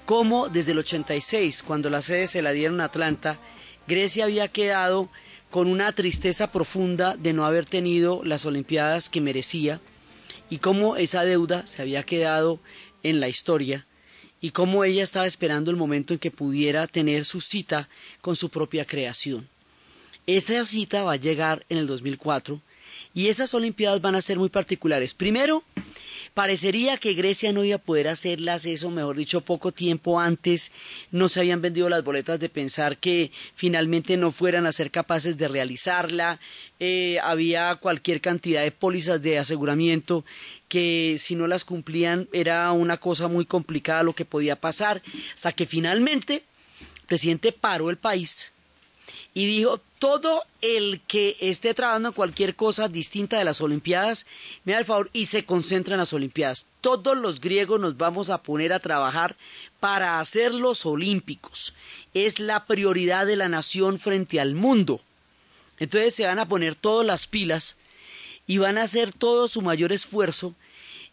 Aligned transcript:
Cómo 0.05 0.47
desde 0.47 0.73
el 0.73 0.79
86, 0.79 1.63
cuando 1.63 1.89
la 1.89 2.01
sede 2.01 2.27
se 2.27 2.41
la 2.41 2.51
dieron 2.51 2.81
a 2.81 2.85
Atlanta, 2.85 3.39
Grecia 3.87 4.25
había 4.25 4.47
quedado 4.47 5.09
con 5.49 5.67
una 5.67 5.91
tristeza 5.91 6.51
profunda 6.51 7.17
de 7.17 7.33
no 7.33 7.45
haber 7.45 7.65
tenido 7.65 8.21
las 8.23 8.45
Olimpiadas 8.45 9.09
que 9.09 9.21
merecía 9.21 9.81
y 10.49 10.59
cómo 10.59 10.97
esa 10.97 11.23
deuda 11.23 11.65
se 11.65 11.81
había 11.81 12.03
quedado 12.03 12.59
en 13.03 13.19
la 13.19 13.27
historia 13.27 13.86
y 14.41 14.51
cómo 14.51 14.83
ella 14.83 15.03
estaba 15.03 15.25
esperando 15.25 15.71
el 15.71 15.77
momento 15.77 16.13
en 16.13 16.19
que 16.19 16.31
pudiera 16.31 16.87
tener 16.87 17.25
su 17.25 17.41
cita 17.41 17.89
con 18.21 18.35
su 18.35 18.49
propia 18.49 18.85
creación. 18.85 19.47
Esa 20.25 20.65
cita 20.65 21.03
va 21.03 21.13
a 21.13 21.17
llegar 21.17 21.65
en 21.69 21.77
el 21.77 21.87
2004 21.87 22.61
y 23.17 23.29
esas 23.29 23.55
Olimpiadas 23.55 23.99
van 23.99 24.13
a 24.13 24.21
ser 24.21 24.37
muy 24.37 24.49
particulares. 24.49 25.15
Primero, 25.15 25.63
parecería 26.35 26.97
que 26.97 27.15
Grecia 27.15 27.51
no 27.51 27.63
iba 27.63 27.77
a 27.77 27.79
poder 27.79 28.07
hacerlas, 28.09 28.67
eso 28.67 28.91
mejor 28.91 29.15
dicho, 29.15 29.41
poco 29.41 29.71
tiempo 29.71 30.19
antes. 30.19 30.71
No 31.09 31.27
se 31.27 31.39
habían 31.39 31.59
vendido 31.59 31.89
las 31.89 32.03
boletas 32.03 32.39
de 32.39 32.47
pensar 32.47 32.99
que 32.99 33.31
finalmente 33.55 34.17
no 34.17 34.29
fueran 34.29 34.67
a 34.67 34.71
ser 34.71 34.91
capaces 34.91 35.35
de 35.35 35.47
realizarla, 35.47 36.39
eh, 36.79 37.17
había 37.23 37.73
cualquier 37.77 38.21
cantidad 38.21 38.61
de 38.61 38.71
pólizas 38.71 39.23
de 39.23 39.39
aseguramiento 39.39 40.23
que 40.67 41.15
si 41.17 41.33
no 41.33 41.47
las 41.47 41.65
cumplían 41.65 42.29
era 42.33 42.71
una 42.71 42.97
cosa 42.97 43.27
muy 43.27 43.45
complicada 43.47 44.03
lo 44.03 44.13
que 44.13 44.25
podía 44.25 44.57
pasar, 44.57 45.01
hasta 45.33 45.53
que 45.53 45.65
finalmente 45.65 46.43
el 46.81 47.07
presidente 47.07 47.51
paró 47.51 47.89
el 47.89 47.97
país 47.97 48.53
y 49.33 49.45
dijo, 49.45 49.79
todo 49.99 50.43
el 50.61 51.01
que 51.07 51.37
esté 51.39 51.73
trabajando 51.73 52.09
en 52.09 52.15
cualquier 52.15 52.55
cosa 52.55 52.87
distinta 52.87 53.37
de 53.37 53.45
las 53.45 53.61
Olimpiadas, 53.61 54.25
me 54.63 54.73
da 54.73 54.79
el 54.79 54.85
favor 54.85 55.09
y 55.13 55.25
se 55.25 55.45
concentra 55.45 55.95
en 55.95 55.99
las 55.99 56.13
Olimpiadas. 56.13 56.67
Todos 56.81 57.17
los 57.17 57.41
griegos 57.41 57.79
nos 57.79 57.97
vamos 57.97 58.29
a 58.29 58.41
poner 58.41 58.73
a 58.73 58.79
trabajar 58.79 59.35
para 59.79 60.19
hacerlos 60.19 60.85
olímpicos. 60.85 61.73
Es 62.13 62.39
la 62.39 62.65
prioridad 62.65 63.25
de 63.25 63.35
la 63.35 63.49
nación 63.49 63.99
frente 63.99 64.39
al 64.39 64.53
mundo. 64.55 65.01
Entonces 65.79 66.15
se 66.15 66.25
van 66.25 66.39
a 66.39 66.47
poner 66.47 66.75
todas 66.75 67.05
las 67.05 67.27
pilas 67.27 67.77
y 68.47 68.57
van 68.57 68.77
a 68.77 68.83
hacer 68.83 69.13
todo 69.13 69.47
su 69.47 69.61
mayor 69.61 69.91
esfuerzo 69.91 70.55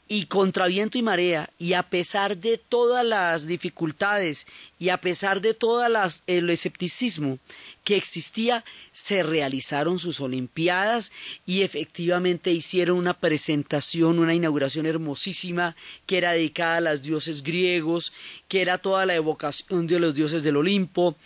y 0.06 0.26
contra 0.26 0.66
viento 0.66 0.98
y 0.98 1.02
marea 1.02 1.48
y 1.58 1.72
a 1.72 1.82
pesar 1.82 2.36
de 2.36 2.58
todas 2.58 3.04
las 3.04 3.46
dificultades 3.46 4.46
y 4.78 4.90
a 4.90 4.98
pesar 4.98 5.40
de 5.40 5.54
todo 5.54 5.84
el 6.26 6.50
escepticismo 6.50 7.38
que 7.84 7.96
existía, 7.96 8.64
se 8.92 9.22
realizaron 9.22 9.98
sus 9.98 10.20
Olimpiadas 10.20 11.12
y 11.46 11.62
efectivamente 11.62 12.50
hicieron 12.50 12.98
una 12.98 13.14
presentación, 13.14 14.18
una 14.18 14.34
inauguración 14.34 14.86
hermosísima 14.86 15.76
que 16.06 16.18
era 16.18 16.32
dedicada 16.32 16.78
a 16.78 16.80
los 16.80 17.02
dioses 17.02 17.42
griegos, 17.42 18.12
que 18.48 18.62
era 18.62 18.78
toda 18.78 19.06
la 19.06 19.14
evocación 19.14 19.86
de 19.86 20.00
los 20.00 20.14
dioses 20.14 20.42
del 20.42 20.56
Olimpo, 20.56 21.16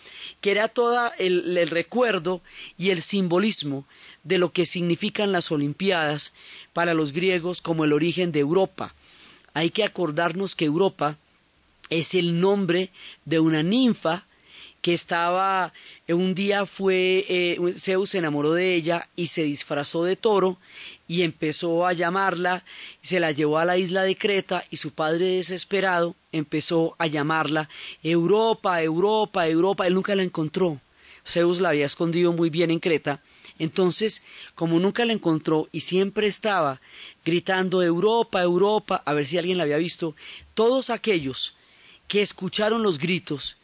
que 0.41 0.51
era 0.51 0.69
todo 0.69 1.13
el, 1.19 1.57
el 1.57 1.69
recuerdo 1.69 2.43
y 2.77 2.91
el 2.91 3.03
simbolismo 3.03 3.87
de 4.29 4.37
lo 4.39 4.53
que 4.53 4.67
significan 4.67 5.33
las 5.33 5.51
Olimpiadas 5.51 6.35
para 6.75 6.93
los 6.93 7.13
griegos 7.13 7.63
como 7.63 7.85
el 7.85 7.95
origen 7.95 8.31
de 8.31 8.41
Europa. 8.41 8.95
Hay 9.55 9.71
que 9.71 9.85
acordarnos 9.85 10.55
que 10.55 10.67
Europa 10.67 11.17
es 11.89 12.15
el 12.15 12.39
nombre 12.39 12.91
de 13.25 13.41
una 13.41 13.63
ninfa 13.63 14.27
que 14.83 14.93
estaba, 14.93 15.73
un 16.07 16.35
día 16.35 16.67
fue, 16.67 17.25
eh, 17.29 17.59
Zeus 17.77 18.11
se 18.11 18.19
enamoró 18.19 18.53
de 18.53 18.75
ella 18.75 19.09
y 19.17 19.29
se 19.29 19.43
disfrazó 19.43 20.05
de 20.05 20.15
toro 20.15 20.59
y 21.09 21.23
empezó 21.23 21.87
a 21.87 21.95
llamarla, 21.95 22.65
se 23.03 23.19
la 23.19 23.33
llevó 23.33 23.59
a 23.59 23.65
la 23.65 23.79
isla 23.79 24.03
de 24.03 24.15
Creta 24.15 24.63
y 24.71 24.77
su 24.77 24.93
padre 24.93 25.27
desesperado 25.27 26.15
empezó 26.33 26.95
a 26.99 27.07
llamarla 27.07 27.69
Europa, 28.03 28.81
Europa, 28.83 29.49
Europa, 29.49 29.87
él 29.87 29.95
nunca 29.95 30.15
la 30.15 30.23
encontró. 30.23 30.81
Zeus 31.27 31.61
la 31.61 31.71
había 31.71 31.87
escondido 31.87 32.33
muy 32.33 32.51
bien 32.51 32.71
en 32.71 32.79
Creta 32.79 33.21
entonces, 33.59 34.23
como 34.55 34.79
nunca 34.79 35.05
la 35.05 35.13
encontró 35.13 35.69
y 35.73 35.81
siempre 35.81 36.27
estaba 36.27 36.81
gritando 37.25 37.83
Europa, 37.83 38.43
Europa, 38.43 39.03
a 39.05 39.13
ver 39.13 39.27
si 39.27 39.39
alguien 39.39 39.59
la 39.59 39.65
había 39.65 39.79
visto, 39.79 40.15
todos 40.55 40.91
aquellos 40.91 41.55
que 42.07 42.23
escucharon 42.23 42.83
los 42.83 42.99
gritos, 42.99 43.57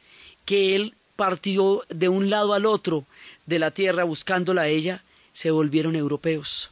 que 0.45 0.75
él 0.75 0.95
partió 1.17 1.85
de 1.89 2.09
un 2.09 2.29
lado 2.29 2.55
al 2.55 2.67
otro 2.67 3.07
de 3.47 3.59
la 3.59 3.71
tierra 3.71 4.05
buscándola 4.05 4.63
a 4.63 4.69
ella, 4.69 5.03
se 5.33 5.51
volvieron 5.51 5.97
europeos. 5.97 6.71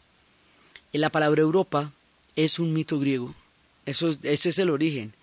La 0.92 1.10
palabra 1.10 1.42
Europa 1.42 1.92
es 2.36 2.58
un 2.58 2.72
mito 2.72 2.98
griego. 2.98 3.34
Eso, 3.86 4.10
ese 4.22 4.48
es 4.50 4.58
el 4.58 4.70
origen. 4.70 5.14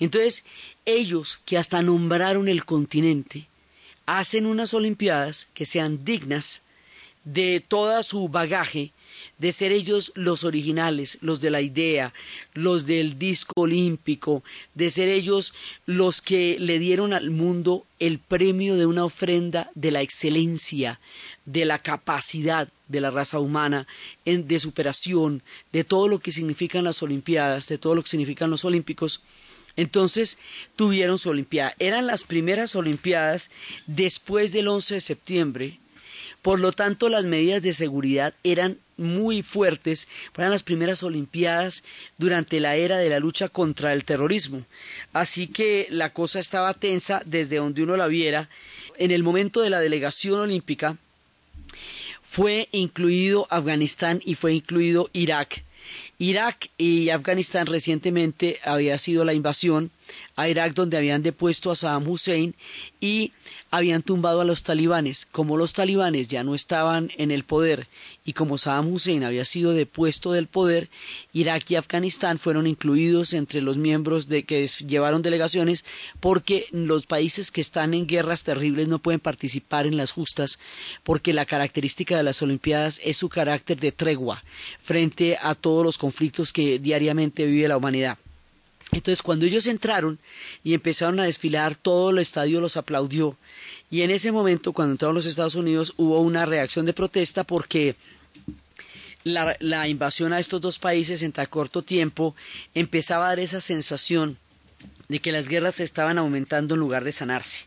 Entonces, 0.00 0.44
ellos 0.86 1.38
que 1.44 1.58
hasta 1.58 1.82
nombraron 1.82 2.48
el 2.48 2.64
continente, 2.64 3.46
hacen 4.06 4.46
unas 4.46 4.72
Olimpiadas 4.74 5.48
que 5.54 5.66
sean 5.66 6.04
dignas 6.04 6.62
de 7.32 7.62
toda 7.66 8.02
su 8.02 8.28
bagaje, 8.28 8.92
de 9.38 9.52
ser 9.52 9.70
ellos 9.70 10.12
los 10.14 10.44
originales, 10.44 11.18
los 11.20 11.40
de 11.40 11.50
la 11.50 11.60
idea, 11.60 12.14
los 12.54 12.86
del 12.86 13.18
disco 13.18 13.52
olímpico, 13.60 14.42
de 14.74 14.88
ser 14.88 15.08
ellos 15.08 15.52
los 15.84 16.22
que 16.22 16.56
le 16.58 16.78
dieron 16.78 17.12
al 17.12 17.30
mundo 17.30 17.84
el 17.98 18.18
premio 18.18 18.76
de 18.76 18.86
una 18.86 19.04
ofrenda 19.04 19.70
de 19.74 19.90
la 19.90 20.00
excelencia, 20.00 21.00
de 21.44 21.66
la 21.66 21.78
capacidad 21.78 22.68
de 22.88 23.00
la 23.00 23.10
raza 23.10 23.38
humana, 23.38 23.86
de 24.24 24.60
superación, 24.60 25.42
de 25.72 25.84
todo 25.84 26.08
lo 26.08 26.20
que 26.20 26.32
significan 26.32 26.84
las 26.84 27.02
Olimpiadas, 27.02 27.68
de 27.68 27.78
todo 27.78 27.94
lo 27.94 28.02
que 28.02 28.08
significan 28.08 28.50
los 28.50 28.64
Olímpicos. 28.64 29.20
Entonces 29.76 30.38
tuvieron 30.76 31.18
su 31.18 31.28
Olimpiada. 31.28 31.74
Eran 31.78 32.06
las 32.06 32.24
primeras 32.24 32.74
Olimpiadas 32.74 33.50
después 33.86 34.50
del 34.52 34.68
11 34.68 34.94
de 34.94 35.00
septiembre 35.02 35.78
por 36.48 36.60
lo 36.60 36.72
tanto, 36.72 37.10
las 37.10 37.26
medidas 37.26 37.60
de 37.60 37.74
seguridad 37.74 38.32
eran 38.42 38.78
muy 38.96 39.42
fuertes, 39.42 40.08
eran 40.34 40.50
las 40.50 40.62
primeras 40.62 41.02
Olimpiadas 41.02 41.84
durante 42.16 42.58
la 42.58 42.76
era 42.76 42.96
de 42.96 43.10
la 43.10 43.18
lucha 43.18 43.50
contra 43.50 43.92
el 43.92 44.06
terrorismo. 44.06 44.64
Así 45.12 45.48
que 45.48 45.88
la 45.90 46.14
cosa 46.14 46.38
estaba 46.38 46.72
tensa 46.72 47.20
desde 47.26 47.56
donde 47.56 47.82
uno 47.82 47.98
la 47.98 48.06
viera. 48.06 48.48
En 48.96 49.10
el 49.10 49.22
momento 49.22 49.60
de 49.60 49.68
la 49.68 49.80
delegación 49.80 50.40
olímpica 50.40 50.96
fue 52.22 52.70
incluido 52.72 53.46
Afganistán 53.50 54.22
y 54.24 54.34
fue 54.34 54.54
incluido 54.54 55.10
Irak. 55.12 55.62
Irak 56.18 56.70
y 56.78 57.10
Afganistán 57.10 57.66
recientemente 57.66 58.58
había 58.64 58.96
sido 58.96 59.26
la 59.26 59.34
invasión 59.34 59.90
a 60.36 60.48
Irak 60.48 60.74
donde 60.74 60.96
habían 60.96 61.22
depuesto 61.22 61.70
a 61.70 61.76
Saddam 61.76 62.08
Hussein 62.08 62.54
y 63.00 63.32
habían 63.70 64.02
tumbado 64.02 64.40
a 64.40 64.44
los 64.44 64.62
talibanes. 64.62 65.26
Como 65.30 65.56
los 65.56 65.72
talibanes 65.72 66.28
ya 66.28 66.42
no 66.44 66.54
estaban 66.54 67.10
en 67.16 67.30
el 67.30 67.44
poder 67.44 67.86
y 68.24 68.32
como 68.32 68.58
Saddam 68.58 68.92
Hussein 68.92 69.24
había 69.24 69.44
sido 69.44 69.72
depuesto 69.72 70.32
del 70.32 70.46
poder, 70.46 70.88
Irak 71.32 71.70
y 71.70 71.76
Afganistán 71.76 72.38
fueron 72.38 72.66
incluidos 72.66 73.32
entre 73.32 73.60
los 73.60 73.76
miembros 73.76 74.28
de 74.28 74.44
que 74.44 74.66
llevaron 74.86 75.22
delegaciones 75.22 75.84
porque 76.20 76.66
los 76.72 77.06
países 77.06 77.50
que 77.50 77.60
están 77.60 77.94
en 77.94 78.06
guerras 78.06 78.44
terribles 78.44 78.88
no 78.88 78.98
pueden 78.98 79.20
participar 79.20 79.86
en 79.86 79.96
las 79.96 80.12
justas 80.12 80.58
porque 81.04 81.32
la 81.32 81.46
característica 81.46 82.16
de 82.16 82.22
las 82.22 82.42
Olimpiadas 82.42 83.00
es 83.04 83.16
su 83.16 83.28
carácter 83.28 83.80
de 83.80 83.92
tregua 83.92 84.44
frente 84.80 85.38
a 85.40 85.54
todos 85.54 85.84
los 85.84 85.98
conflictos 85.98 86.52
que 86.52 86.78
diariamente 86.78 87.46
vive 87.46 87.68
la 87.68 87.76
humanidad. 87.76 88.18
Entonces, 88.92 89.22
cuando 89.22 89.44
ellos 89.44 89.66
entraron 89.66 90.18
y 90.64 90.74
empezaron 90.74 91.20
a 91.20 91.24
desfilar, 91.24 91.74
todo 91.74 92.10
el 92.10 92.18
estadio 92.18 92.60
los 92.60 92.76
aplaudió. 92.76 93.36
Y 93.90 94.02
en 94.02 94.10
ese 94.10 94.32
momento, 94.32 94.72
cuando 94.72 94.92
entraron 94.92 95.14
los 95.14 95.26
Estados 95.26 95.54
Unidos, 95.54 95.92
hubo 95.96 96.20
una 96.20 96.46
reacción 96.46 96.86
de 96.86 96.94
protesta 96.94 97.44
porque 97.44 97.96
la, 99.24 99.88
invasión 99.88 100.32
a 100.32 100.38
estos 100.38 100.60
dos 100.60 100.78
países 100.78 101.22
en 101.22 101.32
tan 101.32 101.46
corto 101.46 101.82
tiempo 101.82 102.34
empezaba 102.74 103.26
a 103.26 103.28
dar 103.30 103.40
esa 103.40 103.60
sensación 103.60 104.38
de 105.08 105.20
que 105.20 105.32
las 105.32 105.48
guerras 105.48 105.76
se 105.76 105.84
estaban 105.84 106.18
aumentando 106.18 106.74
en 106.74 106.80
lugar 106.80 107.04
de 107.04 107.12
sanarse. 107.12 107.66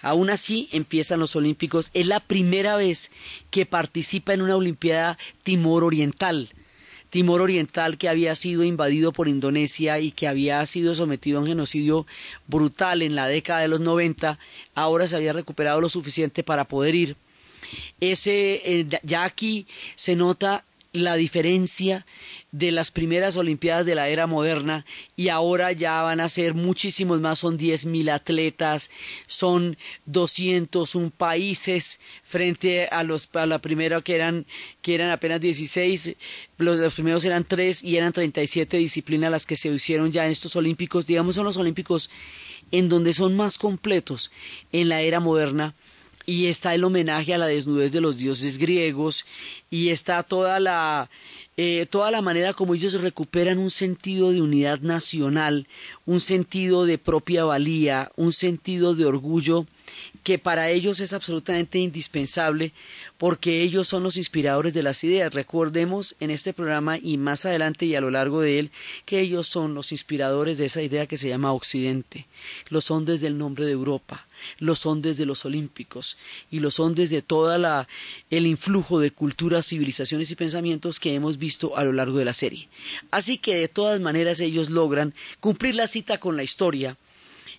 Aún 0.00 0.30
así, 0.30 0.68
empiezan 0.72 1.20
los 1.20 1.36
Olímpicos. 1.36 1.90
Es 1.92 2.06
la 2.06 2.20
primera 2.20 2.76
vez 2.76 3.10
que 3.50 3.66
participa 3.66 4.32
en 4.32 4.42
una 4.42 4.56
Olimpiada 4.56 5.18
Timor 5.42 5.84
Oriental. 5.84 6.48
Timor 7.10 7.42
Oriental 7.42 7.98
que 7.98 8.08
había 8.08 8.34
sido 8.34 8.64
invadido 8.64 9.12
por 9.12 9.28
Indonesia 9.28 9.98
y 9.98 10.10
que 10.10 10.28
había 10.28 10.64
sido 10.66 10.94
sometido 10.94 11.38
a 11.38 11.42
un 11.42 11.48
genocidio 11.48 12.06
brutal 12.46 13.02
en 13.02 13.14
la 13.14 13.28
década 13.28 13.60
de 13.60 13.68
los 13.68 13.80
90, 13.80 14.38
ahora 14.74 15.06
se 15.06 15.16
había 15.16 15.32
recuperado 15.32 15.80
lo 15.80 15.88
suficiente 15.88 16.42
para 16.42 16.64
poder 16.64 16.94
ir. 16.94 17.16
Ese, 18.00 18.62
eh, 18.64 18.86
ya 19.02 19.24
aquí 19.24 19.66
se 19.96 20.16
nota 20.16 20.64
la 20.92 21.16
diferencia 21.16 22.06
de 22.50 22.72
las 22.72 22.90
primeras 22.90 23.36
Olimpiadas 23.36 23.84
de 23.84 23.94
la 23.94 24.08
era 24.08 24.26
moderna 24.26 24.86
y 25.16 25.28
ahora 25.28 25.72
ya 25.72 26.00
van 26.00 26.20
a 26.20 26.28
ser 26.30 26.54
muchísimos 26.54 27.20
más, 27.20 27.40
son 27.40 27.58
diez 27.58 27.84
mil 27.84 28.08
atletas, 28.08 28.90
son 29.26 29.76
201 30.06 31.10
países 31.10 32.00
frente 32.24 32.88
a 32.88 33.02
los 33.02 33.28
a 33.34 33.44
la 33.44 33.58
primera 33.58 34.00
que 34.00 34.14
eran 34.14 34.46
que 34.80 34.94
eran 34.94 35.10
apenas 35.10 35.40
16, 35.40 36.16
los, 36.56 36.78
los 36.78 36.94
primeros 36.94 37.24
eran 37.24 37.44
tres 37.44 37.84
y 37.84 37.96
eran 37.98 38.12
37 38.12 38.78
disciplinas 38.78 39.30
las 39.30 39.44
que 39.44 39.56
se 39.56 39.68
hicieron 39.68 40.10
ya 40.10 40.24
en 40.24 40.32
estos 40.32 40.56
olímpicos, 40.56 41.06
digamos 41.06 41.34
son 41.34 41.44
los 41.44 41.58
olímpicos 41.58 42.08
en 42.70 42.88
donde 42.88 43.12
son 43.12 43.36
más 43.36 43.58
completos 43.58 44.30
en 44.72 44.88
la 44.88 45.02
era 45.02 45.20
moderna 45.20 45.74
y 46.28 46.48
está 46.48 46.74
el 46.74 46.84
homenaje 46.84 47.32
a 47.32 47.38
la 47.38 47.46
desnudez 47.46 47.90
de 47.90 48.02
los 48.02 48.18
dioses 48.18 48.58
griegos 48.58 49.24
y 49.70 49.88
está 49.88 50.22
toda 50.22 50.60
la 50.60 51.08
eh, 51.56 51.86
toda 51.88 52.10
la 52.10 52.20
manera 52.20 52.52
como 52.52 52.74
ellos 52.74 53.00
recuperan 53.00 53.56
un 53.56 53.70
sentido 53.70 54.30
de 54.30 54.42
unidad 54.42 54.80
nacional, 54.80 55.66
un 56.04 56.20
sentido 56.20 56.84
de 56.84 56.98
propia 56.98 57.44
valía, 57.44 58.12
un 58.16 58.34
sentido 58.34 58.94
de 58.94 59.06
orgullo 59.06 59.64
que 60.28 60.38
para 60.38 60.68
ellos 60.68 61.00
es 61.00 61.14
absolutamente 61.14 61.78
indispensable 61.78 62.74
porque 63.16 63.62
ellos 63.62 63.88
son 63.88 64.02
los 64.02 64.18
inspiradores 64.18 64.74
de 64.74 64.82
las 64.82 65.02
ideas. 65.02 65.32
Recordemos 65.32 66.16
en 66.20 66.30
este 66.30 66.52
programa 66.52 66.98
y 66.98 67.16
más 67.16 67.46
adelante 67.46 67.86
y 67.86 67.94
a 67.94 68.02
lo 68.02 68.10
largo 68.10 68.42
de 68.42 68.58
él 68.58 68.70
que 69.06 69.20
ellos 69.20 69.48
son 69.48 69.72
los 69.72 69.90
inspiradores 69.90 70.58
de 70.58 70.66
esa 70.66 70.82
idea 70.82 71.06
que 71.06 71.16
se 71.16 71.30
llama 71.30 71.54
Occidente. 71.54 72.26
Lo 72.68 72.82
son 72.82 73.06
desde 73.06 73.26
el 73.26 73.38
nombre 73.38 73.64
de 73.64 73.72
Europa 73.72 74.26
lo 74.58 74.76
son 74.76 75.02
desde 75.02 75.26
los 75.26 75.44
olímpicos 75.44 76.16
y 76.48 76.60
lo 76.60 76.70
son 76.70 76.94
desde 76.94 77.22
toda 77.22 77.58
la 77.58 77.88
el 78.30 78.46
influjo 78.46 79.00
de 79.00 79.10
culturas, 79.10 79.66
civilizaciones 79.66 80.30
y 80.30 80.36
pensamientos 80.36 81.00
que 81.00 81.14
hemos 81.14 81.38
visto 81.38 81.76
a 81.76 81.82
lo 81.82 81.92
largo 81.92 82.18
de 82.18 82.24
la 82.24 82.32
serie. 82.32 82.68
Así 83.10 83.38
que 83.38 83.56
de 83.56 83.66
todas 83.66 84.00
maneras 84.00 84.38
ellos 84.38 84.70
logran 84.70 85.12
cumplir 85.40 85.74
la 85.74 85.88
cita 85.88 86.18
con 86.18 86.36
la 86.36 86.44
historia 86.44 86.96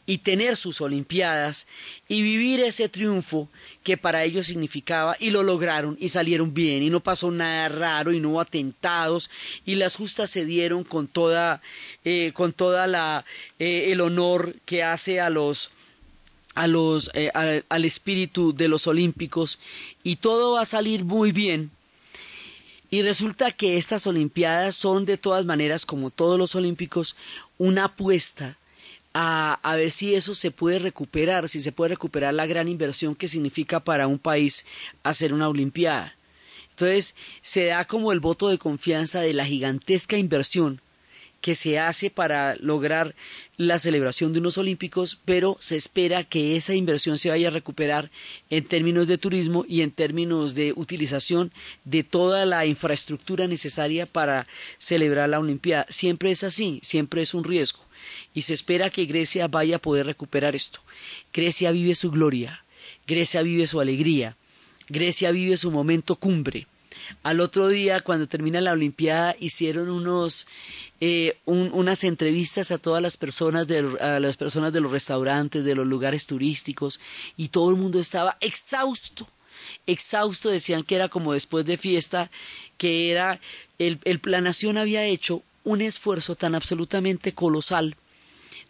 y 0.05 0.19
tener 0.19 0.57
sus 0.57 0.81
olimpiadas 0.81 1.67
y 2.07 2.21
vivir 2.21 2.59
ese 2.61 2.89
triunfo 2.89 3.47
que 3.83 3.97
para 3.97 4.23
ellos 4.23 4.47
significaba 4.47 5.15
y 5.19 5.29
lo 5.29 5.43
lograron 5.43 5.97
y 5.99 6.09
salieron 6.09 6.53
bien 6.53 6.83
y 6.83 6.89
no 6.89 6.99
pasó 6.99 7.31
nada 7.31 7.69
raro 7.69 8.11
y 8.11 8.19
no 8.19 8.29
hubo 8.29 8.41
atentados 8.41 9.29
y 9.65 9.75
las 9.75 9.95
justas 9.95 10.29
se 10.29 10.45
dieron 10.45 10.83
con 10.83 11.07
toda 11.07 11.61
eh, 12.03 12.31
con 12.33 12.53
toda 12.53 12.87
la 12.87 13.25
eh, 13.59 13.91
el 13.91 14.01
honor 14.01 14.55
que 14.65 14.83
hace 14.83 15.19
a 15.19 15.29
los 15.29 15.71
a 16.55 16.67
los, 16.67 17.09
eh, 17.13 17.31
al 17.33 17.85
espíritu 17.85 18.53
de 18.53 18.67
los 18.67 18.87
olímpicos 18.87 19.59
y 20.03 20.17
todo 20.17 20.53
va 20.53 20.61
a 20.61 20.65
salir 20.65 21.05
muy 21.05 21.31
bien. 21.31 21.71
Y 22.91 23.01
resulta 23.03 23.51
que 23.51 23.77
estas 23.77 24.07
Olimpiadas 24.07 24.75
son 24.75 25.05
de 25.05 25.17
todas 25.17 25.45
maneras, 25.45 25.85
como 25.85 26.09
todos 26.09 26.37
los 26.39 26.55
olímpicos, 26.55 27.15
una 27.57 27.85
apuesta 27.85 28.57
a, 29.13 29.75
ver 29.75 29.91
si 29.91 30.15
eso 30.15 30.33
se 30.33 30.51
puede 30.51 30.79
recuperar, 30.79 31.49
si 31.49 31.61
se 31.61 31.71
puede 31.71 31.89
recuperar 31.89 32.33
la 32.33 32.45
gran 32.45 32.67
inversión 32.67 33.15
que 33.15 33.27
significa 33.27 33.79
para 33.79 34.07
un 34.07 34.19
país 34.19 34.65
hacer 35.03 35.33
una 35.33 35.49
Olimpiada. 35.49 36.15
Entonces 36.71 37.15
se 37.41 37.65
da 37.65 37.85
como 37.85 38.11
el 38.11 38.19
voto 38.19 38.47
de 38.49 38.57
confianza 38.57 39.21
de 39.21 39.33
la 39.33 39.45
gigantesca 39.45 40.17
inversión 40.17 40.81
que 41.41 41.55
se 41.55 41.79
hace 41.79 42.09
para 42.09 42.55
lograr 42.57 43.15
la 43.57 43.79
celebración 43.79 44.33
de 44.33 44.39
unos 44.39 44.57
olímpicos, 44.57 45.17
pero 45.25 45.57
se 45.59 45.75
espera 45.75 46.23
que 46.23 46.55
esa 46.55 46.75
inversión 46.75 47.17
se 47.17 47.29
vaya 47.29 47.47
a 47.47 47.51
recuperar 47.51 48.09
en 48.49 48.65
términos 48.65 49.07
de 49.07 49.17
turismo 49.17 49.65
y 49.67 49.81
en 49.81 49.91
términos 49.91 50.53
de 50.53 50.73
utilización 50.75 51.51
de 51.85 52.03
toda 52.03 52.45
la 52.45 52.65
infraestructura 52.65 53.47
necesaria 53.47 54.05
para 54.05 54.47
celebrar 54.77 55.29
la 55.29 55.39
Olimpiada. 55.39 55.85
Siempre 55.89 56.31
es 56.31 56.43
así, 56.43 56.79
siempre 56.83 57.21
es 57.21 57.33
un 57.33 57.43
riesgo. 57.43 57.88
Y 58.33 58.43
se 58.43 58.53
espera 58.53 58.89
que 58.89 59.05
Grecia 59.05 59.47
vaya 59.47 59.77
a 59.77 59.79
poder 59.79 60.05
recuperar 60.05 60.55
esto. 60.55 60.81
Grecia 61.33 61.71
vive 61.71 61.95
su 61.95 62.11
gloria, 62.11 62.63
Grecia 63.07 63.41
vive 63.41 63.67
su 63.67 63.79
alegría, 63.79 64.37
Grecia 64.87 65.31
vive 65.31 65.57
su 65.57 65.71
momento 65.71 66.15
cumbre. 66.15 66.67
Al 67.23 67.39
otro 67.39 67.67
día, 67.69 68.01
cuando 68.01 68.27
termina 68.27 68.61
la 68.61 68.73
Olimpiada, 68.73 69.35
hicieron 69.39 69.89
unos 69.89 70.47
eh, 71.01 71.37
unas 71.45 72.03
entrevistas 72.03 72.71
a 72.71 72.77
todas 72.77 73.01
las 73.01 73.15
personas, 73.15 73.67
de, 73.67 73.83
las 74.19 74.35
personas 74.35 74.73
de 74.73 74.81
los 74.81 74.91
restaurantes, 74.91 75.63
de 75.63 75.75
los 75.75 75.87
lugares 75.87 76.27
turísticos, 76.27 76.99
y 77.37 77.49
todo 77.49 77.69
el 77.69 77.77
mundo 77.77 77.99
estaba 77.99 78.37
exhausto, 78.41 79.25
exhausto, 79.87 80.49
decían 80.49 80.83
que 80.83 80.95
era 80.95 81.07
como 81.07 81.33
después 81.33 81.65
de 81.65 81.77
fiesta, 81.77 82.29
que 82.77 83.11
era, 83.11 83.39
el, 83.77 83.99
el, 84.03 84.19
la 84.25 84.41
nación 84.41 84.77
había 84.77 85.05
hecho 85.05 85.41
un 85.63 85.81
esfuerzo 85.81 86.35
tan 86.35 86.55
absolutamente 86.55 87.33
colosal, 87.33 87.95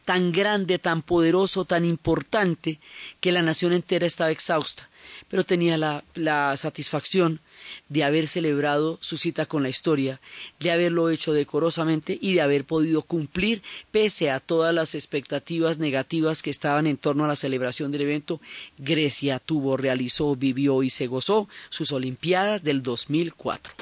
tan 0.10 0.31
grande, 0.31 0.79
tan 0.79 1.03
poderoso, 1.03 1.65
tan 1.65 1.86
importante, 1.86 2.79
que 3.22 3.31
la 3.31 3.43
nación 3.43 3.74
entera 3.74 4.08
estaba 4.08 4.31
exhausta, 4.31 4.89
pero 5.29 5.43
tenía 5.43 5.77
la, 5.77 6.58
satisfacción 6.58 7.41
de 7.89 8.03
haber 8.03 8.27
celebrado 8.27 8.98
su 9.01 9.17
cita 9.17 9.46
con 9.46 9.62
la 9.62 9.69
historia, 9.69 10.19
de 10.60 10.72
haberlo 10.72 11.12
hecho 11.12 11.31
decorosamente 11.31 12.17
y 12.19 12.34
de 12.34 12.41
haber 12.41 12.65
podido 12.65 13.03
cumplir 13.03 13.62
pese 13.91 14.31
a 14.31 14.39
todas 14.39 14.74
las 14.74 14.96
expectativas 14.96 15.77
negativas 15.77 16.41
que 16.41 16.50
estaban 16.50 16.88
en 16.88 16.98
torno 16.98 17.25
a 17.25 17.27
la 17.27 17.36
celebración 17.36 17.91
del 17.91 18.01
evento. 18.01 18.41
Grecia 18.79 19.38
tuvo, 19.38 19.77
realizó, 19.77 20.36
vivió 20.36 20.81
y 20.81 20.89
se 20.89 21.05
gozó 21.05 21.48
sus 21.69 21.91
Olimpiadas 21.91 22.63
del 22.63 22.81
2004. 22.81 23.74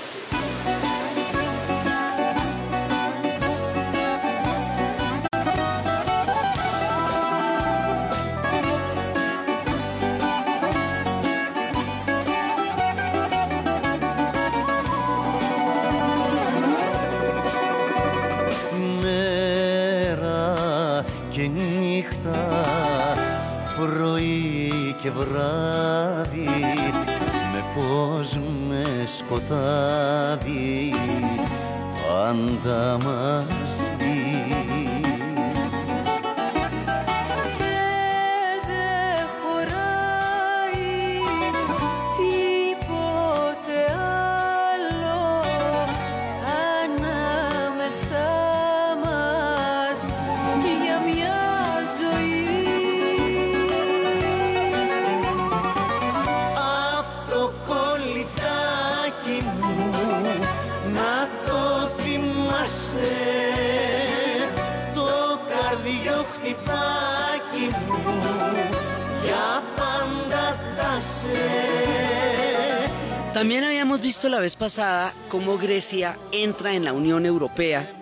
Pasada 74.56 75.14
cómo 75.30 75.58
Grecia 75.58 76.18
entra 76.32 76.74
en 76.74 76.86
la 76.86 76.94
Unión 76.94 77.26
Europea 77.26 77.98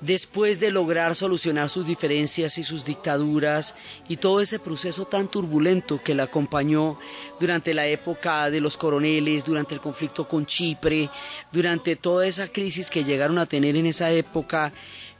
después 0.00 0.60
de 0.60 0.70
lograr 0.70 1.14
solucionar 1.14 1.68
sus 1.68 1.86
diferencias 1.86 2.56
y 2.58 2.62
sus 2.62 2.84
dictaduras 2.84 3.74
y 4.08 4.16
todo 4.16 4.40
ese 4.40 4.58
proceso 4.58 5.04
tan 5.06 5.28
turbulento 5.28 6.00
que 6.02 6.14
la 6.14 6.24
acompañó 6.24 6.98
durante 7.38 7.74
la 7.74 7.86
época 7.86 8.50
de 8.50 8.60
los 8.60 8.76
coroneles, 8.76 9.44
durante 9.44 9.74
el 9.74 9.80
conflicto 9.80 10.26
con 10.26 10.46
Chipre, 10.46 11.10
durante 11.52 11.96
toda 11.96 12.26
esa 12.26 12.48
crisis 12.48 12.90
que 12.90 13.04
llegaron 13.04 13.38
a 13.38 13.46
tener 13.46 13.76
en 13.76 13.86
esa 13.86 14.10
época, 14.10 14.72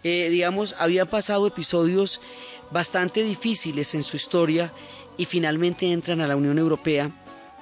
eh, 0.03 0.29
digamos, 0.31 0.75
había 0.79 1.05
pasado 1.05 1.47
episodios 1.47 2.21
bastante 2.71 3.23
difíciles 3.23 3.95
en 3.95 4.03
su 4.03 4.17
historia 4.17 4.73
y 5.19 5.27
finalmente 5.27 5.93
entran 5.93 6.21
a 6.21 6.27
la 6.27 6.37
Unión 6.37 6.59
Europea 6.59 7.11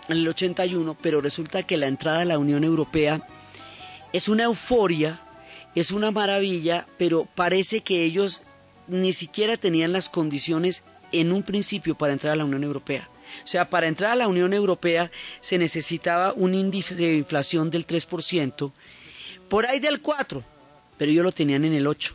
en 0.08 0.18
el 0.18 0.28
81, 0.28 0.96
pero 1.00 1.20
resulta 1.20 1.62
que 1.62 1.76
la 1.76 1.86
entrada 1.86 2.20
a 2.20 2.24
la 2.24 2.38
Unión 2.38 2.64
Europea 2.64 3.20
es 4.12 4.28
una 4.28 4.44
euforia, 4.44 5.20
es 5.74 5.90
una 5.90 6.10
maravilla, 6.10 6.86
pero 6.96 7.26
parece 7.34 7.82
que 7.82 8.04
ellos 8.04 8.42
ni 8.86 9.12
siquiera 9.12 9.56
tenían 9.56 9.92
las 9.92 10.08
condiciones 10.08 10.82
en 11.12 11.32
un 11.32 11.42
principio 11.42 11.94
para 11.94 12.12
entrar 12.12 12.32
a 12.32 12.36
la 12.36 12.44
Unión 12.44 12.64
Europea. 12.64 13.08
O 13.44 13.46
sea, 13.46 13.68
para 13.68 13.88
entrar 13.88 14.12
a 14.12 14.16
la 14.16 14.28
Unión 14.28 14.52
Europea 14.52 15.10
se 15.40 15.58
necesitaba 15.58 16.32
un 16.32 16.54
índice 16.54 16.94
de 16.94 17.16
inflación 17.16 17.70
del 17.70 17.86
3%, 17.86 18.72
por 19.48 19.66
ahí 19.66 19.80
del 19.80 20.02
4%, 20.02 20.42
pero 20.96 21.10
ellos 21.10 21.24
lo 21.24 21.32
tenían 21.32 21.64
en 21.64 21.74
el 21.74 21.86
8%. 21.86 22.12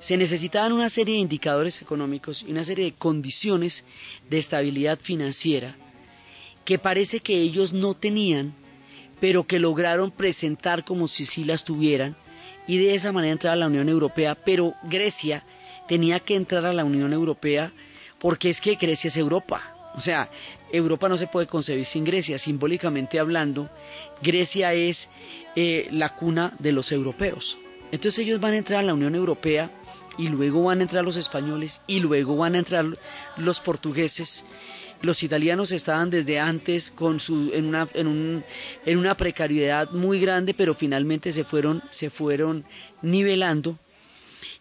Se 0.00 0.16
necesitaban 0.16 0.72
una 0.72 0.88
serie 0.88 1.14
de 1.16 1.20
indicadores 1.20 1.82
económicos 1.82 2.42
y 2.42 2.50
una 2.50 2.64
serie 2.64 2.86
de 2.86 2.92
condiciones 2.92 3.84
de 4.30 4.38
estabilidad 4.38 4.98
financiera 4.98 5.76
que 6.70 6.78
parece 6.78 7.18
que 7.18 7.34
ellos 7.36 7.72
no 7.72 7.94
tenían, 7.94 8.54
pero 9.18 9.44
que 9.44 9.58
lograron 9.58 10.12
presentar 10.12 10.84
como 10.84 11.08
si 11.08 11.24
sí 11.24 11.42
las 11.42 11.64
tuvieran 11.64 12.14
y 12.68 12.78
de 12.78 12.94
esa 12.94 13.10
manera 13.10 13.32
entrar 13.32 13.54
a 13.54 13.56
la 13.56 13.66
Unión 13.66 13.88
Europea. 13.88 14.36
Pero 14.36 14.74
Grecia 14.84 15.42
tenía 15.88 16.20
que 16.20 16.36
entrar 16.36 16.64
a 16.66 16.72
la 16.72 16.84
Unión 16.84 17.12
Europea 17.12 17.72
porque 18.20 18.50
es 18.50 18.60
que 18.60 18.76
Grecia 18.76 19.08
es 19.08 19.16
Europa. 19.16 19.60
O 19.96 20.00
sea, 20.00 20.30
Europa 20.72 21.08
no 21.08 21.16
se 21.16 21.26
puede 21.26 21.48
concebir 21.48 21.84
sin 21.86 22.04
Grecia. 22.04 22.38
Simbólicamente 22.38 23.18
hablando, 23.18 23.68
Grecia 24.22 24.72
es 24.72 25.08
eh, 25.56 25.88
la 25.90 26.10
cuna 26.14 26.52
de 26.60 26.70
los 26.70 26.92
europeos. 26.92 27.58
Entonces 27.90 28.24
ellos 28.24 28.38
van 28.40 28.52
a 28.54 28.58
entrar 28.58 28.78
a 28.78 28.84
la 28.84 28.94
Unión 28.94 29.16
Europea 29.16 29.72
y 30.18 30.28
luego 30.28 30.62
van 30.62 30.78
a 30.78 30.82
entrar 30.82 31.02
los 31.02 31.16
españoles 31.16 31.80
y 31.88 31.98
luego 31.98 32.36
van 32.36 32.54
a 32.54 32.58
entrar 32.58 32.84
los 33.38 33.58
portugueses 33.58 34.44
los 35.02 35.22
italianos 35.22 35.72
estaban 35.72 36.10
desde 36.10 36.38
antes 36.38 36.90
con 36.90 37.20
su, 37.20 37.50
en, 37.54 37.66
una, 37.66 37.88
en, 37.94 38.06
un, 38.06 38.44
en 38.84 38.98
una 38.98 39.16
precariedad 39.16 39.90
muy 39.92 40.20
grande, 40.20 40.54
pero 40.54 40.74
finalmente 40.74 41.32
se 41.32 41.44
fueron, 41.44 41.82
se 41.90 42.10
fueron 42.10 42.64
nivelando. 43.02 43.78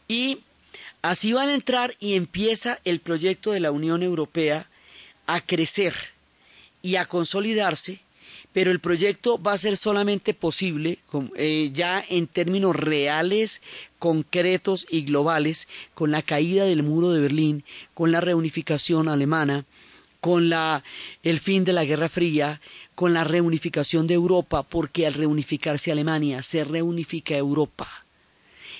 Y 0.07 0.39
así 1.01 1.33
van 1.33 1.49
a 1.49 1.53
entrar 1.53 1.95
y 1.99 2.15
empieza 2.15 2.79
el 2.85 2.99
proyecto 2.99 3.51
de 3.51 3.59
la 3.59 3.71
Unión 3.71 4.01
Europea 4.01 4.67
a 5.27 5.41
crecer 5.41 5.93
y 6.81 6.95
a 6.95 7.05
consolidarse, 7.05 7.99
pero 8.53 8.71
el 8.71 8.79
proyecto 8.79 9.41
va 9.41 9.53
a 9.53 9.57
ser 9.57 9.77
solamente 9.77 10.33
posible 10.33 10.99
eh, 11.35 11.69
ya 11.73 12.03
en 12.09 12.25
términos 12.27 12.75
reales, 12.75 13.61
concretos 13.99 14.87
y 14.89 15.01
globales, 15.01 15.67
con 15.93 16.11
la 16.11 16.23
caída 16.23 16.65
del 16.65 16.81
muro 16.81 17.11
de 17.11 17.21
Berlín, 17.21 17.63
con 17.93 18.11
la 18.11 18.21
reunificación 18.21 19.07
alemana, 19.07 19.65
con 20.21 20.49
la, 20.49 20.83
el 21.23 21.39
fin 21.39 21.63
de 21.63 21.73
la 21.73 21.85
Guerra 21.85 22.09
Fría, 22.09 22.61
con 22.95 23.13
la 23.13 23.23
reunificación 23.23 24.07
de 24.07 24.15
Europa, 24.15 24.63
porque 24.63 25.07
al 25.07 25.13
reunificarse 25.13 25.91
Alemania 25.91 26.43
se 26.43 26.63
reunifica 26.63 27.35
Europa. 27.37 27.87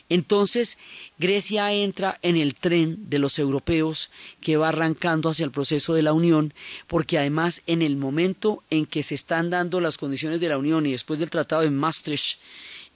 Entonces, 0.10 0.80
Grecia 1.20 1.72
entra 1.72 2.18
en 2.24 2.36
el 2.36 2.56
tren 2.56 3.10
de 3.10 3.20
los 3.20 3.38
europeos 3.38 4.10
que 4.42 4.58
va 4.58 4.70
arrancando 4.70 5.30
hacia 5.30 5.46
el 5.46 5.52
proceso 5.52 5.94
de 5.94 6.02
la 6.02 6.14
Unión, 6.14 6.54
porque 6.88 7.20
además 7.20 7.62
en 7.68 7.84
el 7.84 7.96
momento 7.96 8.64
en 8.72 8.88
que 8.88 9.04
se 9.04 9.14
están 9.14 9.52
dando 9.52 9.80
las 9.80 10.00
condiciones 10.00 10.40
de 10.40 10.50
la 10.50 10.58
Unión 10.58 10.88
y 10.88 10.92
después 10.92 11.20
del 11.20 11.30
Tratado 11.30 11.62
de 11.62 11.70
Maastricht, 11.70 12.40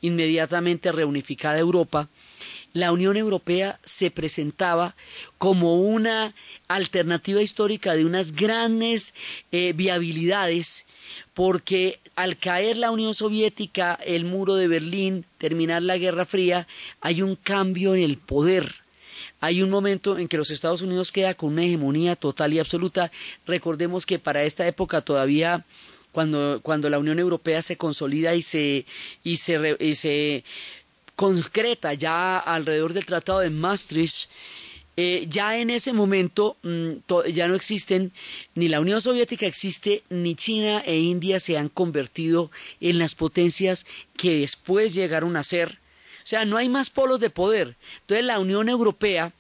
inmediatamente 0.02 0.92
reunificada 0.92 1.60
Europa, 1.60 2.10
la 2.74 2.92
Unión 2.92 3.18
Europea 3.18 3.80
se 3.84 4.12
presentaba 4.12 4.96
como 5.38 5.80
una 5.80 6.34
alternativa 6.68 7.42
histórica 7.42 7.94
de 7.94 8.06
unas 8.06 8.34
grandes 8.34 9.14
eh, 9.52 9.74
viabilidades, 9.74 10.86
porque 11.36 12.00
al 12.16 12.38
caer 12.38 12.78
la 12.78 12.92
Unión 12.92 13.14
Soviética, 13.14 13.98
el 14.06 14.26
muro 14.26 14.56
de 14.56 14.68
Berlín, 14.68 15.26
terminar 15.38 15.84
la 15.84 15.98
Guerra 15.98 16.26
Fría, 16.26 16.68
hay 17.00 17.22
un 17.22 17.36
cambio 17.36 17.94
en 17.94 18.04
el 18.04 18.18
poder. 18.18 18.76
Hay 19.40 19.62
un 19.62 19.70
momento 19.70 20.18
en 20.18 20.28
que 20.28 20.38
los 20.38 20.52
Estados 20.52 20.82
Unidos 20.82 21.12
queda 21.12 21.34
con 21.34 21.54
una 21.54 21.66
hegemonía 21.66 22.16
total 22.16 22.54
y 22.54 22.60
absoluta. 22.60 23.12
Recordemos 23.46 24.06
que 24.06 24.18
para 24.18 24.44
esta 24.44 24.66
época 24.68 25.02
todavía 25.02 25.66
cuando, 26.14 26.62
cuando 26.64 26.90
la 26.90 27.00
Unión 27.00 27.20
Europea 27.20 27.62
se 27.62 27.76
consolida 27.76 28.36
y 28.36 28.42
se, 28.42 28.86
y 29.24 29.38
se, 29.38 29.76
y 29.80 29.96
se 29.96 30.44
concreta 31.16 31.94
ya 31.94 32.40
alrededor 32.40 32.94
del 32.94 33.06
Tratado 33.06 33.40
de 33.40 33.50
Maastricht, 33.50 34.30
eh, 34.96 35.26
ya 35.28 35.58
en 35.58 35.72
ese 35.72 35.92
momento 35.92 36.56
mm, 36.62 36.92
ya 37.34 37.48
no 37.48 37.56
existen, 37.56 38.12
ni 38.54 38.68
la 38.68 38.80
Unión 38.80 39.02
Soviética 39.02 39.48
existe, 39.48 40.04
ni 40.10 40.36
China 40.36 40.84
e 40.86 41.00
India 41.00 41.40
se 41.40 41.58
han 41.58 41.70
convertido 41.70 42.52
en 42.80 43.00
las 43.00 43.16
potencias 43.16 43.86
que 44.18 44.40
después 44.40 44.94
llegaron 44.94 45.36
a 45.36 45.44
ser. 45.44 45.80
O 46.24 46.26
sea, 46.26 46.46
no 46.46 46.58
hay 46.58 46.70
más 46.70 46.90
polos 46.90 47.20
de 47.20 47.32
poder. 47.32 47.76
Entonces 48.02 48.26
la 48.26 48.40
Unión 48.40 48.70
Europea 48.70 49.34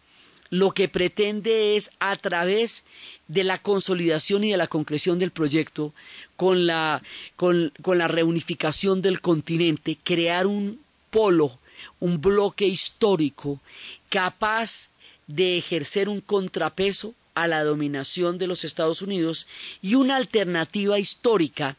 lo 0.49 0.71
que 0.71 0.87
pretende 0.87 1.75
es 1.75 1.89
a 1.99 2.15
través 2.15 2.83
de 3.27 3.43
la 3.43 3.57
consolidación 3.59 4.43
y 4.43 4.51
de 4.51 4.57
la 4.57 4.67
concreción 4.67 5.17
del 5.17 5.31
proyecto, 5.31 5.93
con 6.35 6.67
la, 6.67 7.01
con 7.35 7.71
la 7.85 8.07
reunificación 8.07 9.01
del 9.01 9.21
continente, 9.21 9.97
crear 10.03 10.45
un 10.45 10.79
polo 11.09 11.57
un 11.99 12.21
bloque 12.21 12.65
histórico 12.65 13.59
capaz 14.09 14.89
de 15.27 15.57
ejercer 15.57 16.09
un 16.09 16.21
contrapeso 16.21 17.13
a 17.35 17.47
la 17.47 17.63
dominación 17.63 18.37
de 18.37 18.47
los 18.47 18.63
Estados 18.63 19.01
Unidos 19.01 19.47
y 19.81 19.95
una 19.95 20.17
alternativa 20.17 20.99
histórica 20.99 21.77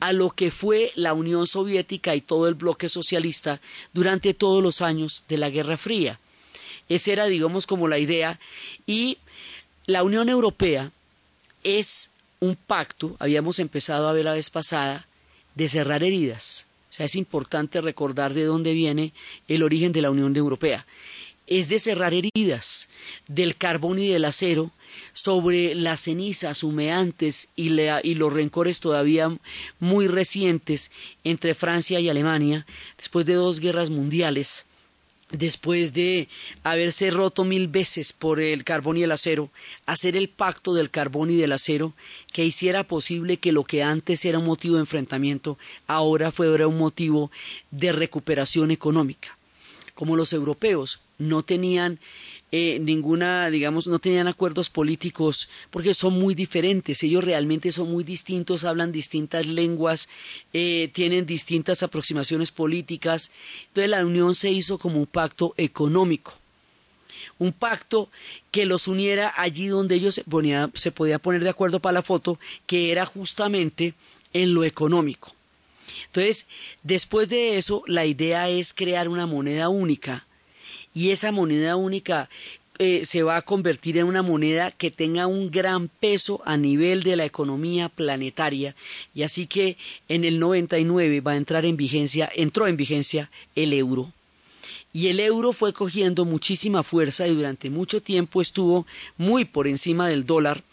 a 0.00 0.12
lo 0.12 0.30
que 0.30 0.50
fue 0.50 0.92
la 0.94 1.12
Unión 1.12 1.46
Soviética 1.46 2.14
y 2.14 2.20
todo 2.20 2.48
el 2.48 2.54
bloque 2.54 2.88
socialista 2.88 3.60
durante 3.92 4.34
todos 4.34 4.62
los 4.62 4.80
años 4.80 5.24
de 5.28 5.38
la 5.38 5.50
Guerra 5.50 5.76
Fría. 5.76 6.18
Esa 6.88 7.12
era, 7.12 7.26
digamos, 7.26 7.66
como 7.66 7.88
la 7.88 7.98
idea. 7.98 8.38
Y 8.86 9.18
la 9.86 10.02
Unión 10.02 10.28
Europea 10.28 10.90
es 11.64 12.10
un 12.40 12.56
pacto, 12.56 13.16
habíamos 13.18 13.58
empezado 13.58 14.08
a 14.08 14.12
ver 14.12 14.24
la 14.24 14.32
vez 14.32 14.50
pasada, 14.50 15.06
de 15.54 15.68
cerrar 15.68 16.04
heridas 16.04 16.67
es 17.04 17.16
importante 17.16 17.80
recordar 17.80 18.34
de 18.34 18.44
dónde 18.44 18.72
viene 18.72 19.12
el 19.46 19.62
origen 19.62 19.92
de 19.92 20.02
la 20.02 20.10
Unión 20.10 20.34
Europea. 20.36 20.86
Es 21.46 21.68
de 21.68 21.78
cerrar 21.78 22.12
heridas 22.12 22.88
del 23.26 23.56
carbón 23.56 23.98
y 23.98 24.08
del 24.08 24.24
acero 24.24 24.70
sobre 25.12 25.74
las 25.74 26.00
cenizas 26.00 26.62
humeantes 26.62 27.48
y, 27.56 27.70
y 27.80 28.14
los 28.14 28.32
rencores 28.32 28.80
todavía 28.80 29.36
muy 29.80 30.08
recientes 30.08 30.90
entre 31.24 31.54
Francia 31.54 32.00
y 32.00 32.08
Alemania 32.08 32.66
después 32.96 33.24
de 33.26 33.34
dos 33.34 33.60
guerras 33.60 33.90
mundiales 33.90 34.67
después 35.30 35.92
de 35.92 36.28
haberse 36.62 37.10
roto 37.10 37.44
mil 37.44 37.68
veces 37.68 38.12
por 38.12 38.40
el 38.40 38.64
carbón 38.64 38.96
y 38.96 39.02
el 39.02 39.12
acero, 39.12 39.50
hacer 39.86 40.16
el 40.16 40.28
pacto 40.28 40.74
del 40.74 40.90
carbón 40.90 41.30
y 41.30 41.36
del 41.36 41.52
acero 41.52 41.92
que 42.32 42.44
hiciera 42.44 42.84
posible 42.84 43.36
que 43.36 43.52
lo 43.52 43.64
que 43.64 43.82
antes 43.82 44.24
era 44.24 44.38
un 44.38 44.46
motivo 44.46 44.76
de 44.76 44.80
enfrentamiento, 44.80 45.58
ahora 45.86 46.32
fuera 46.32 46.66
un 46.66 46.78
motivo 46.78 47.30
de 47.70 47.92
recuperación 47.92 48.70
económica. 48.70 49.36
Como 49.94 50.16
los 50.16 50.32
europeos 50.32 51.00
no 51.18 51.42
tenían 51.42 51.98
eh, 52.50 52.78
ninguna, 52.80 53.50
digamos, 53.50 53.86
no 53.86 53.98
tenían 53.98 54.26
acuerdos 54.26 54.70
políticos 54.70 55.50
porque 55.70 55.92
son 55.92 56.14
muy 56.14 56.34
diferentes, 56.34 57.02
ellos 57.02 57.22
realmente 57.22 57.72
son 57.72 57.90
muy 57.90 58.04
distintos, 58.04 58.64
hablan 58.64 58.90
distintas 58.90 59.46
lenguas, 59.46 60.08
eh, 60.54 60.88
tienen 60.94 61.26
distintas 61.26 61.82
aproximaciones 61.82 62.50
políticas. 62.50 63.30
Entonces 63.68 63.90
la 63.90 64.04
unión 64.04 64.34
se 64.34 64.50
hizo 64.50 64.78
como 64.78 64.98
un 64.98 65.06
pacto 65.06 65.52
económico, 65.58 66.38
un 67.38 67.52
pacto 67.52 68.08
que 68.50 68.64
los 68.64 68.88
uniera 68.88 69.32
allí 69.36 69.66
donde 69.66 69.96
ellos 69.96 70.14
se, 70.14 70.24
ponía, 70.24 70.70
se 70.72 70.90
podía 70.90 71.18
poner 71.18 71.44
de 71.44 71.50
acuerdo 71.50 71.80
para 71.80 71.92
la 71.92 72.02
foto, 72.02 72.38
que 72.66 72.90
era 72.90 73.04
justamente 73.04 73.92
en 74.32 74.54
lo 74.54 74.64
económico. 74.64 75.34
Entonces, 76.06 76.46
después 76.82 77.28
de 77.28 77.58
eso, 77.58 77.82
la 77.86 78.06
idea 78.06 78.48
es 78.48 78.72
crear 78.72 79.08
una 79.08 79.26
moneda 79.26 79.68
única 79.68 80.24
y 80.98 81.12
esa 81.12 81.30
moneda 81.30 81.76
única 81.76 82.28
eh, 82.80 83.04
se 83.04 83.22
va 83.22 83.36
a 83.36 83.42
convertir 83.42 83.98
en 83.98 84.06
una 84.06 84.22
moneda 84.22 84.72
que 84.72 84.90
tenga 84.90 85.28
un 85.28 85.48
gran 85.48 85.86
peso 85.86 86.42
a 86.44 86.56
nivel 86.56 87.04
de 87.04 87.14
la 87.14 87.24
economía 87.24 87.88
planetaria 87.88 88.74
y 89.14 89.22
así 89.22 89.46
que 89.46 89.76
en 90.08 90.24
el 90.24 90.40
99 90.40 91.20
va 91.20 91.32
a 91.32 91.36
entrar 91.36 91.64
en 91.64 91.76
vigencia, 91.76 92.28
entró 92.34 92.66
en 92.66 92.76
vigencia 92.76 93.30
el 93.54 93.72
euro. 93.74 94.12
Y 94.92 95.06
el 95.06 95.20
euro 95.20 95.52
fue 95.52 95.72
cogiendo 95.72 96.24
muchísima 96.24 96.82
fuerza 96.82 97.28
y 97.28 97.34
durante 97.36 97.70
mucho 97.70 98.02
tiempo 98.02 98.42
estuvo 98.42 98.84
muy 99.16 99.44
por 99.44 99.68
encima 99.68 100.08
del 100.08 100.26
dólar 100.26 100.64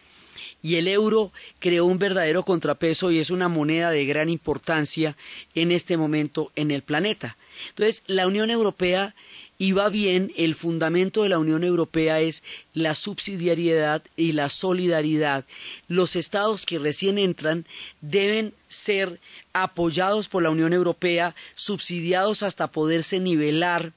y 0.61 0.75
el 0.75 0.87
euro 0.87 1.31
creó 1.59 1.85
un 1.85 1.99
verdadero 1.99 2.43
contrapeso 2.43 3.11
y 3.11 3.19
es 3.19 3.29
una 3.29 3.47
moneda 3.47 3.91
de 3.91 4.05
gran 4.05 4.29
importancia 4.29 5.15
en 5.53 5.71
este 5.71 5.97
momento 5.97 6.51
en 6.55 6.71
el 6.71 6.81
planeta. 6.81 7.37
Entonces, 7.69 8.01
la 8.07 8.27
Unión 8.27 8.49
Europea 8.49 9.15
iba 9.57 9.87
bien, 9.89 10.33
el 10.35 10.55
fundamento 10.55 11.23
de 11.23 11.29
la 11.29 11.39
Unión 11.39 11.63
Europea 11.63 12.19
es 12.19 12.43
la 12.73 12.95
subsidiariedad 12.95 14.03
y 14.17 14.33
la 14.33 14.49
solidaridad. 14.49 15.45
Los 15.87 16.15
estados 16.15 16.65
que 16.65 16.79
recién 16.79 17.17
entran 17.17 17.65
deben 18.01 18.53
ser 18.67 19.19
apoyados 19.53 20.27
por 20.27 20.43
la 20.43 20.49
Unión 20.49 20.73
Europea, 20.73 21.35
subsidiados 21.55 22.43
hasta 22.43 22.67
poderse 22.67 23.19
nivelar 23.19 23.93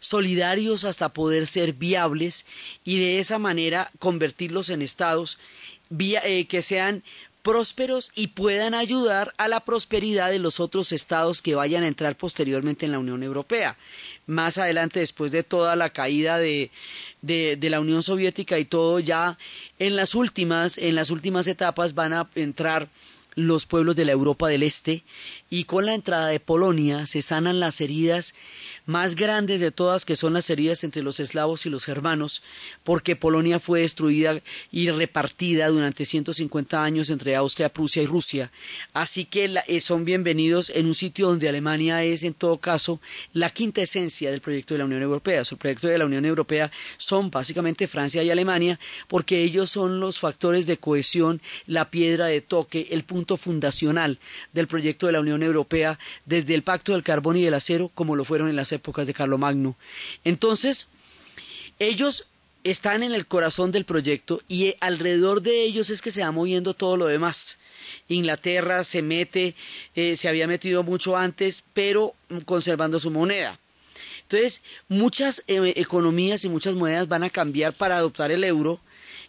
solidarios 0.00 0.84
hasta 0.84 1.08
poder 1.08 1.46
ser 1.46 1.72
viables 1.72 2.46
y 2.84 2.98
de 2.98 3.18
esa 3.18 3.38
manera 3.38 3.90
convertirlos 3.98 4.70
en 4.70 4.82
estados 4.82 5.38
eh, 5.90 6.46
que 6.46 6.62
sean 6.62 7.02
prósperos 7.42 8.10
y 8.14 8.28
puedan 8.28 8.74
ayudar 8.74 9.32
a 9.38 9.48
la 9.48 9.60
prosperidad 9.60 10.30
de 10.30 10.38
los 10.38 10.60
otros 10.60 10.92
estados 10.92 11.40
que 11.40 11.54
vayan 11.54 11.82
a 11.82 11.88
entrar 11.88 12.16
posteriormente 12.16 12.84
en 12.84 12.92
la 12.92 12.98
Unión 12.98 13.22
Europea. 13.22 13.76
Más 14.26 14.58
adelante, 14.58 15.00
después 15.00 15.32
de 15.32 15.44
toda 15.44 15.76
la 15.76 15.90
caída 15.90 16.38
de, 16.38 16.70
de, 17.22 17.56
de, 17.56 17.70
la 17.70 17.80
Unión 17.80 18.02
Soviética 18.02 18.58
y 18.58 18.64
todo, 18.64 19.00
ya 19.00 19.38
en 19.78 19.96
las 19.96 20.14
últimas, 20.14 20.76
en 20.78 20.94
las 20.94 21.10
últimas 21.10 21.46
etapas 21.46 21.94
van 21.94 22.12
a 22.12 22.28
entrar 22.34 22.88
los 23.34 23.66
pueblos 23.66 23.94
de 23.94 24.04
la 24.04 24.12
Europa 24.12 24.48
del 24.48 24.64
Este 24.64 25.04
y 25.50 25.64
con 25.64 25.86
la 25.86 25.94
entrada 25.94 26.28
de 26.28 26.40
Polonia 26.40 27.06
se 27.06 27.22
sanan 27.22 27.60
las 27.60 27.80
heridas 27.80 28.34
más 28.84 29.16
grandes 29.16 29.60
de 29.60 29.70
todas, 29.70 30.04
que 30.04 30.16
son 30.16 30.32
las 30.32 30.48
heridas 30.48 30.82
entre 30.82 31.02
los 31.02 31.20
eslavos 31.20 31.66
y 31.66 31.70
los 31.70 31.84
germanos, 31.84 32.42
porque 32.84 33.16
Polonia 33.16 33.60
fue 33.60 33.80
destruida 33.80 34.40
y 34.72 34.90
repartida 34.90 35.68
durante 35.68 36.06
150 36.06 36.82
años 36.82 37.10
entre 37.10 37.36
Austria, 37.36 37.68
Prusia 37.68 38.02
y 38.02 38.06
Rusia. 38.06 38.50
Así 38.94 39.26
que 39.26 39.54
eh, 39.66 39.80
son 39.80 40.06
bienvenidos 40.06 40.70
en 40.70 40.86
un 40.86 40.94
sitio 40.94 41.28
donde 41.28 41.48
Alemania 41.48 42.02
es, 42.02 42.22
en 42.22 42.32
todo 42.32 42.56
caso, 42.56 43.00
la 43.34 43.50
quinta 43.50 43.82
esencia 43.82 44.30
del 44.30 44.40
proyecto 44.40 44.72
de 44.72 44.78
la 44.78 44.86
Unión 44.86 45.02
Europea. 45.02 45.42
el 45.42 45.56
proyecto 45.58 45.88
de 45.88 45.98
la 45.98 46.06
Unión 46.06 46.24
Europea 46.24 46.70
son 46.96 47.30
básicamente 47.30 47.86
Francia 47.86 48.22
y 48.22 48.30
Alemania, 48.30 48.80
porque 49.06 49.42
ellos 49.42 49.70
son 49.70 50.00
los 50.00 50.18
factores 50.18 50.66
de 50.66 50.78
cohesión, 50.78 51.42
la 51.66 51.90
piedra 51.90 52.26
de 52.26 52.40
toque, 52.40 52.88
el 52.90 53.04
punto 53.04 53.36
fundacional 53.36 54.18
del 54.54 54.66
proyecto 54.66 55.06
de 55.06 55.12
la 55.12 55.20
Unión 55.20 55.37
Europea, 55.42 55.98
desde 56.26 56.54
el 56.54 56.62
Pacto 56.62 56.92
del 56.92 57.02
Carbón 57.02 57.36
y 57.36 57.42
del 57.42 57.54
Acero, 57.54 57.90
como 57.94 58.16
lo 58.16 58.24
fueron 58.24 58.48
en 58.48 58.56
las 58.56 58.72
épocas 58.72 59.06
de 59.06 59.14
Carlomagno. 59.14 59.76
Entonces, 60.24 60.88
ellos 61.78 62.26
están 62.64 63.02
en 63.02 63.12
el 63.12 63.26
corazón 63.26 63.72
del 63.72 63.84
proyecto 63.84 64.42
y 64.48 64.74
alrededor 64.80 65.42
de 65.42 65.62
ellos 65.62 65.90
es 65.90 66.02
que 66.02 66.10
se 66.10 66.22
va 66.22 66.32
moviendo 66.32 66.74
todo 66.74 66.96
lo 66.96 67.06
demás. 67.06 67.60
Inglaterra 68.08 68.84
se 68.84 69.02
mete, 69.02 69.54
eh, 69.94 70.16
se 70.16 70.28
había 70.28 70.46
metido 70.46 70.82
mucho 70.82 71.16
antes, 71.16 71.64
pero 71.72 72.14
conservando 72.44 72.98
su 72.98 73.10
moneda. 73.10 73.58
Entonces, 74.22 74.62
muchas 74.88 75.42
eh, 75.46 75.72
economías 75.76 76.44
y 76.44 76.48
muchas 76.48 76.74
monedas 76.74 77.08
van 77.08 77.22
a 77.22 77.30
cambiar 77.30 77.72
para 77.72 77.96
adoptar 77.96 78.30
el 78.30 78.44
euro 78.44 78.80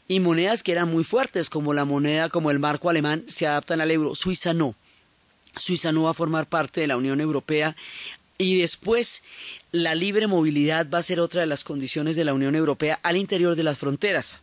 y 0.10 0.19
monedas 0.19 0.63
que 0.63 0.72
eran 0.72 0.89
muy 0.89 1.04
fuertes, 1.04 1.50
como 1.50 1.74
la 1.74 1.86
moneda, 1.86 2.30
como 2.30 2.52
el 2.52 2.60
marco 2.60 2.89
alemán, 2.89 3.24
se 3.28 3.48
adaptan 3.48 3.80
al 3.80 3.91
euro. 3.91 4.15
Suiza 4.15 4.54
no. 4.54 4.76
Suiza 5.60 5.91
no 5.91 6.04
va 6.04 6.12
a 6.12 6.15
formar 6.15 6.48
parte 6.48 6.82
de 6.82 6.88
la 6.88 6.98
Unión 6.98 7.22
Europea 7.22 7.76
y 8.41 8.58
después, 8.58 9.22
la 9.74 9.93
libre 9.95 10.26
movilidad 10.26 10.89
va 10.89 11.00
a 11.00 11.04
ser 11.04 11.19
otra 11.19 11.41
de 11.41 11.48
las 11.48 11.65
condiciones 11.65 12.15
de 12.15 12.24
la 12.24 12.34
Unión 12.34 12.56
Europea 12.56 12.98
al 13.04 13.17
interior 13.17 13.56
de 13.58 13.63
las 13.63 13.78
fronteras. 13.78 14.39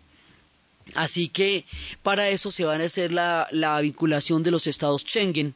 Así 0.95 1.29
que 1.29 1.65
para 2.03 2.29
eso 2.29 2.51
se 2.51 2.65
va 2.65 2.75
a 2.75 2.79
hacer 2.79 3.11
la, 3.11 3.49
la 3.51 3.81
vinculación 3.81 4.43
de 4.43 4.51
los 4.51 4.67
estados 4.67 5.03
Schengen, 5.03 5.55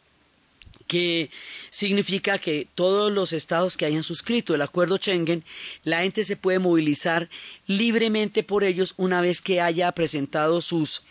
que 0.86 1.30
significa 1.68 2.38
que 2.38 2.66
todos 2.74 3.12
los 3.12 3.34
estados 3.34 3.76
que 3.76 3.84
hayan 3.84 4.02
suscrito 4.02 4.54
el 4.54 4.62
acuerdo 4.62 4.96
Schengen, 4.96 5.44
la 5.84 6.00
gente 6.00 6.24
se 6.24 6.36
puede 6.36 6.58
movilizar 6.58 7.28
libremente 7.66 8.42
por 8.42 8.64
ellos 8.64 8.94
una 8.96 9.20
vez 9.20 9.42
que 9.42 9.60
haya 9.60 9.92
presentado 9.92 10.62
sus 10.62 11.02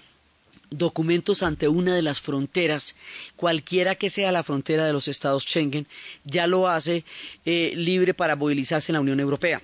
documentos 0.70 1.44
ante 1.44 1.68
una 1.68 1.96
de 1.96 2.02
las 2.02 2.22
fronteras, 2.22 2.96
cualquiera 3.36 3.96
que 3.96 4.10
sea 4.10 4.32
la 4.32 4.44
frontera 4.44 4.86
de 4.86 4.94
los 4.94 5.08
estados 5.08 5.44
Schengen, 5.44 5.88
ya 6.24 6.48
lo 6.48 6.68
hace 6.68 7.04
eh, 7.46 7.74
libre 7.76 8.14
para 8.14 8.36
movilizarse 8.36 8.92
en 8.92 8.96
la 8.96 9.02
Unión 9.02 9.20
Europea. 9.20 9.62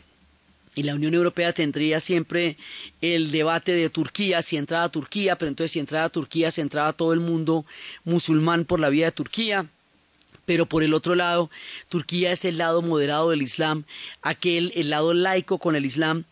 Y 0.76 0.84
la 0.84 0.96
Unión 0.96 1.14
Europea 1.14 1.54
tendría 1.54 2.02
siempre 2.02 2.58
el 3.00 3.32
debate 3.32 3.72
de 3.72 3.90
Turquía, 3.90 4.42
si 4.42 4.58
entraba 4.58 4.90
Turquía, 4.90 5.38
pero 5.38 5.48
entonces 5.48 5.72
si 5.72 5.80
entraba 5.80 6.10
Turquía, 6.10 6.52
se 6.52 6.62
entraba 6.62 6.92
todo 6.92 7.14
el 7.14 7.22
mundo 7.22 7.66
musulmán 8.04 8.66
por 8.66 8.82
la 8.82 8.90
vía 8.90 9.06
de 9.06 9.12
Turquía. 9.14 9.68
Pero 10.46 10.68
por 10.68 10.84
el 10.84 10.94
otro 10.94 11.16
lado, 11.16 11.50
Turquía 11.90 12.32
es 12.32 12.46
el 12.46 12.58
lado 12.58 12.82
moderado 12.82 13.30
del 13.30 13.42
Islam, 13.42 13.86
aquel, 14.22 14.74
el 14.76 14.90
lado 14.90 15.14
laico 15.14 15.58
con 15.58 15.76
el 15.76 15.86
Islam, 15.86 16.26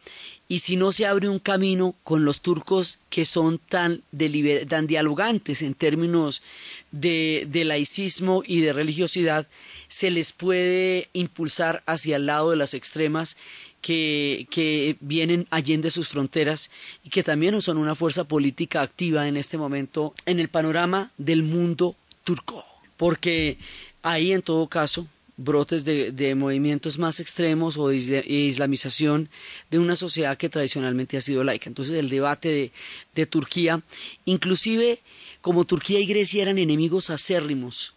y 0.54 0.60
si 0.60 0.76
no 0.76 0.92
se 0.92 1.08
abre 1.08 1.30
un 1.30 1.40
camino 1.40 1.96
con 2.04 2.26
los 2.26 2.42
turcos 2.42 3.00
que 3.10 3.26
son 3.26 3.58
tan, 3.58 4.04
dialogantes 4.12 5.64
en 5.64 5.74
términos 5.74 6.44
de, 6.92 7.48
de, 7.50 7.66
laicismo 7.66 8.44
y 8.46 8.62
de 8.62 8.72
religiosidad, 8.72 9.48
se 9.88 10.12
les 10.12 10.32
puede 10.32 11.10
impulsar 11.14 11.82
hacia 11.88 12.18
el 12.18 12.28
lado 12.28 12.52
de 12.52 12.58
las 12.58 12.76
extremas 12.76 13.36
que, 13.82 14.46
que 14.52 14.96
vienen 15.00 15.48
allende 15.50 15.90
sus 15.90 16.10
fronteras 16.10 16.70
y 17.04 17.10
que 17.10 17.24
también 17.24 17.60
son 17.64 17.80
una 17.80 17.96
fuerza 17.96 18.24
política 18.26 18.84
activa 18.84 19.28
en 19.28 19.38
este 19.38 19.58
momento 19.58 20.14
en 20.28 20.40
el 20.40 20.50
panorama 20.50 21.10
del 21.18 21.42
mundo 21.42 21.96
turco. 22.24 22.64
Porque 22.96 23.58
ahí 24.04 24.32
en 24.32 24.44
todo 24.44 24.68
caso 24.68 25.08
brotes 25.38 25.84
de, 25.86 26.36
movimientos 26.36 26.98
más 26.98 27.20
extremos 27.20 27.78
o 27.78 27.88
de 27.88 28.24
islamización 28.28 29.30
de 29.72 29.80
una 29.80 29.96
sociedad 29.96 30.38
que 30.38 30.50
tradicionalmente 30.50 31.18
ha 31.18 31.22
sido 31.22 31.44
laica. 31.44 31.70
Entonces 31.70 31.98
el 31.98 32.10
debate 32.10 32.50
de, 32.50 32.72
de 33.16 33.26
Turquía, 33.26 33.82
inclusive 34.26 35.00
como 35.42 35.66
Turquía 35.66 36.00
y 36.00 36.06
Grecia 36.06 36.44
eran 36.44 36.58
enemigos 36.58 37.10
acérrimos 37.10 37.94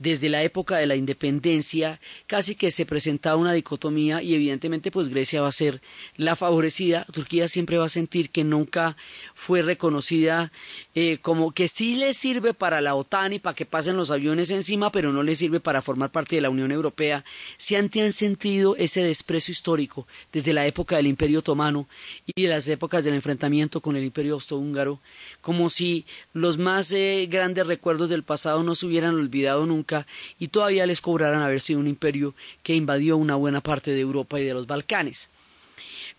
desde 0.00 0.30
la 0.30 0.42
época 0.42 0.78
de 0.78 0.86
la 0.86 0.96
independencia 0.96 2.00
casi 2.26 2.54
que 2.54 2.70
se 2.70 2.86
presentaba 2.86 3.36
una 3.36 3.52
dicotomía 3.52 4.22
y 4.22 4.34
evidentemente 4.34 4.90
pues 4.90 5.10
Grecia 5.10 5.42
va 5.42 5.48
a 5.48 5.52
ser 5.52 5.82
la 6.16 6.36
favorecida, 6.36 7.04
Turquía 7.12 7.48
siempre 7.48 7.76
va 7.76 7.84
a 7.84 7.90
sentir 7.90 8.30
que 8.30 8.42
nunca 8.42 8.96
fue 9.34 9.60
reconocida 9.60 10.50
eh, 10.94 11.18
como 11.20 11.52
que 11.52 11.68
sí 11.68 11.96
le 11.96 12.14
sirve 12.14 12.54
para 12.54 12.80
la 12.80 12.94
OTAN 12.94 13.34
y 13.34 13.38
para 13.40 13.54
que 13.54 13.66
pasen 13.66 13.98
los 13.98 14.10
aviones 14.10 14.50
encima, 14.50 14.90
pero 14.90 15.12
no 15.12 15.22
le 15.22 15.36
sirve 15.36 15.60
para 15.60 15.82
formar 15.82 16.10
parte 16.10 16.34
de 16.34 16.42
la 16.42 16.50
Unión 16.50 16.72
Europea, 16.72 17.22
si 17.58 17.76
han 17.76 17.90
sentido 18.12 18.76
ese 18.76 19.02
desprecio 19.02 19.52
histórico 19.52 20.06
desde 20.32 20.54
la 20.54 20.66
época 20.66 20.96
del 20.96 21.08
Imperio 21.08 21.40
Otomano 21.40 21.86
y 22.24 22.42
de 22.42 22.48
las 22.48 22.66
épocas 22.68 23.04
del 23.04 23.14
enfrentamiento 23.14 23.82
con 23.82 23.96
el 23.96 24.04
Imperio 24.04 24.34
Austrohúngaro, 24.34 24.98
como 25.42 25.68
si 25.68 26.06
los 26.32 26.56
más 26.56 26.90
eh, 26.92 27.28
grandes 27.30 27.66
recuerdos 27.66 28.08
del 28.08 28.22
pasado 28.22 28.62
no 28.62 28.74
se 28.74 28.86
hubieran 28.86 29.14
olvidado 29.14 29.66
nunca 29.66 29.89
y 30.38 30.48
todavía 30.48 30.86
les 30.86 31.00
cobraran 31.00 31.42
haber 31.42 31.60
sido 31.60 31.80
un 31.80 31.86
imperio 31.86 32.34
que 32.62 32.74
invadió 32.74 33.16
una 33.16 33.36
buena 33.36 33.60
parte 33.60 33.90
de 33.90 34.00
Europa 34.00 34.40
y 34.40 34.44
de 34.44 34.54
los 34.54 34.66
Balcanes. 34.66 35.28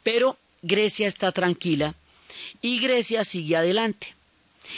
Pero 0.04 0.38
Grecia 0.62 1.08
está 1.08 1.32
tranquila 1.32 1.96
y 2.62 2.80
Grecia 2.80 3.24
sigue 3.24 3.56
adelante. 3.56 4.16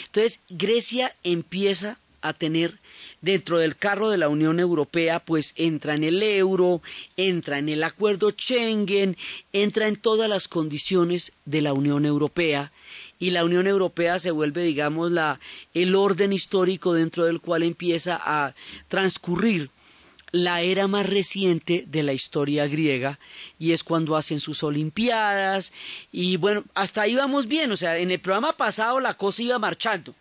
Entonces 0.05 0.39
Grecia 0.49 1.15
empieza 1.23 1.97
a 2.21 2.33
tener 2.33 2.77
dentro 3.21 3.59
del 3.59 3.75
carro 3.75 4.09
de 4.09 4.17
la 4.17 4.29
Unión 4.29 4.59
Europea, 4.59 5.19
pues 5.19 5.53
entra 5.57 5.93
en 5.95 6.03
el 6.03 6.23
euro, 6.23 6.81
entra 7.17 7.57
en 7.59 7.69
el 7.69 7.83
acuerdo 7.83 8.31
Schengen, 8.31 9.17
entra 9.51 9.87
en 9.87 9.97
todas 9.97 10.29
las 10.29 10.47
condiciones 10.47 11.33
de 11.45 11.61
la 11.61 11.73
Unión 11.73 12.05
Europea 12.05 12.71
y 13.19 13.29
la 13.29 13.45
Unión 13.45 13.67
Europea 13.67 14.19
se 14.19 14.31
vuelve, 14.31 14.63
digamos, 14.63 15.11
la, 15.11 15.39
el 15.73 15.95
orden 15.95 16.33
histórico 16.33 16.93
dentro 16.93 17.25
del 17.25 17.39
cual 17.39 17.63
empieza 17.63 18.19
a 18.21 18.53
transcurrir 18.87 19.69
la 20.33 20.61
era 20.61 20.87
más 20.87 21.05
reciente 21.05 21.85
de 21.87 22.01
la 22.01 22.11
historia 22.11 22.67
griega 22.67 23.19
y 23.59 23.71
es 23.71 23.83
cuando 23.83 24.17
hacen 24.17 24.39
sus 24.39 24.63
olimpiadas 24.63 25.71
y 26.11 26.37
bueno, 26.37 26.63
hasta 26.73 27.03
ahí 27.03 27.15
vamos 27.15 27.47
bien, 27.47 27.71
o 27.71 27.77
sea, 27.77 27.99
en 27.99 28.09
el 28.09 28.19
programa 28.19 28.57
pasado 28.57 28.99
la 28.99 29.13
cosa 29.13 29.43
iba 29.43 29.59
marchando. 29.59 30.15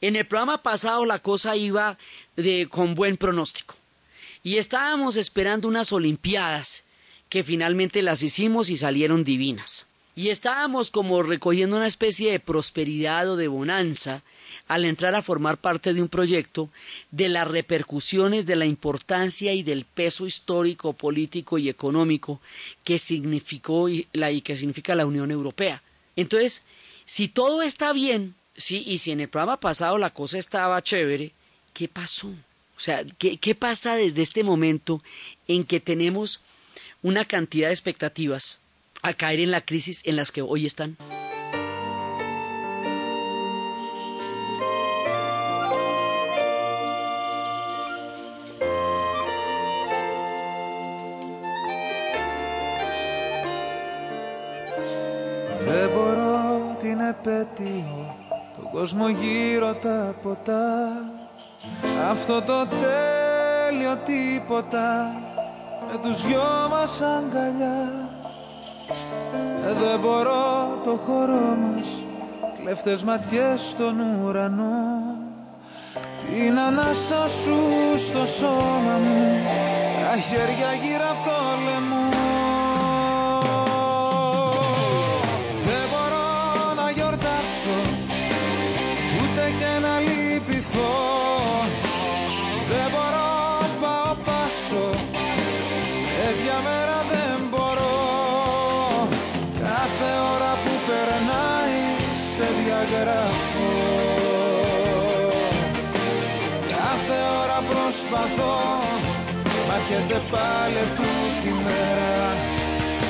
En 0.00 0.16
el 0.16 0.26
programa 0.26 0.62
pasado 0.62 1.04
la 1.04 1.18
cosa 1.18 1.56
iba 1.56 1.98
de, 2.36 2.68
con 2.70 2.94
buen 2.94 3.18
pronóstico. 3.18 3.74
Y 4.42 4.56
estábamos 4.56 5.16
esperando 5.16 5.68
unas 5.68 5.92
olimpiadas 5.92 6.82
que 7.28 7.44
finalmente 7.44 8.00
las 8.02 8.22
hicimos 8.22 8.70
y 8.70 8.76
salieron 8.76 9.24
divinas. 9.24 9.86
Y 10.16 10.28
estábamos 10.28 10.90
como 10.90 11.22
recogiendo 11.24 11.76
una 11.76 11.88
especie 11.88 12.30
de 12.30 12.38
prosperidad 12.38 13.28
o 13.28 13.36
de 13.36 13.48
bonanza 13.48 14.22
al 14.68 14.84
entrar 14.84 15.14
a 15.16 15.22
formar 15.22 15.58
parte 15.58 15.92
de 15.92 16.00
un 16.00 16.08
proyecto 16.08 16.70
de 17.10 17.28
las 17.28 17.48
repercusiones 17.48 18.46
de 18.46 18.54
la 18.54 18.66
importancia 18.66 19.52
y 19.52 19.64
del 19.64 19.84
peso 19.84 20.26
histórico, 20.26 20.92
político 20.92 21.58
y 21.58 21.68
económico 21.68 22.40
que 22.84 23.00
significó 23.00 23.88
y, 23.88 24.06
la, 24.12 24.30
y 24.30 24.40
que 24.40 24.56
significa 24.56 24.94
la 24.94 25.06
Unión 25.06 25.32
Europea. 25.32 25.82
Entonces, 26.14 26.62
si 27.04 27.26
todo 27.26 27.62
está 27.62 27.92
bien, 27.92 28.36
sí, 28.56 28.84
y 28.86 28.98
si 28.98 29.10
en 29.10 29.20
el 29.20 29.28
programa 29.28 29.58
pasado 29.58 29.98
la 29.98 30.10
cosa 30.10 30.38
estaba 30.38 30.82
chévere, 30.82 31.32
¿qué 31.72 31.88
pasó? 31.88 32.28
O 32.76 32.80
sea, 32.80 33.04
¿qué, 33.18 33.36
¿qué 33.38 33.56
pasa 33.56 33.96
desde 33.96 34.22
este 34.22 34.44
momento 34.44 35.02
en 35.48 35.64
que 35.64 35.80
tenemos 35.80 36.40
una 37.02 37.24
cantidad 37.24 37.68
de 37.68 37.74
expectativas 37.74 38.60
a 39.04 39.12
caer 39.12 39.40
en 39.40 39.50
la 39.50 39.60
crisis 39.60 40.00
en 40.04 40.16
las 40.16 40.32
que 40.32 40.42
hoy 40.42 40.66
están? 40.66 40.96
Δεν 55.66 55.90
μπορώ 55.94 56.76
την 56.80 57.00
επέτειο 57.00 58.16
Τον 58.56 58.70
κόσμο 58.72 59.08
γύρω 59.08 59.74
τα 59.74 60.14
ποτά 60.22 60.92
Αυτό 62.10 62.42
το 62.42 62.66
τέλειο 62.66 63.96
τίποτα 64.04 65.12
Με 65.92 65.98
τους 66.02 66.26
δυο 66.26 66.68
μας 66.70 67.02
αγκαλιά 67.02 68.08
Ε, 68.10 68.13
Δεν 69.80 70.00
μπορώ 70.00 70.78
το 70.84 70.98
χώρο 71.06 71.56
μας 71.62 71.84
Κλέφτες 72.60 73.02
ματιές 73.04 73.60
στον 73.60 74.00
ουρανό. 74.00 75.14
Την 76.28 76.58
ανάσα 76.58 77.28
σου 77.28 77.58
στο 78.06 78.26
σώμα 78.26 78.96
μου 79.04 79.42
Τα 80.00 80.16
χέρια 80.20 80.70
γύρω 80.82 81.04
από 81.10 81.28
το 81.28 81.33
σε 102.84 102.90
διαγράφω 102.90 103.70
Κάθε 106.68 107.18
ώρα 107.42 107.62
προσπαθώ 107.68 108.58
Μα 109.68 109.74
έρχεται 109.74 110.22
πάλι 110.30 110.82
τούτη 110.96 111.54
μέρα. 111.64 112.34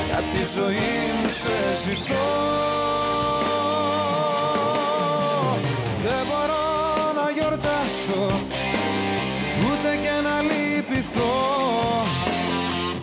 Κι 0.07 0.13
απ' 0.19 0.31
τη 0.31 0.53
ζωή 0.55 0.97
μου 1.21 1.29
σε 1.43 1.57
ζητώ. 1.85 2.27
Δεν 6.05 6.23
μπορώ 6.29 7.13
να 7.23 7.31
γιορτάσω 7.31 8.41
Ούτε 9.61 9.97
και 10.03 10.15
να 10.23 10.41
λυπηθώ. 10.43 11.33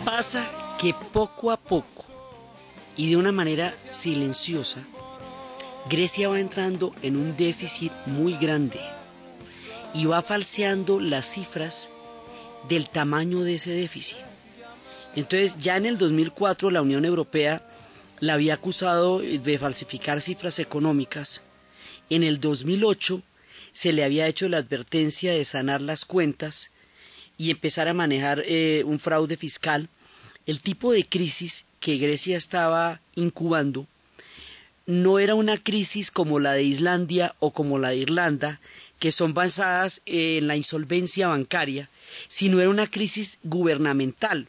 Pasa 0.04 0.42
que 0.80 0.90
poco 1.16 1.50
a 1.50 1.56
poco 1.56 2.02
y 2.96 3.10
de 3.10 3.16
una 3.16 3.32
manera 3.40 3.66
silenciosa, 3.90 4.80
Grecia 5.90 6.28
va 6.28 6.38
entrando 6.38 6.94
en 7.02 7.16
un 7.16 7.36
déficit 7.36 7.92
muy 8.06 8.34
grande 8.36 8.80
y 9.94 10.04
va 10.04 10.22
falseando 10.22 11.00
las 11.00 11.26
cifras 11.26 11.90
del 12.68 12.88
tamaño 12.88 13.42
de 13.42 13.56
ese 13.56 13.72
déficit. 13.72 14.18
Entonces, 15.16 15.56
ya 15.58 15.76
en 15.76 15.86
el 15.86 15.98
2004 15.98 16.70
la 16.70 16.82
Unión 16.82 17.04
Europea 17.04 17.62
la 18.20 18.34
había 18.34 18.54
acusado 18.54 19.18
de 19.18 19.58
falsificar 19.58 20.20
cifras 20.20 20.60
económicas. 20.60 21.42
En 22.08 22.22
el 22.22 22.38
2008 22.38 23.20
se 23.72 23.92
le 23.92 24.04
había 24.04 24.28
hecho 24.28 24.48
la 24.48 24.58
advertencia 24.58 25.32
de 25.32 25.44
sanar 25.44 25.82
las 25.82 26.04
cuentas 26.04 26.70
y 27.36 27.50
empezar 27.50 27.88
a 27.88 27.94
manejar 27.94 28.42
eh, 28.46 28.84
un 28.86 29.00
fraude 29.00 29.36
fiscal. 29.36 29.88
El 30.46 30.60
tipo 30.60 30.92
de 30.92 31.04
crisis 31.04 31.64
que 31.80 31.96
Grecia 31.96 32.36
estaba 32.36 33.00
incubando 33.16 33.88
no 34.86 35.18
era 35.18 35.34
una 35.34 35.58
crisis 35.58 36.10
como 36.10 36.40
la 36.40 36.52
de 36.52 36.62
Islandia 36.64 37.34
o 37.38 37.52
como 37.52 37.78
la 37.78 37.90
de 37.90 37.98
Irlanda, 37.98 38.60
que 38.98 39.12
son 39.12 39.34
basadas 39.34 40.00
en 40.06 40.46
la 40.46 40.56
insolvencia 40.56 41.28
bancaria, 41.28 41.88
sino 42.28 42.60
era 42.60 42.70
una 42.70 42.90
crisis 42.90 43.38
gubernamental, 43.42 44.48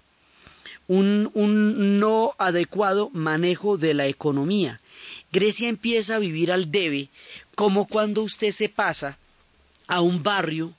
un, 0.88 1.32
un 1.34 2.00
no 2.00 2.34
adecuado 2.38 3.10
manejo 3.13 3.78
de 3.78 3.93
la 3.93 4.08
economía. 4.08 4.80
Grecia 5.32 5.69
empieza 5.69 6.15
a 6.15 6.19
vivir 6.19 6.52
al 6.52 6.72
debe, 6.72 7.10
como 7.56 7.88
cuando 7.88 8.22
usted 8.22 8.52
se 8.52 8.69
pasa 8.69 9.17
a 9.88 10.02
un 10.02 10.22
barrio 10.22 10.74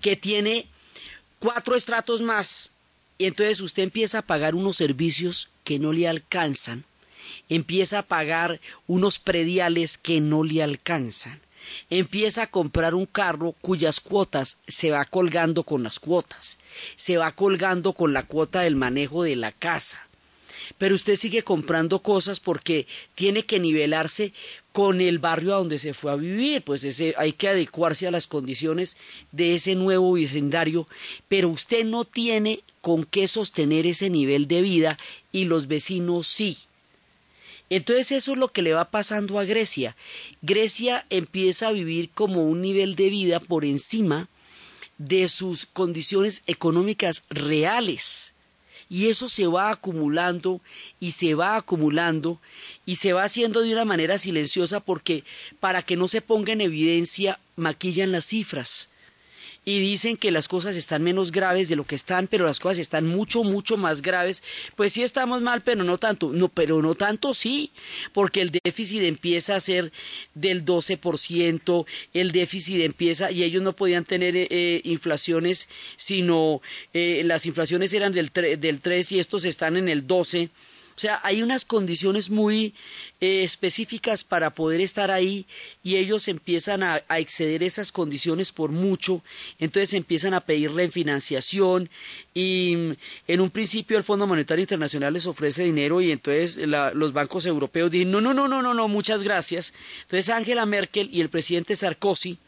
que 0.00 0.16
tiene 0.16 0.66
cuatro 1.38 1.76
estratos 1.76 2.20
más, 2.20 2.70
y 3.16 3.26
entonces 3.26 3.60
usted 3.60 3.82
empieza 3.82 4.18
a 4.18 4.22
pagar 4.22 4.54
unos 4.54 4.76
servicios 4.76 5.48
que 5.62 5.78
no 5.78 5.92
le 5.92 6.08
alcanzan, 6.08 6.84
empieza 7.48 8.00
a 8.00 8.02
pagar 8.02 8.60
unos 8.86 9.18
prediales 9.18 9.98
que 9.98 10.20
no 10.20 10.44
le 10.44 10.62
alcanzan, 10.62 11.40
empieza 11.90 12.42
a 12.42 12.46
comprar 12.50 12.94
un 12.94 13.06
carro 13.06 13.54
cuyas 13.60 14.00
cuotas 14.00 14.58
se 14.66 14.90
va 14.90 15.04
colgando 15.04 15.62
con 15.64 15.82
las 15.82 16.00
cuotas, 16.00 16.58
se 16.96 17.16
va 17.16 17.32
colgando 17.32 17.92
con 17.92 18.12
la 18.12 18.24
cuota 18.24 18.60
del 18.60 18.76
manejo 18.76 19.22
de 19.22 19.36
la 19.36 19.52
casa. 19.52 20.06
Pero 20.78 20.94
usted 20.94 21.16
sigue 21.16 21.42
comprando 21.42 22.00
cosas 22.00 22.40
porque 22.40 22.86
tiene 23.14 23.44
que 23.44 23.60
nivelarse 23.60 24.32
con 24.72 25.00
el 25.00 25.18
barrio 25.18 25.54
a 25.54 25.58
donde 25.58 25.78
se 25.78 25.94
fue 25.94 26.10
a 26.10 26.16
vivir, 26.16 26.62
pues 26.62 26.84
hay 27.16 27.32
que 27.34 27.48
adecuarse 27.48 28.08
a 28.08 28.10
las 28.10 28.26
condiciones 28.26 28.96
de 29.30 29.54
ese 29.54 29.76
nuevo 29.76 30.12
vecindario, 30.12 30.88
pero 31.28 31.48
usted 31.50 31.84
no 31.84 32.04
tiene 32.04 32.60
con 32.80 33.04
qué 33.04 33.28
sostener 33.28 33.86
ese 33.86 34.10
nivel 34.10 34.48
de 34.48 34.62
vida 34.62 34.98
y 35.30 35.44
los 35.44 35.68
vecinos 35.68 36.26
sí. 36.26 36.58
Entonces 37.70 38.12
eso 38.12 38.32
es 38.32 38.38
lo 38.38 38.48
que 38.48 38.62
le 38.62 38.72
va 38.72 38.90
pasando 38.90 39.38
a 39.38 39.44
Grecia. 39.44 39.96
Grecia 40.42 41.06
empieza 41.10 41.68
a 41.68 41.72
vivir 41.72 42.10
como 42.10 42.44
un 42.44 42.60
nivel 42.60 42.94
de 42.94 43.08
vida 43.08 43.40
por 43.40 43.64
encima 43.64 44.28
de 44.98 45.28
sus 45.28 45.66
condiciones 45.66 46.42
económicas 46.46 47.24
reales. 47.30 48.32
Y 48.90 49.08
eso 49.08 49.28
se 49.28 49.46
va 49.46 49.70
acumulando 49.70 50.60
y 51.00 51.12
se 51.12 51.34
va 51.34 51.56
acumulando 51.56 52.38
y 52.84 52.96
se 52.96 53.12
va 53.12 53.24
haciendo 53.24 53.62
de 53.62 53.72
una 53.72 53.84
manera 53.84 54.18
silenciosa 54.18 54.80
porque 54.80 55.24
para 55.58 55.82
que 55.82 55.96
no 55.96 56.06
se 56.06 56.20
ponga 56.20 56.52
en 56.52 56.60
evidencia 56.60 57.40
maquillan 57.56 58.12
las 58.12 58.26
cifras 58.26 58.90
y 59.64 59.80
dicen 59.80 60.16
que 60.16 60.30
las 60.30 60.48
cosas 60.48 60.76
están 60.76 61.02
menos 61.02 61.32
graves 61.32 61.68
de 61.68 61.76
lo 61.76 61.84
que 61.84 61.94
están, 61.94 62.26
pero 62.26 62.44
las 62.44 62.60
cosas 62.60 62.78
están 62.78 63.06
mucho, 63.06 63.44
mucho 63.44 63.76
más 63.76 64.02
graves. 64.02 64.42
Pues 64.76 64.92
sí 64.92 65.02
estamos 65.02 65.42
mal, 65.42 65.62
pero 65.62 65.84
no 65.84 65.98
tanto. 65.98 66.30
No, 66.32 66.48
pero 66.48 66.82
no 66.82 66.94
tanto 66.94 67.34
sí, 67.34 67.70
porque 68.12 68.40
el 68.40 68.50
déficit 68.50 69.02
empieza 69.02 69.56
a 69.56 69.60
ser 69.60 69.92
del 70.34 70.64
12%, 70.64 71.86
el 72.12 72.32
déficit 72.32 72.80
empieza, 72.82 73.30
y 73.30 73.42
ellos 73.42 73.62
no 73.62 73.74
podían 73.74 74.04
tener 74.04 74.34
eh, 74.36 74.80
inflaciones, 74.84 75.68
sino 75.96 76.60
eh, 76.92 77.22
las 77.24 77.46
inflaciones 77.46 77.92
eran 77.92 78.12
del, 78.12 78.30
del 78.32 78.80
3 78.80 79.12
y 79.12 79.18
estos 79.18 79.44
están 79.44 79.76
en 79.76 79.88
el 79.88 80.06
12%. 80.06 80.50
O 80.96 81.00
sea, 81.00 81.20
hay 81.24 81.42
unas 81.42 81.64
condiciones 81.64 82.30
muy 82.30 82.72
eh, 83.20 83.42
específicas 83.42 84.22
para 84.22 84.50
poder 84.50 84.80
estar 84.80 85.10
ahí 85.10 85.44
y 85.82 85.96
ellos 85.96 86.28
empiezan 86.28 86.84
a, 86.84 87.02
exceder 87.16 87.64
esas 87.64 87.90
condiciones 87.90 88.52
por 88.52 88.70
mucho, 88.70 89.22
entonces 89.58 89.94
empiezan 89.94 90.34
a 90.34 90.40
pedir 90.40 90.72
refinanciación 90.72 91.90
y 92.32 92.74
mm, 92.76 92.92
en 93.28 93.40
un 93.40 93.50
principio 93.50 93.98
el 93.98 94.04
Fondo 94.04 94.26
Monetario 94.26 94.62
Internacional 94.62 95.14
les 95.14 95.26
ofrece 95.26 95.64
dinero 95.64 96.00
y 96.00 96.12
entonces 96.12 96.56
los 96.56 97.12
bancos 97.12 97.46
europeos 97.46 97.90
dicen 97.90 98.12
no, 98.12 98.20
no, 98.20 98.32
no, 98.32 98.46
no, 98.46 98.62
no, 98.62 98.72
no, 98.72 98.86
muchas 98.86 99.24
gracias. 99.24 99.74
Entonces 100.02 100.28
Angela 100.28 100.64
Merkel 100.64 101.08
y 101.12 101.20
el 101.20 101.28
presidente 101.28 101.74
Sarkozy 101.74 102.38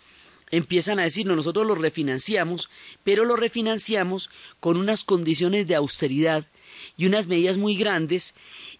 empiezan 0.51 1.01
a 1.01 1.05
decir, 1.05 1.27
no, 1.27 1.35
nosotros 1.35 1.67
lo 1.67 1.75
refinanciamos, 1.75 2.71
pero 3.03 3.25
lo 3.25 3.35
refinanciamos 3.35 4.31
con 4.61 4.77
unas 4.77 5.03
condiciones 5.05 5.67
de 5.67 5.75
austeridad 5.75 6.45
y 6.97 7.07
unas 7.07 7.27
medidas 7.27 7.59
muy 7.59 7.77
grandes 7.77 8.35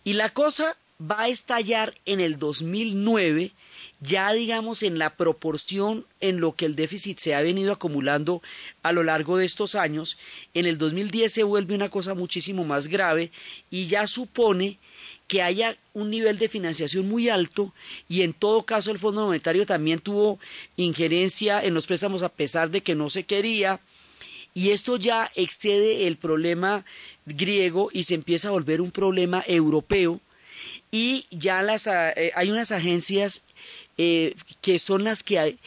y 0.05 0.15
la 0.15 0.31
cosa 0.31 0.77
va 1.01 1.23
a 1.23 1.29
estallar 1.29 1.95
en 2.07 2.21
el 2.21 2.39
2009 2.39 3.53
ya 4.01 4.33
digamos 4.33 4.83
en 4.83 4.99
la 4.99 5.17
proporción 5.17 6.05
en 6.21 6.41
lo 6.41 6.55
que 6.55 6.67
el 6.67 6.77
déficit 6.77 7.19
se 7.19 7.35
ha 7.35 7.41
venido 7.41 7.73
acumulando 7.73 8.43
a 8.83 8.93
lo 8.93 9.03
largo 9.03 9.39
de 9.39 9.47
estos 9.47 9.75
años, 9.75 10.19
en 10.55 10.67
el 10.67 10.79
2010 10.79 11.33
se 11.33 11.43
vuelve 11.43 11.75
una 11.75 11.89
cosa 11.89 12.15
muchísimo 12.15 12.65
más 12.65 12.89
grave 12.89 13.31
y 13.71 13.87
ya 13.87 14.07
supone 14.07 14.79
que 15.29 15.43
haya 15.43 15.77
un 15.93 16.11
nivel 16.11 16.39
de 16.39 16.49
financiación 16.49 17.09
muy 17.09 17.29
alto 17.29 17.73
y 18.09 18.23
en 18.23 18.33
todo 18.33 18.63
caso 18.63 18.91
el 18.91 18.99
Fondo 18.99 19.27
Monetario 19.27 19.67
también 19.67 19.99
tuvo 19.99 20.39
injerencia 20.77 21.65
en 21.65 21.75
los 21.75 21.87
préstamos 21.87 22.23
a 22.23 22.29
pesar 22.29 22.71
de 22.71 22.83
que 22.83 22.95
no 22.95 23.11
se 23.11 23.25
quería 23.25 23.81
y 24.57 24.71
esto 24.71 24.97
ya 24.97 25.31
excede 25.35 26.07
el 26.07 26.17
problema 26.17 26.87
griego 27.27 27.91
y 27.93 28.05
se 28.05 28.15
empieza 28.15 28.49
a 28.49 28.53
volver 28.53 28.81
un 28.81 28.91
problema 28.91 29.45
europeo 29.47 30.19
y 30.91 31.27
ya 31.31 31.61
las, 31.61 31.87
eh, 31.87 32.33
hay 32.35 32.51
unas 32.51 32.73
agencias 32.73 33.43
eh, 33.99 34.35
que 34.63 34.79
son 34.79 35.05
las 35.05 35.23
que 35.23 35.59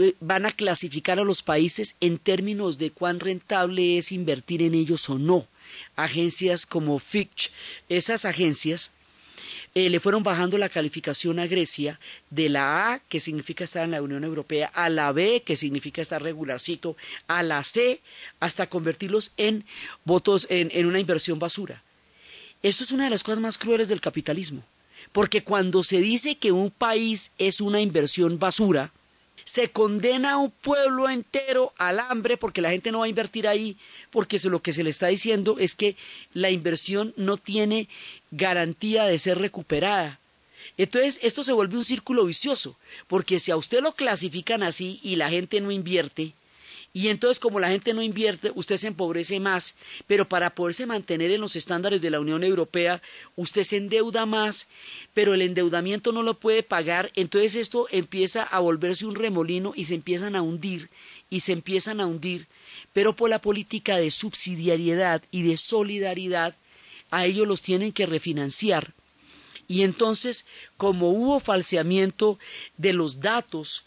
eh, 0.00 0.14
van 0.18 0.44
a 0.44 0.50
clasificar 0.50 1.20
a 1.20 1.24
los 1.24 1.44
países 1.44 1.94
en 2.00 2.18
términos 2.18 2.78
de 2.78 2.90
cuán 2.90 3.20
rentable 3.20 3.96
es 3.96 4.10
invertir 4.10 4.60
en 4.62 4.74
ellos 4.74 5.08
o 5.08 5.20
no. 5.20 5.46
Agencias 5.94 6.66
como 6.66 6.98
Fitch, 6.98 7.52
esas 7.88 8.24
agencias 8.24 8.90
eh, 9.74 9.88
le 9.88 10.00
fueron 10.00 10.22
bajando 10.22 10.58
la 10.58 10.68
calificación 10.68 11.38
a 11.38 11.46
Grecia 11.46 11.98
de 12.30 12.48
la 12.48 12.92
A, 12.92 12.98
que 12.98 13.20
significa 13.20 13.64
estar 13.64 13.84
en 13.84 13.90
la 13.92 14.02
Unión 14.02 14.24
Europea, 14.24 14.70
a 14.74 14.88
la 14.88 15.12
B, 15.12 15.42
que 15.44 15.56
significa 15.56 16.02
estar 16.02 16.22
regularcito, 16.22 16.96
a 17.26 17.42
la 17.42 17.64
C, 17.64 18.00
hasta 18.40 18.68
convertirlos 18.68 19.32
en 19.36 19.64
votos 20.04 20.46
en, 20.50 20.70
en 20.72 20.86
una 20.86 21.00
inversión 21.00 21.38
basura. 21.38 21.82
Esto 22.62 22.84
es 22.84 22.92
una 22.92 23.04
de 23.04 23.10
las 23.10 23.22
cosas 23.22 23.40
más 23.40 23.58
crueles 23.58 23.88
del 23.88 24.00
capitalismo. 24.00 24.62
Porque 25.10 25.42
cuando 25.42 25.82
se 25.82 26.00
dice 26.00 26.36
que 26.36 26.52
un 26.52 26.70
país 26.70 27.32
es 27.38 27.60
una 27.60 27.80
inversión 27.80 28.38
basura, 28.38 28.92
se 29.52 29.68
condena 29.68 30.32
a 30.32 30.36
un 30.38 30.50
pueblo 30.50 31.10
entero 31.10 31.74
al 31.76 32.00
hambre 32.00 32.38
porque 32.38 32.62
la 32.62 32.70
gente 32.70 32.90
no 32.90 33.00
va 33.00 33.04
a 33.04 33.08
invertir 33.08 33.46
ahí, 33.46 33.76
porque 34.10 34.38
lo 34.44 34.62
que 34.62 34.72
se 34.72 34.82
le 34.82 34.88
está 34.88 35.08
diciendo 35.08 35.56
es 35.58 35.74
que 35.74 35.94
la 36.32 36.48
inversión 36.48 37.12
no 37.18 37.36
tiene 37.36 37.86
garantía 38.30 39.04
de 39.04 39.18
ser 39.18 39.38
recuperada. 39.38 40.18
Entonces, 40.78 41.18
esto 41.20 41.42
se 41.42 41.52
vuelve 41.52 41.76
un 41.76 41.84
círculo 41.84 42.24
vicioso, 42.24 42.78
porque 43.08 43.38
si 43.38 43.50
a 43.50 43.58
usted 43.58 43.82
lo 43.82 43.92
clasifican 43.92 44.62
así 44.62 45.00
y 45.02 45.16
la 45.16 45.28
gente 45.28 45.60
no 45.60 45.70
invierte, 45.70 46.32
y 46.94 47.08
entonces 47.08 47.40
como 47.40 47.58
la 47.58 47.70
gente 47.70 47.94
no 47.94 48.02
invierte, 48.02 48.52
usted 48.54 48.76
se 48.76 48.88
empobrece 48.88 49.40
más, 49.40 49.76
pero 50.06 50.28
para 50.28 50.54
poderse 50.54 50.84
mantener 50.84 51.30
en 51.30 51.40
los 51.40 51.56
estándares 51.56 52.02
de 52.02 52.10
la 52.10 52.20
Unión 52.20 52.44
Europea, 52.44 53.00
usted 53.34 53.62
se 53.62 53.78
endeuda 53.78 54.26
más, 54.26 54.68
pero 55.14 55.32
el 55.32 55.40
endeudamiento 55.40 56.12
no 56.12 56.22
lo 56.22 56.38
puede 56.38 56.62
pagar, 56.62 57.10
entonces 57.14 57.54
esto 57.54 57.86
empieza 57.90 58.42
a 58.42 58.58
volverse 58.58 59.06
un 59.06 59.14
remolino 59.14 59.72
y 59.74 59.86
se 59.86 59.94
empiezan 59.94 60.36
a 60.36 60.42
hundir 60.42 60.90
y 61.30 61.40
se 61.40 61.52
empiezan 61.52 61.98
a 61.98 62.06
hundir, 62.06 62.46
pero 62.92 63.16
por 63.16 63.30
la 63.30 63.40
política 63.40 63.96
de 63.96 64.10
subsidiariedad 64.10 65.22
y 65.30 65.44
de 65.44 65.56
solidaridad, 65.56 66.54
a 67.10 67.24
ellos 67.24 67.48
los 67.48 67.62
tienen 67.62 67.92
que 67.92 68.04
refinanciar. 68.04 68.92
Y 69.66 69.82
entonces, 69.82 70.44
como 70.76 71.10
hubo 71.10 71.40
falseamiento 71.40 72.38
de 72.76 72.92
los 72.92 73.20
datos, 73.20 73.84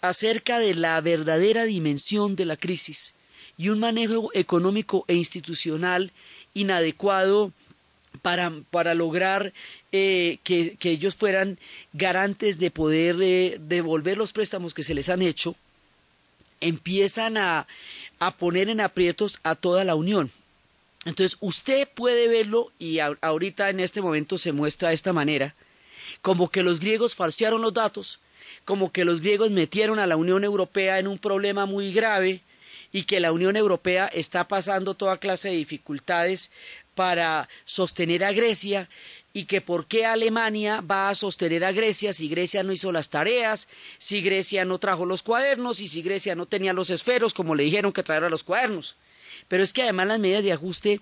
acerca 0.00 0.58
de 0.58 0.74
la 0.74 1.00
verdadera 1.00 1.64
dimensión 1.64 2.36
de 2.36 2.44
la 2.44 2.56
crisis 2.56 3.14
y 3.56 3.70
un 3.70 3.80
manejo 3.80 4.30
económico 4.34 5.04
e 5.08 5.14
institucional 5.14 6.12
inadecuado 6.54 7.52
para, 8.22 8.52
para 8.70 8.94
lograr 8.94 9.52
eh, 9.92 10.38
que, 10.44 10.76
ellos 10.82 11.16
fueran 11.16 11.58
garantes 11.92 12.58
de 12.58 12.70
poder 12.70 13.16
eh, 13.20 13.58
devolver 13.60 14.16
los 14.16 14.32
préstamos 14.32 14.74
que 14.74 14.82
se 14.82 14.94
les 14.94 15.08
han 15.08 15.22
hecho, 15.22 15.56
empiezan 16.60 17.36
a, 17.36 17.66
a 18.18 18.36
poner 18.36 18.68
en 18.68 18.80
aprietos 18.80 19.40
a 19.42 19.54
toda 19.54 19.84
la 19.84 19.94
Unión. 19.94 20.30
Entonces 21.04 21.38
usted 21.40 21.88
puede 21.88 22.28
verlo 22.28 22.72
y 22.78 22.98
ahorita 22.98 23.70
en 23.70 23.80
este 23.80 24.02
momento 24.02 24.36
se 24.36 24.52
muestra 24.52 24.88
de 24.88 24.94
esta 24.94 25.12
manera, 25.12 25.54
como 26.22 26.50
que 26.50 26.62
los 26.62 26.80
griegos 26.80 27.14
falsearon 27.14 27.62
los 27.62 27.74
datos, 27.74 28.20
como 28.68 28.92
que 28.92 29.06
los 29.06 29.22
griegos 29.22 29.50
metieron 29.50 29.98
a 29.98 30.06
la 30.06 30.18
Unión 30.18 30.44
Europea 30.44 30.98
en 30.98 31.08
un 31.08 31.16
problema 31.16 31.64
muy 31.64 31.90
grave 31.90 32.42
y 32.92 33.04
que 33.04 33.18
la 33.18 33.32
Unión 33.32 33.56
Europea 33.56 34.08
está 34.08 34.46
pasando 34.46 34.92
toda 34.92 35.16
clase 35.16 35.48
de 35.48 35.56
dificultades 35.56 36.50
para 36.94 37.48
sostener 37.64 38.22
a 38.24 38.32
Grecia 38.32 38.90
y 39.32 39.46
que 39.46 39.62
por 39.62 39.86
qué 39.86 40.04
Alemania 40.04 40.82
va 40.82 41.08
a 41.08 41.14
sostener 41.14 41.64
a 41.64 41.72
Grecia 41.72 42.12
si 42.12 42.28
Grecia 42.28 42.62
no 42.62 42.74
hizo 42.74 42.92
las 42.92 43.08
tareas, 43.08 43.68
si 43.96 44.20
Grecia 44.20 44.66
no 44.66 44.78
trajo 44.78 45.06
los 45.06 45.22
cuadernos 45.22 45.80
y 45.80 45.88
si 45.88 46.02
Grecia 46.02 46.34
no 46.34 46.44
tenía 46.44 46.74
los 46.74 46.90
esferos 46.90 47.32
como 47.32 47.54
le 47.54 47.62
dijeron 47.62 47.94
que 47.94 48.02
trajeron 48.02 48.30
los 48.30 48.44
cuadernos. 48.44 48.96
Pero 49.48 49.62
es 49.62 49.72
que 49.72 49.84
además 49.84 50.08
las 50.08 50.20
medidas 50.20 50.44
de 50.44 50.52
ajuste 50.52 51.00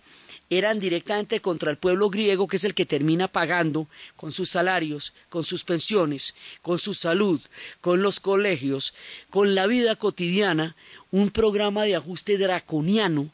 eran 0.49 0.79
directamente 0.81 1.41
contra 1.41 1.71
el 1.71 1.77
pueblo 1.77 2.09
griego, 2.11 2.47
que 2.47 2.57
es 2.57 2.65
el 2.65 2.75
que 2.75 2.87
termina 2.87 3.29
pagando 3.29 3.89
con 4.17 4.33
sus 4.33 4.51
salarios, 4.51 5.13
con 5.29 5.45
sus 5.45 5.65
pensiones, 5.65 6.35
con 6.63 6.79
su 6.79 6.95
salud, 6.95 7.41
con 7.81 8.03
los 8.03 8.21
colegios, 8.21 8.95
con 9.31 9.55
la 9.55 9.67
vida 9.67 9.97
cotidiana, 9.97 10.77
un 11.11 11.31
programa 11.31 11.85
de 11.85 11.97
ajuste 11.97 12.39
draconiano 12.39 13.31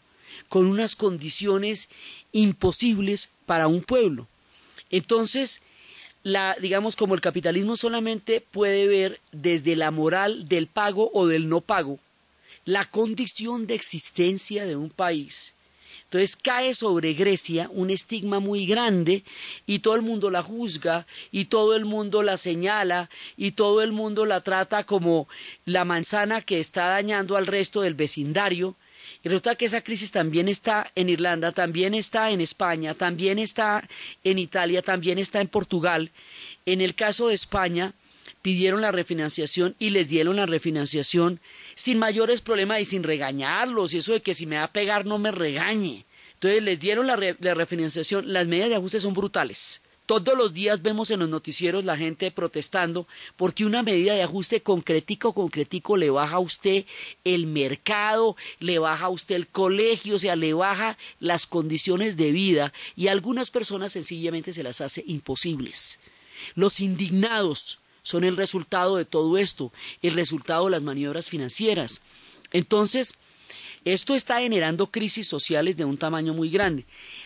con 0.49 0.67
unas 0.67 0.97
condiciones 0.97 1.89
imposibles 2.33 3.31
para 3.47 3.69
un 3.69 3.81
pueblo. 3.81 4.29
Entonces, 4.91 5.63
la, 6.23 6.57
digamos, 6.61 6.95
como 6.95 7.15
el 7.15 7.21
capitalismo 7.21 7.77
solamente 7.77 8.41
puede 8.41 8.87
ver 8.87 9.21
desde 9.33 9.77
la 9.77 9.91
moral 9.91 10.49
del 10.49 10.67
pago 10.67 11.11
o 11.15 11.27
del 11.27 11.49
no 11.49 11.61
pago, 11.63 11.99
la 12.65 12.85
condición 12.85 13.67
de 13.67 13.75
existencia 13.75 14.67
de 14.67 14.77
un 14.77 14.91
país, 14.91 15.55
entonces 16.13 16.37
cae 16.37 16.75
sobre 16.75 17.15
Grecia 17.15 17.71
un 17.73 17.89
estigma 17.89 18.39
muy 18.39 18.67
grande 18.67 19.25
y 19.67 19.79
todo 19.79 19.95
el 19.95 20.03
mundo 20.03 20.29
la 20.29 20.43
juzga 20.43 21.07
y 21.31 21.47
todo 21.47 21.75
el 21.75 21.87
mundo 21.87 22.23
la 22.23 22.37
señala 22.37 23.09
y 23.39 23.53
todo 23.53 23.81
el 23.81 23.93
mundo 23.93 24.27
la 24.27 24.43
trata 24.43 24.85
como 24.85 25.27
la 25.65 25.87
manzana 25.87 26.43
que 26.43 26.61
está 26.61 26.89
dañando 26.89 27.39
al 27.39 27.47
resto 27.47 27.81
del 27.81 27.95
vecindario. 27.95 28.77
Y 29.25 29.31
resulta 29.31 29.55
que 29.55 29.65
esa 29.65 29.81
crisis 29.81 30.11
también 30.11 30.49
está 30.49 30.93
en 30.97 31.09
Irlanda, 31.09 31.53
también 31.53 31.95
está 31.95 32.31
en 32.31 32.43
España, 32.43 32.93
también 32.93 33.39
está 33.39 33.89
en 34.23 34.39
Italia, 34.39 34.83
también 34.83 35.19
está 35.19 35.41
en 35.41 35.49
Portugal. 35.49 36.11
En 36.67 36.83
el 36.83 36.95
caso 36.95 37.29
de 37.29 37.37
España, 37.37 37.95
pidieron 38.43 38.83
la 38.83 38.93
refinanciación 38.93 39.77
y 39.79 39.91
les 39.91 40.09
dieron 40.09 40.37
la 40.37 40.45
refinanciación 40.45 41.41
sin 41.75 41.99
mayores 41.99 42.41
problemas 42.41 42.81
y 42.81 42.85
sin 42.85 43.03
regañarlos 43.03 43.95
y 43.95 43.99
eso 43.99 44.13
de 44.13 44.23
que 44.23 44.35
si 44.35 44.47
me 44.47 44.57
va 44.57 44.65
a 44.65 44.73
pegar 44.73 45.07
no 45.07 45.19
me 45.19 45.31
regañe. 45.31 46.05
Entonces 46.35 46.63
les 46.63 46.81
dieron 46.81 47.07
la, 47.07 47.17
refinanciación, 47.17 48.33
las 48.33 48.49
medidas 48.49 48.69
de 48.71 48.77
ajuste 48.77 49.01
son 49.01 49.15
brutales. 49.15 49.81
Todos 50.07 50.37
los 50.37 50.53
días 50.53 50.83
vemos 50.83 51.13
en 51.13 51.21
los 51.21 51.29
noticieros 51.29 51.85
la 51.85 51.97
gente 51.97 52.33
protestando 52.33 53.07
porque 53.37 53.65
una 53.65 53.85
medida 53.85 54.15
de 54.15 54.25
ajuste 54.25 54.61
concretico, 54.61 55.33
concretico 55.33 55.97
le 55.97 56.11
baja 56.11 56.37
a 56.37 56.41
usted 56.41 56.85
el 57.23 57.47
mercado, 57.47 58.37
le 58.59 58.81
baja 58.81 59.05
a 59.05 59.11
usted 59.11 59.37
el 59.37 59.47
colegio, 59.47 60.17
o 60.17 60.19
sea, 60.19 60.35
le 60.35 60.53
baja 60.53 60.99
las 61.21 61.47
condiciones 61.47 62.17
de 62.17 62.33
vida 62.33 62.73
y 62.97 63.07
a 63.07 63.13
algunas 63.13 63.53
personas 63.53 63.93
sencillamente 63.93 64.53
se 64.53 64.65
las 64.65 64.81
hace 64.81 65.05
imposibles. 65.07 66.01
Los 66.57 66.81
indignados 66.81 67.79
son 68.03 68.25
el 68.25 68.37
resultado 68.37 68.97
de 68.97 69.05
todo 69.05 69.39
esto, 69.39 69.73
el 70.03 70.15
resultado 70.15 70.67
de 70.67 70.73
las 70.73 70.83
maniobras 70.83 71.29
financieras. 71.29 72.03
Entonces, 72.53 73.17
esto 73.85 74.15
está 74.15 74.41
generando 74.41 74.87
crisis 74.87 75.27
sociales 75.27 75.77
de 75.77 75.85
un 75.85 75.97
tamaño 75.97 76.35
muy 76.35 76.51
grande. 76.51 76.85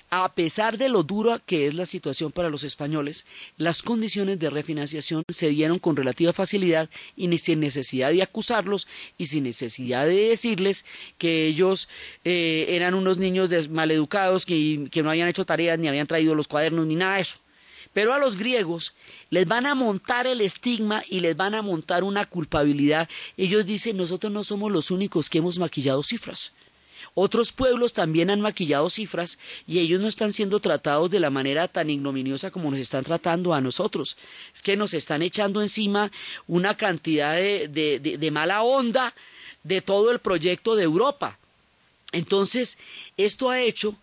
A 0.08 0.32
pesar 0.34 0.78
de 0.78 0.88
lo 0.88 1.02
dura 1.02 1.38
que 1.44 1.66
es 1.66 1.74
la 1.74 1.84
situación 1.84 2.32
para 2.32 2.48
los 2.48 2.64
españoles, 2.64 3.26
las 3.58 3.82
condiciones 3.82 4.38
de 4.38 4.48
refinanciación 4.48 5.22
se 5.28 5.48
dieron 5.48 5.78
con 5.78 5.96
relativa 5.96 6.32
facilidad 6.32 6.88
y 7.14 7.36
sin 7.36 7.60
necesidad 7.60 8.10
de 8.10 8.22
acusarlos 8.22 8.86
y 9.18 9.26
sin 9.26 9.44
necesidad 9.44 10.06
de 10.06 10.28
decirles 10.28 10.86
que 11.18 11.46
ellos 11.46 11.88
eh, 12.24 12.66
eran 12.70 12.94
unos 12.94 13.18
niños 13.18 13.50
maleducados 13.68 14.46
que, 14.46 14.88
que 14.90 15.02
no 15.02 15.10
habían 15.10 15.28
hecho 15.28 15.44
tareas 15.44 15.78
ni 15.78 15.88
habían 15.88 16.06
traído 16.06 16.34
los 16.34 16.48
cuadernos 16.48 16.86
ni 16.86 16.94
nada 16.94 17.16
de 17.16 17.22
eso. 17.22 17.36
Pero 17.96 18.12
a 18.12 18.18
los 18.18 18.36
griegos 18.36 18.92
les 19.30 19.46
van 19.48 19.64
a 19.64 19.74
montar 19.74 20.26
el 20.26 20.42
estigma 20.42 21.02
y 21.08 21.20
les 21.20 21.34
van 21.34 21.54
a 21.54 21.62
montar 21.62 22.04
una 22.04 22.26
culpabilidad. 22.26 23.08
Ellos 23.38 23.64
dicen, 23.64 23.96
nosotros 23.96 24.30
no 24.30 24.44
somos 24.44 24.70
los 24.70 24.90
únicos 24.90 25.30
que 25.30 25.38
hemos 25.38 25.58
maquillado 25.58 26.02
cifras. 26.02 26.52
Otros 27.14 27.52
pueblos 27.52 27.94
también 27.94 28.28
han 28.28 28.42
maquillado 28.42 28.90
cifras 28.90 29.38
y 29.66 29.78
ellos 29.78 29.98
no 29.98 30.08
están 30.08 30.34
siendo 30.34 30.60
tratados 30.60 31.10
de 31.10 31.20
la 31.20 31.30
manera 31.30 31.68
tan 31.68 31.88
ignominiosa 31.88 32.50
como 32.50 32.70
nos 32.70 32.80
están 32.80 33.02
tratando 33.02 33.54
a 33.54 33.62
nosotros. 33.62 34.18
Es 34.54 34.60
que 34.60 34.76
nos 34.76 34.92
están 34.92 35.22
echando 35.22 35.62
encima 35.62 36.12
una 36.46 36.76
cantidad 36.76 37.34
de, 37.36 37.66
de 38.20 38.30
mala 38.30 38.62
onda 38.62 39.14
de 39.62 39.80
todo 39.80 40.10
el 40.10 40.18
proyecto 40.18 40.76
de 40.76 40.82
Europa. 40.82 41.38
Entonces, 42.12 42.76
esto 43.16 43.48
ha 43.48 43.62
hecho 43.62 43.96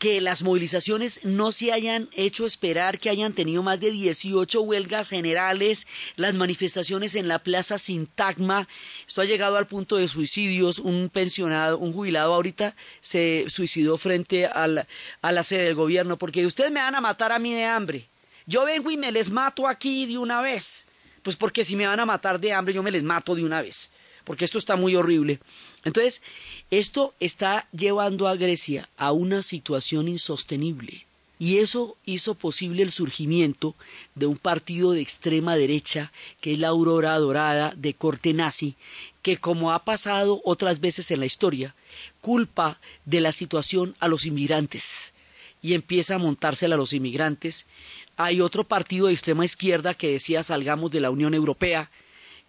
que 0.00 0.22
las 0.22 0.42
movilizaciones 0.42 1.20
no 1.24 1.52
se 1.52 1.72
hayan 1.72 2.08
hecho 2.16 2.46
esperar, 2.46 2.98
que 2.98 3.10
hayan 3.10 3.34
tenido 3.34 3.62
más 3.62 3.80
de 3.80 3.90
18 3.90 4.62
huelgas 4.62 5.10
generales, 5.10 5.86
las 6.16 6.32
manifestaciones 6.32 7.14
en 7.16 7.28
la 7.28 7.38
Plaza 7.38 7.76
Sintagma, 7.76 8.66
esto 9.06 9.20
ha 9.20 9.26
llegado 9.26 9.58
al 9.58 9.66
punto 9.66 9.96
de 9.96 10.08
suicidios, 10.08 10.78
un 10.78 11.10
pensionado, 11.10 11.76
un 11.76 11.92
jubilado 11.92 12.32
ahorita 12.32 12.74
se 13.02 13.44
suicidó 13.48 13.98
frente 13.98 14.46
a 14.46 14.66
la, 14.66 15.42
sede 15.42 15.64
del 15.64 15.74
gobierno, 15.74 16.16
porque 16.16 16.46
ustedes 16.46 16.70
me 16.70 16.80
van 16.80 16.94
a 16.94 17.02
matar 17.02 17.30
a 17.30 17.38
mí 17.38 17.52
de 17.52 17.66
hambre, 17.66 18.08
yo 18.46 18.64
vengo 18.64 18.90
y 18.90 18.96
me 18.96 19.12
les 19.12 19.28
mato 19.28 19.68
aquí 19.68 20.06
de 20.06 20.16
una 20.16 20.40
vez, 20.40 20.88
pues 21.22 21.36
porque 21.36 21.62
si 21.62 21.76
me 21.76 21.86
van 21.86 22.00
a 22.00 22.06
matar 22.06 22.40
de 22.40 22.54
hambre 22.54 22.72
yo 22.72 22.82
me 22.82 22.90
les 22.90 23.02
mato 23.02 23.34
de 23.34 23.44
una 23.44 23.60
vez, 23.60 23.92
porque 24.24 24.46
esto 24.46 24.56
está 24.56 24.76
muy 24.76 24.96
horrible. 24.96 25.40
Entonces, 25.84 26.22
esto 26.70 27.14
está 27.20 27.68
llevando 27.72 28.28
a 28.28 28.36
Grecia 28.36 28.88
a 28.96 29.12
una 29.12 29.42
situación 29.42 30.08
insostenible. 30.08 31.06
Y 31.38 31.58
eso 31.58 31.96
hizo 32.04 32.34
posible 32.34 32.82
el 32.82 32.92
surgimiento 32.92 33.74
de 34.14 34.26
un 34.26 34.36
partido 34.36 34.92
de 34.92 35.00
extrema 35.00 35.56
derecha, 35.56 36.12
que 36.40 36.52
es 36.52 36.58
la 36.58 36.68
Aurora 36.68 37.18
Dorada 37.18 37.72
de 37.76 37.94
corte 37.94 38.34
nazi, 38.34 38.76
que 39.22 39.38
como 39.38 39.72
ha 39.72 39.84
pasado 39.84 40.42
otras 40.44 40.80
veces 40.80 41.10
en 41.10 41.20
la 41.20 41.26
historia, 41.26 41.74
culpa 42.20 42.78
de 43.06 43.20
la 43.20 43.32
situación 43.32 43.96
a 44.00 44.08
los 44.08 44.26
inmigrantes 44.26 45.14
y 45.62 45.74
empieza 45.74 46.16
a 46.16 46.18
montársela 46.18 46.74
a 46.74 46.78
los 46.78 46.92
inmigrantes. 46.92 47.66
Hay 48.16 48.40
otro 48.40 48.64
partido 48.64 49.06
de 49.06 49.14
extrema 49.14 49.44
izquierda 49.44 49.94
que 49.94 50.12
decía 50.12 50.42
salgamos 50.42 50.90
de 50.90 51.00
la 51.00 51.10
Unión 51.10 51.34
Europea, 51.34 51.90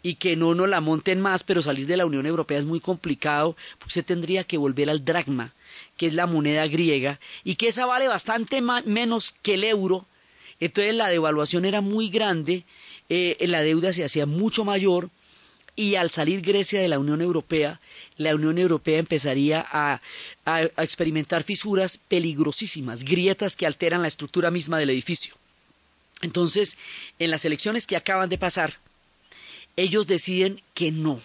y 0.04 0.16
que 0.16 0.36
no 0.36 0.56
nos 0.56 0.70
la 0.70 0.82
monten 0.82 1.22
más, 1.22 1.44
pero 1.44 1.62
salir 1.62 1.88
de 1.88 1.98
la 1.98 2.06
Unión 2.06 2.26
Europea 2.26 2.60
es 2.60 2.66
muy 2.66 2.80
complicado, 2.80 3.56
porque 3.78 3.94
se 3.94 4.04
tendría 4.04 4.44
que 4.44 4.58
volver 4.58 4.90
al 4.90 5.06
dracma, 5.06 5.54
que 5.98 6.08
es 6.08 6.14
la 6.14 6.26
moneda 6.26 6.68
griega, 6.68 7.20
y 7.44 7.56
que 7.56 7.68
esa 7.68 7.86
vale 7.86 8.08
bastante 8.08 8.62
menos 8.62 9.34
que 9.42 9.56
el 9.56 9.64
euro. 9.64 10.06
Entonces 10.60 10.96
la 10.96 11.10
devaluación 11.10 11.66
era 11.66 11.82
muy 11.82 12.10
grande, 12.10 12.64
eh, 13.10 13.38
la 13.42 13.62
deuda 13.62 13.94
se 13.94 14.04
hacía 14.04 14.26
mucho 14.26 14.66
mayor, 14.66 15.10
y 15.76 15.96
al 15.96 16.10
salir 16.10 16.42
Grecia 16.42 16.82
de 16.82 16.88
la 16.88 17.00
Unión 17.00 17.22
Europea, 17.22 17.80
la 18.18 18.36
Unión 18.36 18.58
Europea 18.58 19.00
empezaría 19.00 19.66
a, 19.72 20.02
a 20.46 20.62
experimentar 20.84 21.44
fisuras 21.44 21.98
peligrosísimas, 21.98 23.04
grietas 23.04 23.56
que 23.56 23.66
alteran 23.66 24.02
la 24.02 24.08
estructura 24.10 24.52
misma 24.52 24.80
del 24.80 24.90
edificio. 24.90 25.34
Entonces, 26.22 26.78
en 27.20 27.32
las 27.32 27.46
elecciones 27.46 27.88
que 27.88 27.96
acaban 27.96 28.30
de 28.30 28.38
pasar, 28.38 28.80
ellos 29.78 30.08
deciden 30.08 30.62
que 30.74 30.92
no. 30.92 31.20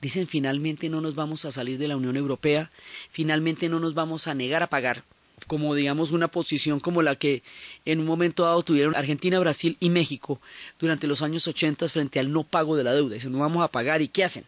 Dicen 0.00 0.28
finalmente 0.28 0.88
no 0.88 1.00
nos 1.00 1.14
vamos 1.14 1.44
a 1.44 1.52
salir 1.52 1.78
de 1.78 1.88
la 1.88 1.96
Unión 1.96 2.16
Europea, 2.16 2.70
finalmente 3.10 3.68
no 3.68 3.80
nos 3.80 3.94
vamos 3.94 4.28
a 4.28 4.34
negar 4.34 4.62
a 4.62 4.68
pagar, 4.68 5.02
como 5.48 5.74
digamos 5.74 6.12
una 6.12 6.28
posición 6.28 6.78
como 6.78 7.02
la 7.02 7.16
que 7.16 7.42
en 7.84 7.98
un 8.00 8.06
momento 8.06 8.44
dado 8.44 8.62
tuvieron 8.62 8.94
Argentina, 8.94 9.40
Brasil 9.40 9.76
y 9.80 9.90
México 9.90 10.40
durante 10.78 11.08
los 11.08 11.22
años 11.22 11.48
80 11.48 11.88
frente 11.88 12.20
al 12.20 12.30
no 12.30 12.44
pago 12.44 12.76
de 12.76 12.84
la 12.84 12.92
deuda. 12.92 13.14
Dicen 13.14 13.32
no 13.32 13.38
vamos 13.38 13.64
a 13.64 13.68
pagar 13.68 14.00
y 14.00 14.08
¿qué 14.08 14.22
hacen? 14.22 14.44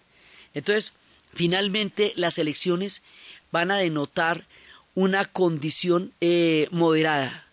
Entonces, 0.55 0.93
finalmente 1.35 2.13
las 2.17 2.39
elecciones 2.39 3.03
van 3.51 3.73
a 3.73 3.79
denotar 3.79 4.45
una 4.95 5.25
condición 5.25 6.13
eh, 6.21 6.69
moderada. 6.71 7.47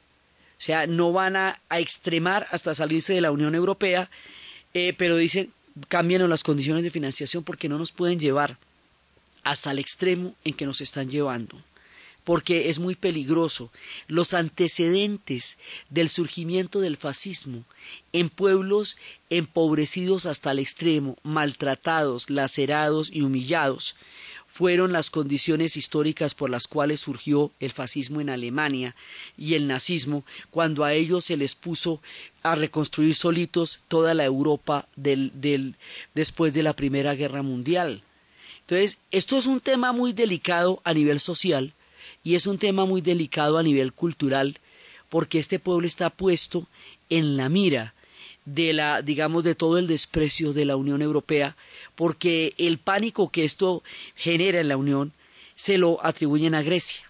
O 0.58 0.62
sea, 0.62 0.88
no 0.88 1.12
van 1.12 1.36
a, 1.36 1.60
extremar 1.72 2.48
hasta 2.52 2.74
salirse 2.74 3.14
de 3.14 3.22
la 3.22 3.32
Unión 3.32 3.54
Europea, 3.56 4.10
eh, 4.74 4.94
pero 4.98 5.16
dicen 5.16 5.52
cambian 5.88 6.30
las 6.30 6.44
condiciones 6.44 6.84
de 6.84 6.92
financiación 6.92 7.44
porque 7.44 7.70
no 7.70 7.78
nos 7.78 7.92
pueden 7.92 8.20
llevar 8.20 8.58
hasta 9.44 9.72
el 9.72 9.80
extremo 9.80 10.36
en 10.44 10.54
que 10.54 10.66
nos 10.66 10.82
están 10.82 11.10
llevando 11.10 11.58
porque 12.28 12.68
es 12.68 12.78
muy 12.78 12.96
peligroso. 12.96 13.72
Los 14.10 14.34
antecedentes 14.34 15.58
del 15.90 16.10
surgimiento 16.10 16.82
del 16.82 16.98
fascismo 16.98 17.64
en 18.12 18.28
pueblos 18.28 18.98
empobrecidos 19.30 20.26
hasta 20.26 20.52
el 20.52 20.60
extremo, 20.60 21.16
maltratados, 21.24 22.30
lacerados 22.30 23.10
y 23.14 23.22
humillados, 23.22 23.96
fueron 24.58 24.92
las 24.92 25.12
condiciones 25.12 25.78
históricas 25.78 26.34
por 26.34 26.50
las 26.50 26.68
cuales 26.68 27.02
surgió 27.02 27.52
el 27.60 27.72
fascismo 27.72 28.22
en 28.22 28.32
Alemania 28.32 28.96
y 29.38 29.54
el 29.54 29.68
nazismo, 29.68 30.24
cuando 30.50 30.84
a 30.84 30.94
ellos 30.94 31.26
se 31.26 31.38
les 31.38 31.54
puso 31.54 32.02
a 32.42 32.56
reconstruir 32.56 33.14
solitos 33.14 33.82
toda 33.88 34.16
la 34.16 34.26
Europa 34.26 34.88
del, 34.96 35.32
del, 35.36 35.76
después 36.16 36.56
de 36.56 36.64
la 36.64 36.74
Primera 36.74 37.14
Guerra 37.14 37.44
Mundial. 37.44 38.02
Entonces, 38.62 38.98
esto 39.12 39.38
es 39.38 39.46
un 39.46 39.60
tema 39.60 39.92
muy 39.92 40.12
delicado 40.12 40.82
a 40.86 40.92
nivel 40.96 41.20
social 41.20 41.74
y 42.24 42.34
es 42.34 42.48
un 42.48 42.58
tema 42.58 42.86
muy 42.86 43.02
delicado 43.02 43.60
a 43.60 43.64
nivel 43.64 43.94
cultural, 43.94 44.58
porque 45.08 45.38
este 45.38 45.60
pueblo 45.60 45.86
está 45.86 46.10
puesto 46.10 46.66
en 47.12 47.38
la 47.38 47.48
mira 47.48 47.94
de 48.48 48.72
la, 48.72 49.02
digamos, 49.02 49.44
de 49.44 49.56
todo 49.56 49.78
el 49.78 49.88
desprecio 49.88 50.54
de 50.54 50.64
la 50.64 50.78
Unión 50.78 51.02
Europea, 51.02 51.58
porque 51.96 52.54
el 52.58 52.78
pánico 52.78 53.30
que 53.30 53.44
esto 53.44 53.84
genera 54.16 54.62
en 54.62 54.70
la 54.70 54.78
Unión 54.78 55.12
se 55.56 55.78
lo 55.78 56.04
atribuyen 56.04 56.56
a 56.56 56.62
Grecia. 56.62 57.04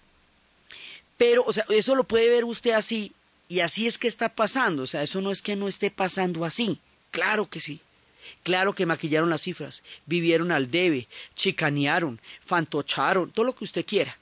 Pero, 1.16 1.44
o 1.46 1.52
sea, 1.52 1.64
eso 1.68 1.94
lo 1.94 2.04
puede 2.04 2.28
ver 2.28 2.44
usted 2.44 2.72
así, 2.72 3.12
y 3.48 3.60
así 3.60 3.86
es 3.86 3.98
que 3.98 4.08
está 4.08 4.30
pasando, 4.30 4.82
o 4.82 4.86
sea, 4.88 5.02
eso 5.04 5.20
no 5.20 5.30
es 5.30 5.40
que 5.40 5.54
no 5.54 5.68
esté 5.68 5.92
pasando 5.92 6.44
así, 6.44 6.80
claro 7.12 7.48
que 7.48 7.60
sí. 7.60 7.80
Claro 8.42 8.74
que 8.74 8.84
maquillaron 8.84 9.30
las 9.30 9.42
cifras, 9.42 9.82
vivieron 10.04 10.52
al 10.52 10.70
debe, 10.70 11.08
chicanearon, 11.34 12.20
fantocharon, 12.44 13.30
todo 13.30 13.46
lo 13.46 13.54
que 13.54 13.64
usted 13.64 13.86
quiera. 13.86 14.18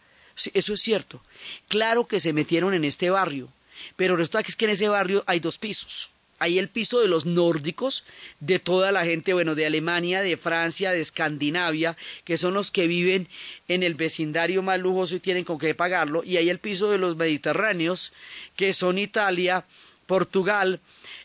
Eso 0.54 0.74
es 0.74 0.80
cierto. 0.80 1.20
Claro 1.68 2.06
que 2.06 2.20
se 2.20 2.32
metieron 2.32 2.72
en 2.72 2.84
este 2.84 3.10
barrio, 3.10 3.48
pero 3.96 4.16
resulta 4.16 4.42
que 4.44 4.50
es 4.50 4.56
que 4.56 4.66
en 4.66 4.72
ese 4.72 4.88
barrio 4.88 5.24
hay 5.26 5.40
dos 5.40 5.58
pisos 5.58 6.10
hay 6.38 6.58
el 6.58 6.68
piso 6.68 7.00
de 7.00 7.08
los 7.08 7.26
nórdicos, 7.26 8.04
de 8.40 8.58
toda 8.58 8.92
la 8.92 9.04
gente, 9.04 9.32
bueno, 9.32 9.54
de 9.54 9.66
Alemania, 9.66 10.22
de 10.22 10.36
Francia, 10.36 10.92
de 10.92 11.00
Escandinavia, 11.00 11.96
que 12.24 12.36
son 12.36 12.54
los 12.54 12.70
que 12.70 12.86
viven 12.86 13.28
en 13.68 13.82
el 13.82 13.94
vecindario 13.94 14.62
más 14.62 14.78
lujoso 14.78 15.16
y 15.16 15.20
tienen 15.20 15.44
con 15.44 15.58
qué 15.58 15.74
pagarlo, 15.74 16.22
y 16.24 16.36
hay 16.36 16.50
el 16.50 16.58
piso 16.58 16.90
de 16.90 16.98
los 16.98 17.16
mediterráneos, 17.16 18.12
que 18.56 18.72
son 18.72 18.98
Italia, 18.98 19.64
Portugal, 20.06 20.80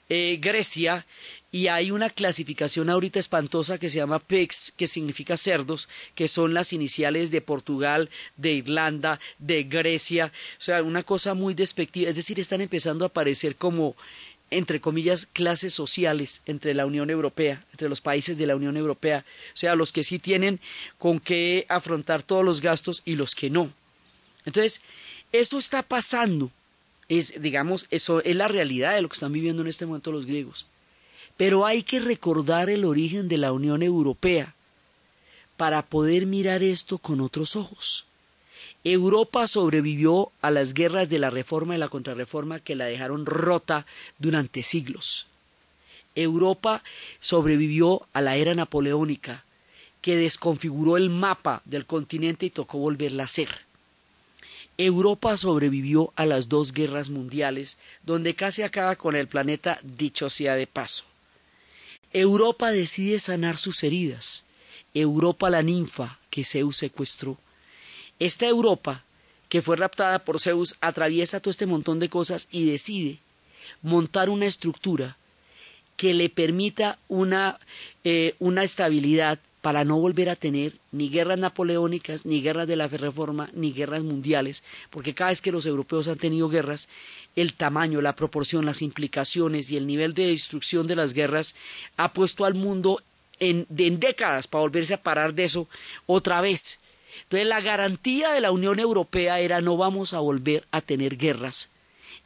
eh, 0.09 0.39
Grecia, 0.41 1.05
y 1.51 1.67
hay 1.67 1.91
una 1.91 2.09
clasificación 2.09 2.89
ahorita 2.89 3.19
espantosa 3.19 3.77
que 3.77 3.89
se 3.89 3.97
llama 3.97 4.19
PEX, 4.19 4.71
que 4.71 4.87
significa 4.87 5.35
cerdos, 5.35 5.89
que 6.15 6.29
son 6.29 6.53
las 6.53 6.71
iniciales 6.71 7.29
de 7.29 7.41
Portugal, 7.41 8.09
de 8.37 8.53
Irlanda, 8.53 9.19
de 9.37 9.63
Grecia, 9.63 10.31
o 10.57 10.63
sea, 10.63 10.81
una 10.81 11.03
cosa 11.03 11.33
muy 11.33 11.53
despectiva, 11.53 12.09
es 12.09 12.15
decir, 12.15 12.39
están 12.39 12.61
empezando 12.61 13.03
a 13.03 13.09
aparecer 13.09 13.57
como 13.57 13.97
entre 14.51 14.81
comillas, 14.81 15.25
clases 15.25 15.73
sociales 15.73 16.41
entre 16.45 16.73
la 16.73 16.85
Unión 16.85 17.09
Europea, 17.09 17.65
entre 17.71 17.89
los 17.89 18.01
países 18.01 18.37
de 18.37 18.45
la 18.45 18.55
Unión 18.55 18.75
Europea, 18.75 19.25
o 19.53 19.57
sea, 19.57 19.75
los 19.75 19.93
que 19.93 20.03
sí 20.03 20.19
tienen 20.19 20.59
con 20.99 21.19
qué 21.19 21.65
afrontar 21.69 22.21
todos 22.21 22.43
los 22.43 22.61
gastos 22.61 23.01
y 23.05 23.15
los 23.15 23.33
que 23.33 23.49
no. 23.49 23.71
Entonces, 24.45 24.81
eso 25.31 25.57
está 25.57 25.83
pasando, 25.83 26.51
es, 27.07 27.41
digamos, 27.41 27.87
eso 27.91 28.21
es 28.23 28.35
la 28.35 28.49
realidad 28.49 28.93
de 28.93 29.01
lo 29.01 29.09
que 29.09 29.13
están 29.13 29.31
viviendo 29.31 29.61
en 29.61 29.69
este 29.69 29.85
momento 29.85 30.11
los 30.11 30.25
griegos. 30.25 30.67
Pero 31.37 31.65
hay 31.65 31.83
que 31.83 32.01
recordar 32.01 32.69
el 32.69 32.83
origen 32.83 33.29
de 33.29 33.37
la 33.37 33.53
Unión 33.53 33.81
Europea 33.81 34.53
para 35.55 35.81
poder 35.81 36.25
mirar 36.25 36.61
esto 36.61 36.97
con 36.97 37.21
otros 37.21 37.55
ojos. 37.55 38.05
Europa 38.83 39.47
sobrevivió 39.47 40.31
a 40.41 40.49
las 40.49 40.73
guerras 40.73 41.07
de 41.07 41.19
la 41.19 41.29
reforma 41.29 41.75
y 41.75 41.77
la 41.77 41.89
contrarreforma 41.89 42.59
que 42.59 42.75
la 42.75 42.85
dejaron 42.85 43.27
rota 43.27 43.85
durante 44.17 44.63
siglos. 44.63 45.27
Europa 46.15 46.83
sobrevivió 47.19 48.07
a 48.11 48.21
la 48.21 48.37
era 48.37 48.55
napoleónica, 48.55 49.45
que 50.01 50.15
desconfiguró 50.15 50.97
el 50.97 51.11
mapa 51.11 51.61
del 51.65 51.85
continente 51.85 52.47
y 52.47 52.49
tocó 52.49 52.79
volverla 52.79 53.23
a 53.23 53.25
hacer. 53.27 53.49
Europa 54.79 55.37
sobrevivió 55.37 56.11
a 56.15 56.25
las 56.25 56.49
dos 56.49 56.73
guerras 56.73 57.11
mundiales, 57.11 57.77
donde 58.03 58.33
casi 58.33 58.63
acaba 58.63 58.95
con 58.95 59.15
el 59.15 59.27
planeta, 59.27 59.79
dicho 59.83 60.27
sea 60.31 60.55
de 60.55 60.65
paso. 60.65 61.03
Europa 62.13 62.71
decide 62.71 63.19
sanar 63.19 63.59
sus 63.59 63.83
heridas. 63.83 64.43
Europa 64.95 65.51
la 65.51 65.61
ninfa 65.61 66.17
que 66.31 66.43
Zeus 66.43 66.77
secuestró 66.77 67.37
esta 68.21 68.47
Europa, 68.47 69.03
que 69.49 69.63
fue 69.63 69.77
raptada 69.77 70.19
por 70.19 70.39
Zeus, 70.39 70.75
atraviesa 70.79 71.39
todo 71.39 71.49
este 71.49 71.65
montón 71.65 71.97
de 71.97 72.07
cosas 72.07 72.47
y 72.51 72.69
decide 72.69 73.17
montar 73.81 74.29
una 74.29 74.45
estructura 74.45 75.17
que 75.97 76.13
le 76.13 76.29
permita 76.29 76.99
una, 77.07 77.59
eh, 78.03 78.35
una 78.37 78.63
estabilidad 78.63 79.39
para 79.61 79.85
no 79.85 79.97
volver 79.97 80.29
a 80.29 80.35
tener 80.35 80.73
ni 80.91 81.09
guerras 81.09 81.39
napoleónicas, 81.39 82.27
ni 82.27 82.41
guerras 82.41 82.67
de 82.67 82.75
la 82.75 82.87
Reforma, 82.87 83.49
ni 83.53 83.73
guerras 83.73 84.03
mundiales, 84.03 84.63
porque 84.91 85.15
cada 85.15 85.31
vez 85.31 85.41
que 85.41 85.51
los 85.51 85.65
europeos 85.65 86.07
han 86.07 86.19
tenido 86.19 86.47
guerras, 86.47 86.89
el 87.35 87.55
tamaño, 87.55 88.01
la 88.01 88.15
proporción, 88.15 88.67
las 88.67 88.83
implicaciones 88.83 89.71
y 89.71 89.77
el 89.77 89.87
nivel 89.87 90.13
de 90.13 90.27
destrucción 90.27 90.85
de 90.85 90.95
las 90.95 91.13
guerras 91.13 91.55
ha 91.97 92.13
puesto 92.13 92.45
al 92.45 92.53
mundo 92.53 93.01
en, 93.39 93.65
en 93.75 93.99
décadas 93.99 94.45
para 94.45 94.61
volverse 94.61 94.93
a 94.93 95.01
parar 95.01 95.33
de 95.33 95.45
eso 95.45 95.67
otra 96.05 96.39
vez. 96.41 96.80
Entonces 97.23 97.47
la 97.47 97.61
garantía 97.61 98.31
de 98.31 98.41
la 98.41 98.51
Unión 98.51 98.79
Europea 98.79 99.39
era 99.39 99.61
no 99.61 99.77
vamos 99.77 100.13
a 100.13 100.19
volver 100.19 100.67
a 100.71 100.81
tener 100.81 101.17
guerras 101.17 101.69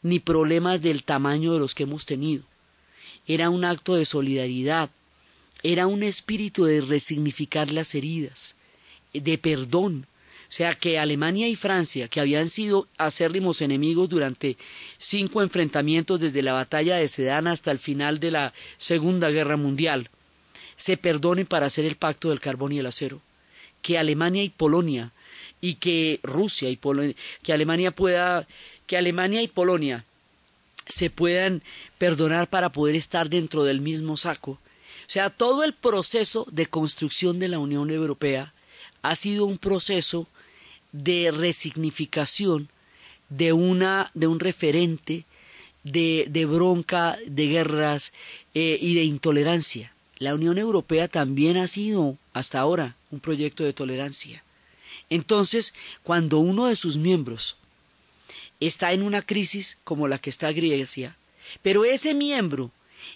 ni 0.01 0.19
problemas 0.19 0.81
del 0.81 1.03
tamaño 1.03 1.53
de 1.53 1.59
los 1.59 1.73
que 1.73 1.83
hemos 1.83 2.05
tenido. 2.05 2.43
Era 3.27 3.49
un 3.49 3.65
acto 3.65 3.95
de 3.95 4.05
solidaridad, 4.05 4.89
era 5.63 5.87
un 5.87 6.03
espíritu 6.03 6.65
de 6.65 6.81
resignificar 6.81 7.71
las 7.71 7.95
heridas, 7.95 8.55
de 9.13 9.37
perdón. 9.39 10.05
O 10.47 10.51
sea 10.55 10.75
que 10.75 10.99
Alemania 10.99 11.47
y 11.47 11.55
Francia, 11.55 12.07
que 12.07 12.19
habían 12.19 12.49
sido 12.49 12.87
acérrimos 12.99 13.61
enemigos 13.61 14.07
durante 14.07 14.57
cinco 14.99 15.41
enfrentamientos 15.41 16.19
desde 16.19 16.43
la 16.43 16.53
batalla 16.53 16.97
de 16.97 17.07
Sedán 17.07 17.47
hasta 17.47 17.71
el 17.71 17.79
final 17.79 18.19
de 18.19 18.29
la 18.29 18.53
Segunda 18.77 19.31
Guerra 19.31 19.57
Mundial, 19.57 20.11
se 20.75 20.97
perdonen 20.97 21.47
para 21.47 21.65
hacer 21.65 21.85
el 21.85 21.95
pacto 21.95 22.29
del 22.29 22.39
carbón 22.39 22.73
y 22.73 22.79
el 22.79 22.85
acero. 22.85 23.21
Que 23.85 23.99
Alemania 23.99 24.43
y 24.43 24.49
Polonia 24.49 25.11
y 25.61 25.75
que 25.75 26.19
Rusia 26.23 26.71
y 26.71 26.75
Polonia, 26.75 27.15
que 27.43 27.53
Alemania 27.53 27.91
pueda, 27.91 28.47
que 28.87 28.97
Alemania 28.97 29.43
y 29.43 29.47
Polonia 29.47 30.05
se 30.87 31.11
puedan 31.11 31.61
perdonar 31.99 32.49
para 32.49 32.71
poder 32.71 32.95
estar 32.95 33.29
dentro 33.29 33.63
del 33.63 33.81
mismo 33.81 34.17
saco. 34.17 34.51
O 34.51 35.07
sea, 35.07 35.29
todo 35.29 35.63
el 35.63 35.73
proceso 35.73 36.47
de 36.51 36.65
construcción 36.65 37.37
de 37.37 37.47
la 37.47 37.59
Unión 37.59 37.91
Europea 37.91 38.53
ha 39.03 39.15
sido 39.15 39.45
un 39.45 39.59
proceso 39.59 40.27
de 40.91 41.31
resignificación 41.31 42.69
de 43.29 43.53
una 43.53 44.09
de 44.15 44.25
un 44.25 44.39
referente 44.39 45.25
de, 45.83 46.25
de 46.29 46.45
bronca, 46.45 47.17
de 47.27 47.47
guerras 47.47 48.13
eh, 48.55 48.77
y 48.81 48.95
de 48.95 49.03
intolerancia. 49.03 49.94
La 50.17 50.33
Unión 50.33 50.57
Europea 50.57 51.07
también 51.07 51.57
ha 51.57 51.67
sido 51.67 52.17
hasta 52.33 52.59
ahora 52.59 52.95
un 53.11 53.19
proyecto 53.19 53.63
de 53.63 53.73
tolerancia. 53.73 54.43
Entonces, 55.09 55.73
cuando 56.03 56.39
uno 56.39 56.67
de 56.67 56.75
sus 56.75 56.97
miembros 56.97 57.57
está 58.59 58.93
en 58.93 59.03
una 59.03 59.21
crisis 59.21 59.77
como 59.83 60.07
la 60.07 60.19
que 60.19 60.29
está 60.29 60.51
Grecia, 60.51 61.17
pero 61.61 61.85
ese 61.85 62.13
miembro 62.13 62.71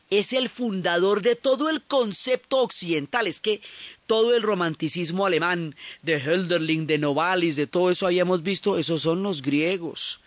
es 0.10 0.34
el 0.34 0.50
fundador 0.50 1.22
de 1.22 1.36
todo 1.36 1.70
el 1.70 1.82
concepto 1.82 2.58
occidental. 2.58 3.28
Es 3.28 3.42
que 3.42 3.62
todo 4.06 4.36
el 4.36 4.42
romanticismo 4.42 5.26
alemán, 5.26 5.76
de 6.02 6.16
Hölderlin, 6.16 6.88
de 6.88 6.98
Novalis, 6.98 7.56
de 7.56 7.68
todo 7.68 7.90
eso 7.92 8.08
habíamos 8.08 8.44
visto, 8.44 8.78
esos 8.78 9.02
son 9.02 9.24
los 9.24 9.42
griegos. 9.42 10.20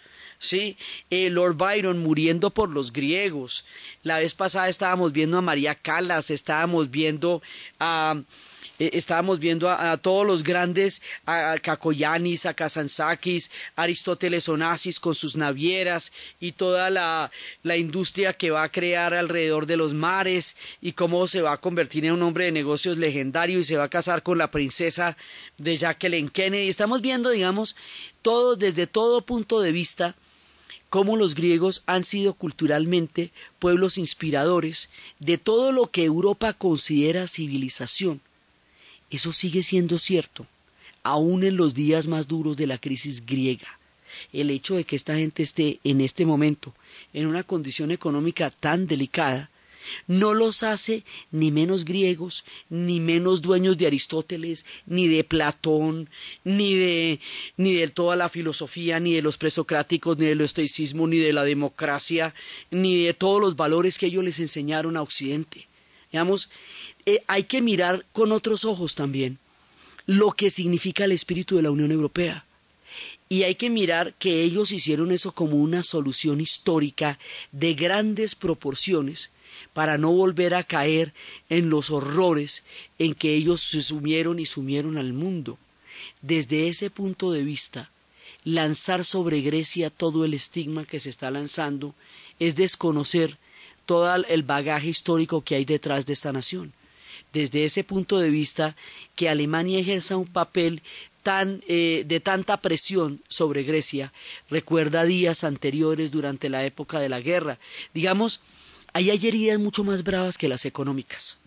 Sí, 0.42 0.76
eh, 1.08 1.30
Lord 1.30 1.54
Byron 1.54 2.00
muriendo 2.00 2.50
por 2.50 2.68
los 2.68 2.92
griegos. 2.92 3.64
La 4.02 4.18
vez 4.18 4.34
pasada 4.34 4.68
estábamos 4.68 5.12
viendo 5.12 5.38
a 5.38 5.40
María 5.40 5.76
Callas, 5.76 6.32
estábamos 6.32 6.90
viendo 6.90 7.40
a 7.78 8.20
eh, 8.82 8.90
estábamos 8.94 9.38
viendo 9.38 9.70
a, 9.70 9.96
todos 9.98 10.26
los 10.26 10.42
grandes, 10.42 11.02
a, 11.24 11.56
Kakoyanis, 11.62 12.46
a 12.46 12.54
Kazantzakis, 12.54 13.52
Aristóteles 13.76 14.48
Onassis 14.48 14.98
con 14.98 15.14
sus 15.14 15.36
navieras 15.36 16.10
y 16.40 16.50
toda 16.50 16.90
la, 16.90 17.30
la 17.62 17.76
industria 17.76 18.32
que 18.32 18.50
va 18.50 18.64
a 18.64 18.72
crear 18.72 19.14
alrededor 19.14 19.66
de 19.66 19.76
los 19.76 19.94
mares 19.94 20.56
y 20.80 20.94
cómo 20.94 21.28
se 21.28 21.42
va 21.42 21.52
a 21.52 21.60
convertir 21.60 22.06
en 22.06 22.14
un 22.14 22.22
hombre 22.24 22.46
de 22.46 22.52
negocios 22.52 22.98
legendario 22.98 23.60
y 23.60 23.64
se 23.64 23.76
va 23.76 23.84
a 23.84 23.88
casar 23.88 24.24
con 24.24 24.38
la 24.38 24.50
princesa 24.50 25.16
de 25.58 25.76
Jacqueline 25.76 26.30
Kennedy. 26.30 26.68
Estamos 26.68 27.00
viendo, 27.00 27.30
digamos, 27.30 27.76
todo 28.22 28.56
desde 28.56 28.88
todo 28.88 29.22
punto 29.22 29.60
de 29.60 29.70
vista 29.70 30.16
cómo 30.92 31.16
los 31.16 31.34
griegos 31.34 31.82
han 31.86 32.04
sido 32.04 32.34
culturalmente 32.34 33.30
pueblos 33.58 33.96
inspiradores 33.96 34.90
de 35.20 35.38
todo 35.38 35.72
lo 35.72 35.90
que 35.90 36.04
Europa 36.04 36.52
considera 36.52 37.28
civilización. 37.28 38.20
Eso 39.08 39.32
sigue 39.32 39.62
siendo 39.62 39.96
cierto, 39.96 40.46
aún 41.02 41.44
en 41.44 41.56
los 41.56 41.72
días 41.72 42.08
más 42.08 42.28
duros 42.28 42.58
de 42.58 42.66
la 42.66 42.76
crisis 42.76 43.24
griega. 43.24 43.78
El 44.34 44.50
hecho 44.50 44.74
de 44.74 44.84
que 44.84 44.94
esta 44.94 45.14
gente 45.14 45.42
esté 45.42 45.80
en 45.82 46.02
este 46.02 46.26
momento 46.26 46.74
en 47.14 47.26
una 47.26 47.42
condición 47.42 47.90
económica 47.90 48.50
tan 48.50 48.86
delicada 48.86 49.48
no 50.06 50.34
los 50.34 50.62
hace 50.62 51.04
ni 51.30 51.50
menos 51.50 51.84
griegos, 51.84 52.44
ni 52.68 53.00
menos 53.00 53.42
dueños 53.42 53.78
de 53.78 53.86
Aristóteles, 53.86 54.66
ni 54.86 55.08
de 55.08 55.24
Platón, 55.24 56.08
ni 56.44 56.74
de, 56.74 57.20
ni 57.56 57.74
de 57.74 57.88
toda 57.88 58.16
la 58.16 58.28
filosofía, 58.28 59.00
ni 59.00 59.14
de 59.14 59.22
los 59.22 59.38
presocráticos, 59.38 60.18
ni 60.18 60.26
del 60.26 60.40
estoicismo, 60.40 61.06
ni 61.06 61.18
de 61.18 61.32
la 61.32 61.44
democracia, 61.44 62.34
ni 62.70 63.04
de 63.04 63.14
todos 63.14 63.40
los 63.40 63.56
valores 63.56 63.98
que 63.98 64.06
ellos 64.06 64.24
les 64.24 64.38
enseñaron 64.38 64.96
a 64.96 65.02
Occidente. 65.02 65.68
Digamos, 66.10 66.50
eh, 67.06 67.22
hay 67.26 67.44
que 67.44 67.62
mirar 67.62 68.04
con 68.12 68.32
otros 68.32 68.64
ojos 68.64 68.94
también 68.94 69.38
lo 70.06 70.32
que 70.32 70.50
significa 70.50 71.04
el 71.04 71.12
espíritu 71.12 71.56
de 71.56 71.62
la 71.62 71.70
Unión 71.70 71.92
Europea. 71.92 72.44
Y 73.28 73.44
hay 73.44 73.54
que 73.54 73.70
mirar 73.70 74.14
que 74.18 74.42
ellos 74.42 74.72
hicieron 74.72 75.10
eso 75.10 75.32
como 75.32 75.56
una 75.56 75.82
solución 75.82 76.40
histórica 76.40 77.18
de 77.50 77.74
grandes 77.74 78.34
proporciones 78.34 79.30
para 79.72 79.98
no 79.98 80.12
volver 80.12 80.54
a 80.54 80.64
caer 80.64 81.12
en 81.48 81.70
los 81.70 81.90
horrores 81.90 82.64
en 82.98 83.14
que 83.14 83.34
ellos 83.34 83.60
se 83.62 83.82
sumieron 83.82 84.38
y 84.38 84.46
sumieron 84.46 84.98
al 84.98 85.12
mundo. 85.12 85.58
Desde 86.20 86.68
ese 86.68 86.90
punto 86.90 87.32
de 87.32 87.42
vista, 87.42 87.90
lanzar 88.44 89.04
sobre 89.04 89.40
Grecia 89.40 89.90
todo 89.90 90.24
el 90.24 90.34
estigma 90.34 90.84
que 90.84 91.00
se 91.00 91.10
está 91.10 91.30
lanzando 91.30 91.94
es 92.38 92.56
desconocer 92.56 93.38
todo 93.86 94.14
el 94.14 94.42
bagaje 94.42 94.88
histórico 94.88 95.42
que 95.42 95.56
hay 95.56 95.64
detrás 95.64 96.06
de 96.06 96.12
esta 96.12 96.32
nación 96.32 96.72
desde 97.32 97.64
ese 97.64 97.84
punto 97.84 98.18
de 98.18 98.30
vista 98.30 98.76
que 99.16 99.28
Alemania 99.28 99.78
ejerza 99.78 100.16
un 100.16 100.26
papel 100.26 100.82
tan, 101.22 101.62
eh, 101.68 102.04
de 102.06 102.20
tanta 102.20 102.58
presión 102.58 103.20
sobre 103.28 103.62
Grecia 103.62 104.12
recuerda 104.50 105.04
días 105.04 105.44
anteriores 105.44 106.10
durante 106.10 106.48
la 106.48 106.64
época 106.64 107.00
de 107.00 107.08
la 107.08 107.20
guerra. 107.20 107.58
Digamos, 107.94 108.40
ahí 108.92 109.10
hay 109.10 109.26
heridas 109.26 109.58
mucho 109.58 109.84
más 109.84 110.04
bravas 110.04 110.38
que 110.38 110.48
las 110.48 110.64
económicas. 110.64 111.38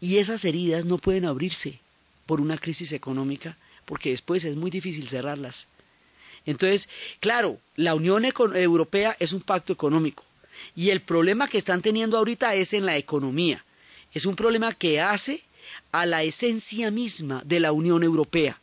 Y 0.00 0.18
esas 0.18 0.44
heridas 0.44 0.84
no 0.84 0.98
pueden 0.98 1.24
abrirse 1.24 1.80
por 2.26 2.40
una 2.40 2.58
crisis 2.58 2.92
económica 2.92 3.56
porque 3.84 4.10
después 4.10 4.44
es 4.44 4.56
muy 4.56 4.70
difícil 4.70 5.08
cerrarlas. 5.08 5.68
Entonces, 6.46 6.88
claro, 7.20 7.58
la 7.76 7.94
Unión 7.94 8.24
Europea 8.24 9.16
es 9.18 9.32
un 9.32 9.40
pacto 9.40 9.72
económico 9.72 10.24
y 10.76 10.90
el 10.90 11.00
problema 11.00 11.48
que 11.48 11.58
están 11.58 11.82
teniendo 11.82 12.18
ahorita 12.18 12.54
es 12.54 12.74
en 12.74 12.86
la 12.86 12.96
economía 12.96 13.64
es 14.14 14.26
un 14.26 14.36
problema 14.36 14.72
que 14.72 15.00
hace 15.00 15.42
a 15.92 16.06
la 16.06 16.22
esencia 16.22 16.90
misma 16.90 17.42
de 17.44 17.60
la 17.60 17.72
Unión 17.72 18.04
Europea, 18.04 18.60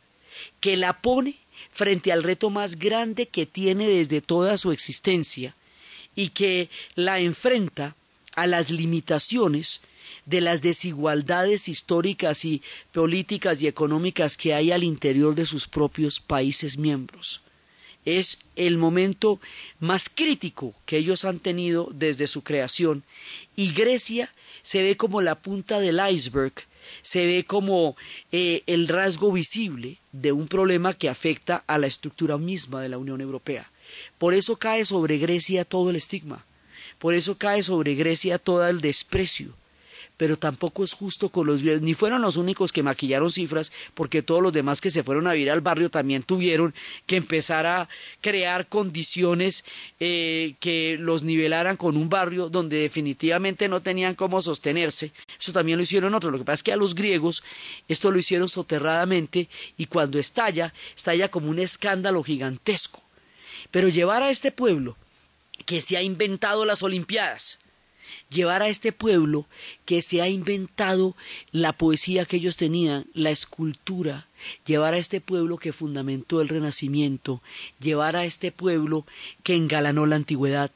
que 0.60 0.76
la 0.76 1.00
pone 1.00 1.36
frente 1.70 2.10
al 2.10 2.22
reto 2.22 2.50
más 2.50 2.78
grande 2.78 3.28
que 3.28 3.46
tiene 3.46 3.86
desde 3.86 4.22
toda 4.22 4.56
su 4.56 4.72
existencia 4.72 5.54
y 6.14 6.30
que 6.30 6.68
la 6.94 7.20
enfrenta 7.20 7.96
a 8.34 8.46
las 8.46 8.70
limitaciones 8.70 9.80
de 10.26 10.40
las 10.40 10.62
desigualdades 10.62 11.68
históricas 11.68 12.44
y 12.44 12.62
políticas 12.92 13.62
y 13.62 13.66
económicas 13.66 14.36
que 14.36 14.54
hay 14.54 14.70
al 14.70 14.84
interior 14.84 15.34
de 15.34 15.46
sus 15.46 15.66
propios 15.66 16.20
países 16.20 16.78
miembros. 16.78 17.42
Es 18.04 18.40
el 18.56 18.78
momento 18.78 19.40
más 19.78 20.08
crítico 20.08 20.74
que 20.86 20.96
ellos 20.96 21.24
han 21.24 21.38
tenido 21.38 21.88
desde 21.92 22.26
su 22.26 22.42
creación 22.42 23.04
y 23.56 23.72
Grecia 23.72 24.32
se 24.62 24.82
ve 24.82 24.96
como 24.96 25.22
la 25.22 25.36
punta 25.36 25.80
del 25.80 26.00
iceberg, 26.10 26.52
se 27.02 27.26
ve 27.26 27.44
como 27.44 27.96
eh, 28.32 28.62
el 28.66 28.88
rasgo 28.88 29.32
visible 29.32 29.98
de 30.12 30.32
un 30.32 30.48
problema 30.48 30.94
que 30.94 31.08
afecta 31.08 31.62
a 31.66 31.78
la 31.78 31.86
estructura 31.86 32.38
misma 32.38 32.80
de 32.80 32.88
la 32.88 32.98
Unión 32.98 33.20
Europea. 33.20 33.70
Por 34.18 34.34
eso 34.34 34.56
cae 34.56 34.84
sobre 34.84 35.18
Grecia 35.18 35.64
todo 35.64 35.90
el 35.90 35.96
estigma, 35.96 36.44
por 36.98 37.14
eso 37.14 37.36
cae 37.36 37.62
sobre 37.62 37.94
Grecia 37.94 38.38
todo 38.38 38.66
el 38.68 38.80
desprecio, 38.80 39.54
pero 40.16 40.36
tampoco 40.36 40.84
es 40.84 40.92
justo 40.92 41.30
con 41.30 41.48
los 41.48 41.62
griegos, 41.62 41.82
ni 41.82 41.94
fueron 41.94 42.22
los 42.22 42.36
únicos 42.36 42.70
que 42.70 42.84
maquillaron 42.84 43.28
cifras, 43.28 43.72
porque 43.92 44.22
todos 44.22 44.40
los 44.40 44.52
demás 44.52 44.80
que 44.80 44.90
se 44.90 45.02
fueron 45.02 45.26
a 45.26 45.32
vivir 45.32 45.50
al 45.50 45.62
barrio 45.62 45.90
también 45.90 46.22
tuvieron 46.22 46.74
que 47.06 47.16
empezar 47.16 47.66
a 47.66 47.88
crear 48.20 48.68
condiciones 48.68 49.64
eh, 49.98 50.54
que 50.60 50.96
los 50.96 51.24
nivelaran 51.24 51.76
con 51.76 51.96
un 51.96 52.08
barrio 52.08 52.48
donde 52.48 52.76
definitivamente 52.76 53.68
no 53.68 53.82
tenían 53.82 54.14
cómo 54.14 54.40
sostenerse. 54.40 55.10
Eso 55.40 55.52
también 55.52 55.78
lo 55.78 55.82
hicieron 55.82 56.14
otros. 56.14 56.30
Lo 56.30 56.38
que 56.38 56.44
pasa 56.44 56.54
es 56.54 56.62
que 56.62 56.72
a 56.72 56.76
los 56.76 56.94
griegos 56.94 57.42
esto 57.88 58.12
lo 58.12 58.18
hicieron 58.20 58.48
soterradamente 58.48 59.48
y 59.76 59.86
cuando 59.86 60.20
estalla, 60.20 60.72
estalla 60.94 61.32
como 61.32 61.50
un 61.50 61.58
escándalo 61.58 62.22
gigantesco. 62.22 63.02
Pero 63.72 63.88
llevar 63.88 64.22
a 64.22 64.30
este 64.30 64.52
pueblo 64.52 64.96
que 65.66 65.80
se 65.80 65.96
ha 65.96 66.02
inventado 66.02 66.64
las 66.64 66.84
Olimpiadas, 66.84 67.58
llevar 68.30 68.62
a 68.62 68.68
este 68.68 68.92
pueblo 68.92 69.46
que 69.84 70.02
se 70.02 70.22
ha 70.22 70.28
inventado 70.28 71.16
la 71.50 71.72
poesía 71.72 72.24
que 72.24 72.36
ellos 72.36 72.56
tenían, 72.56 73.06
la 73.14 73.30
escultura, 73.30 74.26
llevar 74.66 74.94
a 74.94 74.98
este 74.98 75.20
pueblo 75.20 75.58
que 75.58 75.72
fundamentó 75.72 76.40
el 76.40 76.48
Renacimiento, 76.48 77.42
llevar 77.80 78.16
a 78.16 78.24
este 78.24 78.52
pueblo 78.52 79.06
que 79.42 79.56
engalanó 79.56 80.06
la 80.06 80.16
antigüedad, 80.16 80.70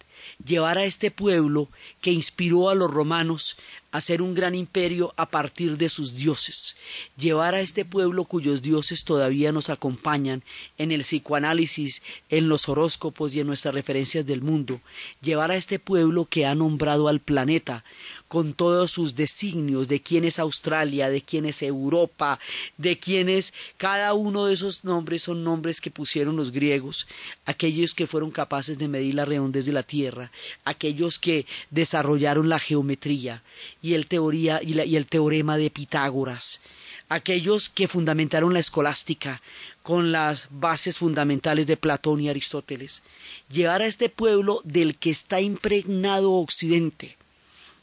llevar 0.45 0.79
a 0.79 0.85
este 0.85 1.11
pueblo 1.11 1.69
que 2.01 2.13
inspiró 2.13 2.71
a 2.71 2.75
los 2.75 2.91
romanos 2.91 3.57
hacer 3.97 4.23
un 4.23 4.35
gran 4.35 4.55
imperio 4.55 5.15
a 5.17 5.27
partir 5.31 5.77
de 5.77 5.89
sus 5.89 6.17
dioses, 6.17 6.77
llevar 7.17 7.55
a 7.55 7.61
este 7.61 7.85
pueblo 7.85 8.25
cuyos 8.25 8.63
dioses 8.63 9.05
todavía 9.05 9.53
nos 9.53 9.71
acompañan 9.71 10.43
en 10.79 10.93
el 10.93 11.03
psicoanálisis, 11.03 12.03
en 12.29 12.49
los 12.49 12.69
horóscopos 12.69 13.35
y 13.35 13.41
en 13.41 13.47
nuestras 13.47 13.75
referencias 13.75 14.27
del 14.27 14.43
mundo, 14.43 14.81
llevar 15.23 15.51
a 15.51 15.57
este 15.57 15.79
pueblo 15.79 16.27
que 16.27 16.47
ha 16.47 16.55
nombrado 16.55 17.09
al 17.09 17.21
planeta 17.21 17.85
con 18.29 18.55
todos 18.55 18.91
sus 18.91 19.15
designios 19.15 19.89
de 19.89 20.01
quién 20.01 20.25
es 20.25 20.39
Australia, 20.39 21.09
de 21.09 21.23
quién 21.23 21.47
es 21.47 21.63
Europa, 21.63 22.39
de 22.77 22.99
quién 22.99 23.29
es 23.29 23.55
cada 23.77 24.15
uno 24.15 24.47
de 24.47 24.55
esos 24.55 24.85
nombres 24.85 25.23
son 25.23 25.45
nombres 25.45 25.81
que 25.81 25.91
pusieron 25.91 26.37
los 26.37 26.53
griegos, 26.53 27.07
aquellos 27.45 27.95
que 27.95 28.07
fueron 28.07 28.31
capaces 28.31 28.79
de 28.79 28.89
medir 28.89 29.15
la 29.15 29.25
redondez 29.25 29.65
de 29.67 29.73
la 29.73 29.83
Tierra, 29.83 30.31
aquellos 30.65 31.19
que 31.19 31.47
desarrollaron 31.71 32.49
la 32.49 32.59
geometría 32.59 33.43
y 33.87 33.95
el 33.95 34.09
teoría 34.09 34.61
y, 34.61 34.97
el 34.97 35.07
teorema 35.07 35.57
de 35.57 35.71
Pitágoras, 35.71 36.61
aquellos 37.09 37.69
que 37.69 37.87
fundamentaron 37.87 38.53
la 38.53 38.59
escolástica 38.59 39.41
con 39.85 40.11
las 40.11 40.49
bases 40.51 40.99
fundamentales 40.99 41.69
de 41.69 41.77
Platón 41.77 42.21
y 42.21 42.29
Aristóteles, 42.29 43.05
llevar 43.49 43.83
a 43.83 43.87
este 43.87 44.09
pueblo 44.09 44.61
del 44.65 44.97
que 44.97 45.11
está 45.11 45.41
impregnado 45.41 46.33
Occidente, 46.33 47.17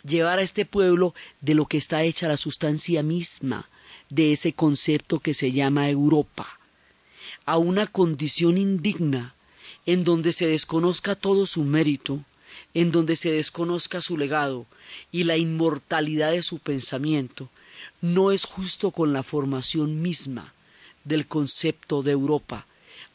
llevar 0.05 0.39
a 0.39 0.41
este 0.41 0.65
pueblo 0.65 1.15
de 1.39 1.53
lo 1.53 1.67
que 1.67 1.77
está 1.77 2.03
hecha 2.03 2.27
la 2.27 2.35
sustancia 2.35 3.01
misma 3.01 3.69
de 4.09 4.33
ese 4.33 4.51
concepto 4.51 5.19
que 5.19 5.33
se 5.33 5.53
llama 5.53 5.89
Europa, 5.89 6.59
a 7.45 7.57
una 7.57 7.87
condición 7.87 8.57
indigna 8.57 9.35
en 9.85 10.03
donde 10.03 10.33
se 10.33 10.47
desconozca 10.47 11.15
todo 11.15 11.45
su 11.45 11.63
mérito, 11.63 12.25
en 12.73 12.91
donde 12.91 13.15
se 13.15 13.31
desconozca 13.31 14.01
su 14.01 14.17
legado 14.17 14.65
y 15.11 15.23
la 15.23 15.37
inmortalidad 15.37 16.31
de 16.31 16.43
su 16.43 16.59
pensamiento, 16.59 17.49
no 18.01 18.31
es 18.31 18.45
justo 18.45 18.91
con 18.91 19.13
la 19.13 19.23
formación 19.23 20.01
misma 20.01 20.53
del 21.03 21.27
concepto 21.27 22.03
de 22.03 22.11
Europa. 22.11 22.65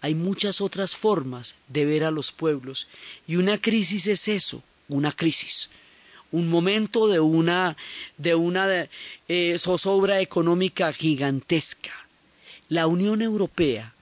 Hay 0.01 0.15
muchas 0.15 0.61
otras 0.61 0.97
formas 0.97 1.57
de 1.69 1.85
ver 1.85 2.05
a 2.05 2.11
los 2.11 2.33
pueblos 2.33 2.87
y 3.27 3.37
una 3.37 3.59
crisis 3.59 4.07
es 4.07 4.29
eso, 4.29 4.63
una 4.89 5.13
crisis 5.13 5.71
un 6.31 6.49
momento 6.49 7.09
de 7.09 7.21
una, 7.21 7.77
de 8.17 8.35
una 8.35 8.89
eh, 9.29 9.59
zozobra 9.59 10.21
económica 10.21 10.93
gigantesca. 10.93 11.93
La 12.69 12.87
Unión 12.87 13.23
Europea 13.23 13.95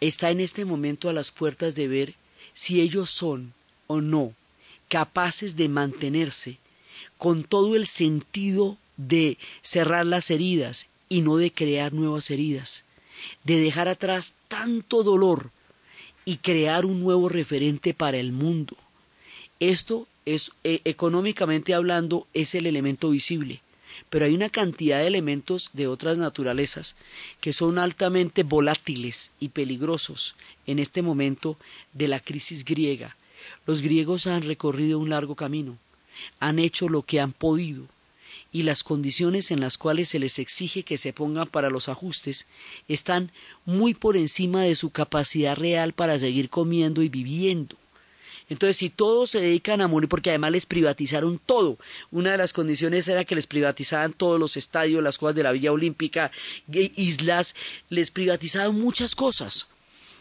está 0.00 0.30
en 0.30 0.40
este 0.40 0.64
momento 0.64 1.08
a 1.08 1.12
las 1.12 1.30
puertas 1.30 1.74
de 1.74 1.88
ver 1.88 2.14
si 2.52 2.80
ellos 2.80 3.10
son 3.10 3.52
o 3.86 4.00
no 4.00 4.34
capaces 4.88 5.56
de 5.56 5.68
mantenerse 5.68 6.58
con 7.18 7.44
todo 7.44 7.76
el 7.76 7.86
sentido 7.86 8.76
de 8.96 9.38
cerrar 9.62 10.06
las 10.06 10.30
heridas 10.30 10.88
y 11.08 11.22
no 11.22 11.36
de 11.36 11.50
crear 11.50 11.92
nuevas 11.92 12.30
heridas, 12.30 12.84
de 13.44 13.58
dejar 13.58 13.88
atrás 13.88 14.34
tanto 14.48 15.02
dolor 15.02 15.50
y 16.24 16.38
crear 16.38 16.84
un 16.84 17.00
nuevo 17.00 17.28
referente 17.28 17.94
para 17.94 18.18
el 18.18 18.32
mundo. 18.32 18.76
Esto 19.60 20.06
es 20.26 20.52
eh, 20.64 20.80
económicamente 20.84 21.72
hablando 21.72 22.26
es 22.34 22.54
el 22.54 22.66
elemento 22.66 23.10
visible, 23.10 23.60
pero 24.10 24.26
hay 24.26 24.34
una 24.34 24.50
cantidad 24.50 24.98
de 24.98 25.06
elementos 25.06 25.70
de 25.72 25.86
otras 25.86 26.18
naturalezas 26.18 26.96
que 27.40 27.52
son 27.52 27.78
altamente 27.78 28.42
volátiles 28.42 29.30
y 29.40 29.48
peligrosos 29.48 30.34
en 30.66 30.78
este 30.78 31.00
momento 31.00 31.56
de 31.94 32.08
la 32.08 32.20
crisis 32.20 32.64
griega. 32.64 33.16
Los 33.66 33.82
griegos 33.82 34.26
han 34.26 34.42
recorrido 34.42 34.98
un 34.98 35.10
largo 35.10 35.34
camino, 35.34 35.78
han 36.40 36.58
hecho 36.58 36.88
lo 36.88 37.02
que 37.02 37.20
han 37.20 37.32
podido, 37.32 37.86
y 38.52 38.62
las 38.62 38.84
condiciones 38.84 39.50
en 39.50 39.60
las 39.60 39.76
cuales 39.76 40.08
se 40.08 40.18
les 40.18 40.38
exige 40.38 40.82
que 40.82 40.98
se 40.98 41.12
pongan 41.12 41.48
para 41.48 41.68
los 41.68 41.88
ajustes 41.88 42.46
están 42.88 43.30
muy 43.64 43.92
por 43.92 44.16
encima 44.16 44.62
de 44.62 44.74
su 44.74 44.90
capacidad 44.90 45.56
real 45.56 45.92
para 45.92 46.18
seguir 46.18 46.48
comiendo 46.48 47.02
y 47.02 47.08
viviendo. 47.08 47.76
Entonces, 48.48 48.76
si 48.76 48.90
todos 48.90 49.30
se 49.30 49.40
dedican 49.40 49.80
a 49.80 49.88
morir, 49.88 50.08
porque 50.08 50.30
además 50.30 50.52
les 50.52 50.66
privatizaron 50.66 51.40
todo, 51.44 51.78
una 52.12 52.30
de 52.30 52.38
las 52.38 52.52
condiciones 52.52 53.08
era 53.08 53.24
que 53.24 53.34
les 53.34 53.46
privatizaban 53.46 54.12
todos 54.12 54.38
los 54.38 54.56
estadios, 54.56 55.02
las 55.02 55.18
cosas 55.18 55.34
de 55.34 55.42
la 55.42 55.52
Villa 55.52 55.72
Olímpica, 55.72 56.30
islas, 56.72 57.56
les 57.90 58.10
privatizaban 58.10 58.78
muchas 58.78 59.16
cosas. 59.16 59.68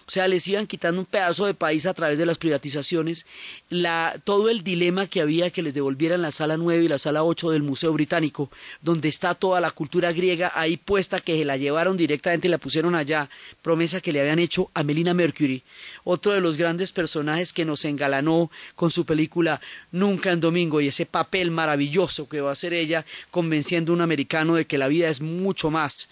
O 0.07 0.11
sea, 0.11 0.27
les 0.27 0.47
iban 0.47 0.67
quitando 0.67 1.01
un 1.01 1.07
pedazo 1.07 1.47
de 1.47 1.55
país 1.55 1.87
a 1.87 1.93
través 1.95 2.19
de 2.19 2.27
las 2.27 2.37
privatizaciones, 2.37 3.25
la, 3.69 4.15
todo 4.23 4.49
el 4.49 4.63
dilema 4.63 5.07
que 5.07 5.19
había 5.19 5.49
que 5.49 5.63
les 5.63 5.73
devolvieran 5.73 6.21
la 6.21 6.29
sala 6.29 6.57
9 6.57 6.83
y 6.83 6.87
la 6.87 6.99
sala 6.99 7.23
8 7.23 7.49
del 7.49 7.63
Museo 7.63 7.91
Británico, 7.91 8.51
donde 8.81 9.09
está 9.09 9.33
toda 9.33 9.59
la 9.59 9.71
cultura 9.71 10.11
griega 10.11 10.51
ahí 10.53 10.77
puesta, 10.77 11.21
que 11.21 11.39
se 11.39 11.45
la 11.45 11.57
llevaron 11.57 11.97
directamente 11.97 12.47
y 12.47 12.51
la 12.51 12.59
pusieron 12.59 12.93
allá, 12.93 13.31
promesa 13.63 13.99
que 13.99 14.11
le 14.11 14.21
habían 14.21 14.37
hecho 14.37 14.69
a 14.75 14.83
Melina 14.83 15.15
Mercury, 15.15 15.63
otro 16.03 16.33
de 16.33 16.41
los 16.41 16.55
grandes 16.55 16.91
personajes 16.91 17.51
que 17.51 17.65
nos 17.65 17.83
engalanó 17.83 18.51
con 18.75 18.91
su 18.91 19.05
película 19.05 19.59
Nunca 19.91 20.31
en 20.31 20.39
Domingo 20.39 20.81
y 20.81 20.87
ese 20.89 21.07
papel 21.07 21.49
maravilloso 21.49 22.29
que 22.29 22.41
va 22.41 22.49
a 22.49 22.53
hacer 22.53 22.73
ella 22.73 23.05
convenciendo 23.31 23.91
a 23.91 23.95
un 23.95 24.01
americano 24.01 24.53
de 24.53 24.65
que 24.65 24.77
la 24.77 24.87
vida 24.87 25.09
es 25.09 25.19
mucho 25.21 25.71
más 25.71 26.09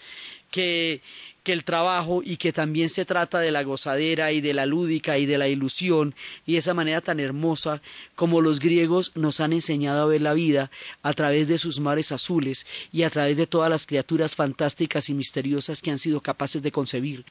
que 0.53 1.01
que 1.43 1.53
el 1.53 1.63
trabajo 1.63 2.21
y 2.23 2.37
que 2.37 2.53
también 2.53 2.89
se 2.89 3.05
trata 3.05 3.39
de 3.39 3.51
la 3.51 3.63
gozadera 3.63 4.31
y 4.31 4.41
de 4.41 4.53
la 4.53 4.65
lúdica 4.65 5.17
y 5.17 5.25
de 5.25 5.37
la 5.37 5.47
ilusión 5.47 6.15
y 6.45 6.55
esa 6.55 6.73
manera 6.73 7.01
tan 7.01 7.19
hermosa 7.19 7.81
como 8.15 8.41
los 8.41 8.59
griegos 8.59 9.11
nos 9.15 9.39
han 9.39 9.53
enseñado 9.53 10.03
a 10.03 10.07
ver 10.07 10.21
la 10.21 10.33
vida 10.33 10.71
a 11.01 11.13
través 11.13 11.47
de 11.47 11.57
sus 11.57 11.79
mares 11.79 12.11
azules 12.11 12.65
y 12.91 13.03
a 13.03 13.09
través 13.09 13.37
de 13.37 13.47
todas 13.47 13.69
las 13.69 13.85
criaturas 13.85 14.35
fantásticas 14.35 15.09
y 15.09 15.13
misteriosas 15.13 15.81
que 15.81 15.91
han 15.91 15.99
sido 15.99 16.21
capaces 16.21 16.61
de 16.61 16.71
concebir. 16.71 17.25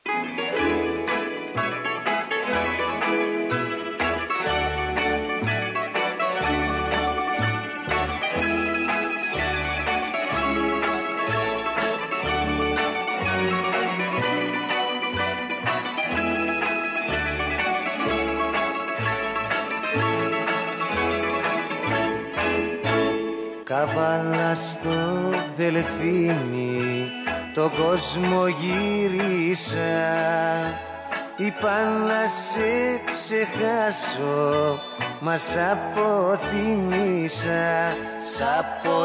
Καβάλα 23.86 24.54
στο 24.54 25.30
δελφίνι 25.56 27.06
το 27.54 27.70
κόσμο 27.82 28.46
γύρισα. 28.46 29.80
Είπα 31.36 31.82
να 32.06 32.26
σε 32.26 33.00
ξεχάσω 33.04 34.78
Μας 35.20 35.42
σ' 35.42 35.56
αποθυμίσα 35.72 37.16
Σ' 38.18 38.42
αποθυμίσα 38.58 39.02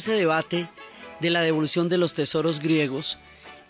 ese 0.00 0.12
debate 0.12 0.66
de 1.20 1.30
la 1.30 1.42
devolución 1.42 1.88
de 1.88 1.98
los 1.98 2.14
tesoros 2.14 2.58
griegos, 2.60 3.18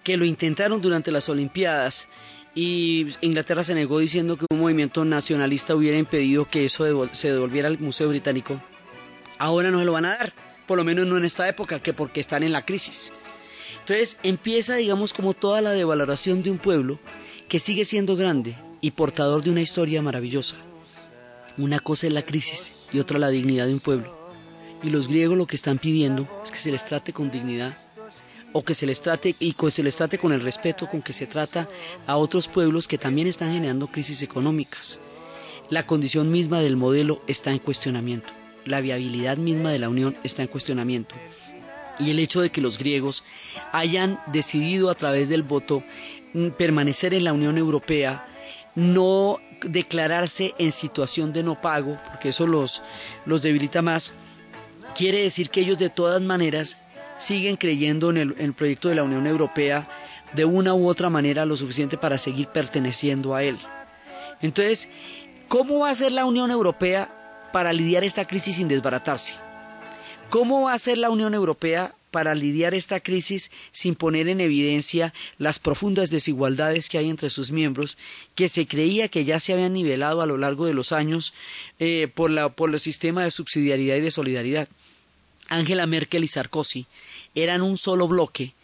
que 0.02 0.16
lo 0.16 0.24
intentaron 0.24 0.80
durante 0.80 1.12
las 1.12 1.28
Olimpiadas, 1.28 2.08
y 2.54 3.06
Inglaterra 3.20 3.62
se 3.62 3.74
negó 3.74 3.98
diciendo 4.00 4.36
que 4.36 4.46
un 4.50 4.60
movimiento 4.60 5.04
nacionalista 5.04 5.74
hubiera 5.74 5.98
impedido 5.98 6.48
que 6.48 6.64
eso 6.64 6.84
devol- 6.88 7.12
se 7.12 7.30
devolviera 7.32 7.68
al 7.68 7.78
Museo 7.78 8.08
Británico. 8.08 8.60
Ahora 9.38 9.70
no 9.70 9.78
se 9.78 9.84
lo 9.84 9.92
van 9.92 10.06
a 10.06 10.16
dar, 10.16 10.32
por 10.66 10.76
lo 10.78 10.84
menos 10.84 11.06
no 11.06 11.16
en 11.16 11.24
esta 11.24 11.48
época, 11.48 11.80
que 11.80 11.92
porque 11.92 12.20
están 12.20 12.42
en 12.42 12.52
la 12.52 12.64
crisis. 12.64 13.12
Entonces 13.80 14.18
empieza, 14.22 14.76
digamos, 14.76 15.12
como 15.12 15.32
toda 15.34 15.60
la 15.60 15.70
devaloración 15.72 16.42
de 16.42 16.50
un 16.50 16.58
pueblo 16.58 16.98
que 17.48 17.58
sigue 17.58 17.84
siendo 17.84 18.16
grande 18.16 18.56
y 18.80 18.92
portador 18.92 19.42
de 19.42 19.50
una 19.50 19.62
historia 19.62 20.02
maravillosa. 20.02 20.56
Una 21.56 21.78
cosa 21.80 22.06
es 22.06 22.12
la 22.12 22.22
crisis 22.22 22.86
y 22.92 22.98
otra 23.00 23.18
la 23.18 23.28
dignidad 23.28 23.66
de 23.66 23.74
un 23.74 23.80
pueblo. 23.80 24.19
Y 24.82 24.90
los 24.90 25.08
griegos 25.08 25.36
lo 25.36 25.46
que 25.46 25.56
están 25.56 25.78
pidiendo 25.78 26.26
es 26.42 26.50
que 26.50 26.58
se 26.58 26.70
les 26.70 26.84
trate 26.84 27.12
con 27.12 27.30
dignidad. 27.30 27.76
o 28.52 28.64
que 28.64 28.74
se 28.74 28.84
les 28.84 29.00
trate 29.00 29.36
y 29.38 29.52
que 29.52 29.70
se 29.70 29.84
les 29.84 29.94
trate 29.94 30.18
con 30.18 30.32
el 30.32 30.40
respeto 30.40 30.88
con 30.88 31.02
que 31.02 31.12
se 31.12 31.28
trata 31.28 31.68
a 32.08 32.16
otros 32.16 32.48
pueblos 32.48 32.88
que 32.88 32.98
también 32.98 33.28
están 33.28 33.52
generando 33.52 33.86
crisis 33.86 34.22
económicas. 34.22 34.98
La 35.68 35.86
condición 35.86 36.32
misma 36.32 36.58
del 36.60 36.76
modelo 36.76 37.22
está 37.28 37.52
en 37.52 37.60
cuestionamiento, 37.60 38.32
la 38.64 38.80
viabilidad 38.80 39.36
misma 39.36 39.70
de 39.70 39.78
la 39.78 39.88
Unión 39.88 40.16
está 40.24 40.42
en 40.42 40.48
cuestionamiento. 40.48 41.14
Y 42.00 42.10
el 42.10 42.18
hecho 42.18 42.40
de 42.40 42.50
que 42.50 42.60
los 42.60 42.76
griegos 42.76 43.22
hayan 43.70 44.18
decidido 44.32 44.90
a 44.90 44.96
través 44.96 45.28
del 45.28 45.44
voto 45.44 45.84
mm, 46.32 46.48
permanecer 46.48 47.14
en 47.14 47.22
la 47.22 47.32
Unión 47.32 47.56
Europea, 47.56 48.26
no 48.74 49.38
declararse 49.62 50.54
en 50.58 50.72
situación 50.72 51.32
de 51.32 51.42
no 51.42 51.60
pago, 51.60 51.98
porque 52.08 52.30
eso 52.30 52.48
los, 52.48 52.82
los 53.26 53.42
debilita 53.42 53.82
más, 53.82 54.14
quiere 54.94 55.22
decir 55.22 55.50
que 55.50 55.60
ellos 55.60 55.78
de 55.78 55.90
todas 55.90 56.20
maneras 56.22 56.86
siguen 57.18 57.56
creyendo 57.56 58.10
en 58.10 58.16
el, 58.16 58.54
proyecto 58.54 58.88
de 58.88 58.94
la 58.94 59.02
Unión 59.02 59.26
Europea 59.26 59.88
de 60.32 60.44
una 60.44 60.74
u 60.74 60.88
otra 60.88 61.10
manera 61.10 61.44
lo 61.44 61.56
suficiente 61.56 61.98
para 61.98 62.18
seguir 62.18 62.48
perteneciendo 62.48 63.34
a 63.34 63.42
él. 63.42 63.58
Entonces, 64.40 64.88
¿cómo 65.48 65.80
va 65.80 65.90
a 65.90 65.94
ser 65.94 66.12
la 66.12 66.24
Unión 66.24 66.50
Europea 66.50 67.08
para 67.52 67.72
lidiar 67.72 68.04
esta 68.04 68.24
crisis 68.24 68.56
sin 68.56 68.68
desbaratarse? 68.68 69.34
¿Cómo 70.30 70.62
va 70.62 70.74
a 70.74 70.78
ser 70.78 70.98
la 70.98 71.10
Unión 71.10 71.34
Europea 71.34 71.94
para 72.10 72.34
lidiar 72.34 72.74
esta 72.74 73.00
crisis 73.00 73.50
sin 73.72 73.94
poner 73.94 74.28
en 74.28 74.40
evidencia 74.40 75.14
las 75.38 75.58
profundas 75.58 76.10
desigualdades 76.10 76.88
que 76.88 76.98
hay 76.98 77.08
entre 77.08 77.30
sus 77.30 77.50
miembros, 77.50 77.96
que 78.34 78.48
se 78.48 78.66
creía 78.66 79.08
que 79.08 79.24
ya 79.24 79.40
se 79.40 79.52
habían 79.52 79.72
nivelado 79.72 80.22
a 80.22 80.26
lo 80.26 80.36
largo 80.36 80.66
de 80.66 80.74
los 80.74 80.92
años 80.92 81.34
eh, 81.78 82.08
por, 82.12 82.30
la, 82.30 82.48
por 82.50 82.70
el 82.70 82.80
sistema 82.80 83.24
de 83.24 83.30
subsidiariedad 83.30 83.96
y 83.96 84.00
de 84.00 84.10
solidaridad. 84.10 84.68
Angela 85.50 85.86
Merkel 85.86 86.24
y 86.24 86.28
Sarkozy 86.28 86.86
eran 87.34 87.60
un 87.62 87.76
solo 87.76 88.08
bloque 88.08 88.54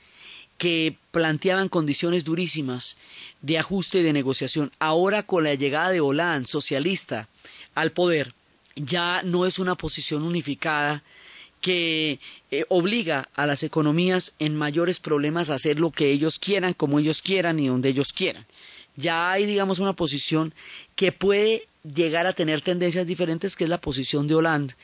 que 0.59 0.97
planteaban 1.11 1.68
condiciones 1.68 2.24
durísimas 2.24 2.97
de 3.43 3.59
ajuste 3.59 3.99
y 3.99 4.03
de 4.03 4.12
negociación. 4.12 4.72
Ahora 4.78 5.22
con 5.22 5.45
la 5.45 5.55
llegada 5.55 5.91
de 5.91 6.01
Hollande, 6.01 6.49
socialista, 6.49 7.28
al 7.74 7.93
poder, 7.93 8.32
ya 8.74 9.22
no 9.22 9.45
es 9.47 9.59
una 9.59 9.74
posición 9.74 10.22
unificada 10.22 11.03
que 11.61 12.20
eh, 12.51 12.64
obliga 12.68 13.28
a 13.34 13.47
las 13.47 13.62
economías 13.62 14.34
en 14.39 14.57
mayores 14.57 15.01
problemas 15.01 15.51
a 15.51 15.55
hacer 15.55 15.80
lo 15.80 15.91
que 15.91 16.11
ellos 16.11 16.39
quieran, 16.39 16.74
como 16.74 16.99
ellos 16.99 17.22
quieran 17.22 17.59
y 17.59 17.68
donde 17.68 17.89
ellos 17.89 18.12
quieran. 18.12 18.47
Ya 18.97 19.30
hay, 19.30 19.47
digamos, 19.47 19.78
una 19.78 19.93
posición 19.93 20.55
que 20.95 21.12
puede 21.12 21.66
llegar 21.82 22.26
a 22.26 22.32
tener 22.32 22.61
tendencias 22.62 23.07
diferentes, 23.07 23.57
que 23.57 23.64
es 23.64 23.70
la 23.70 23.80
posición 23.80 24.26
de 24.26 24.34
Hollande, 24.34 24.74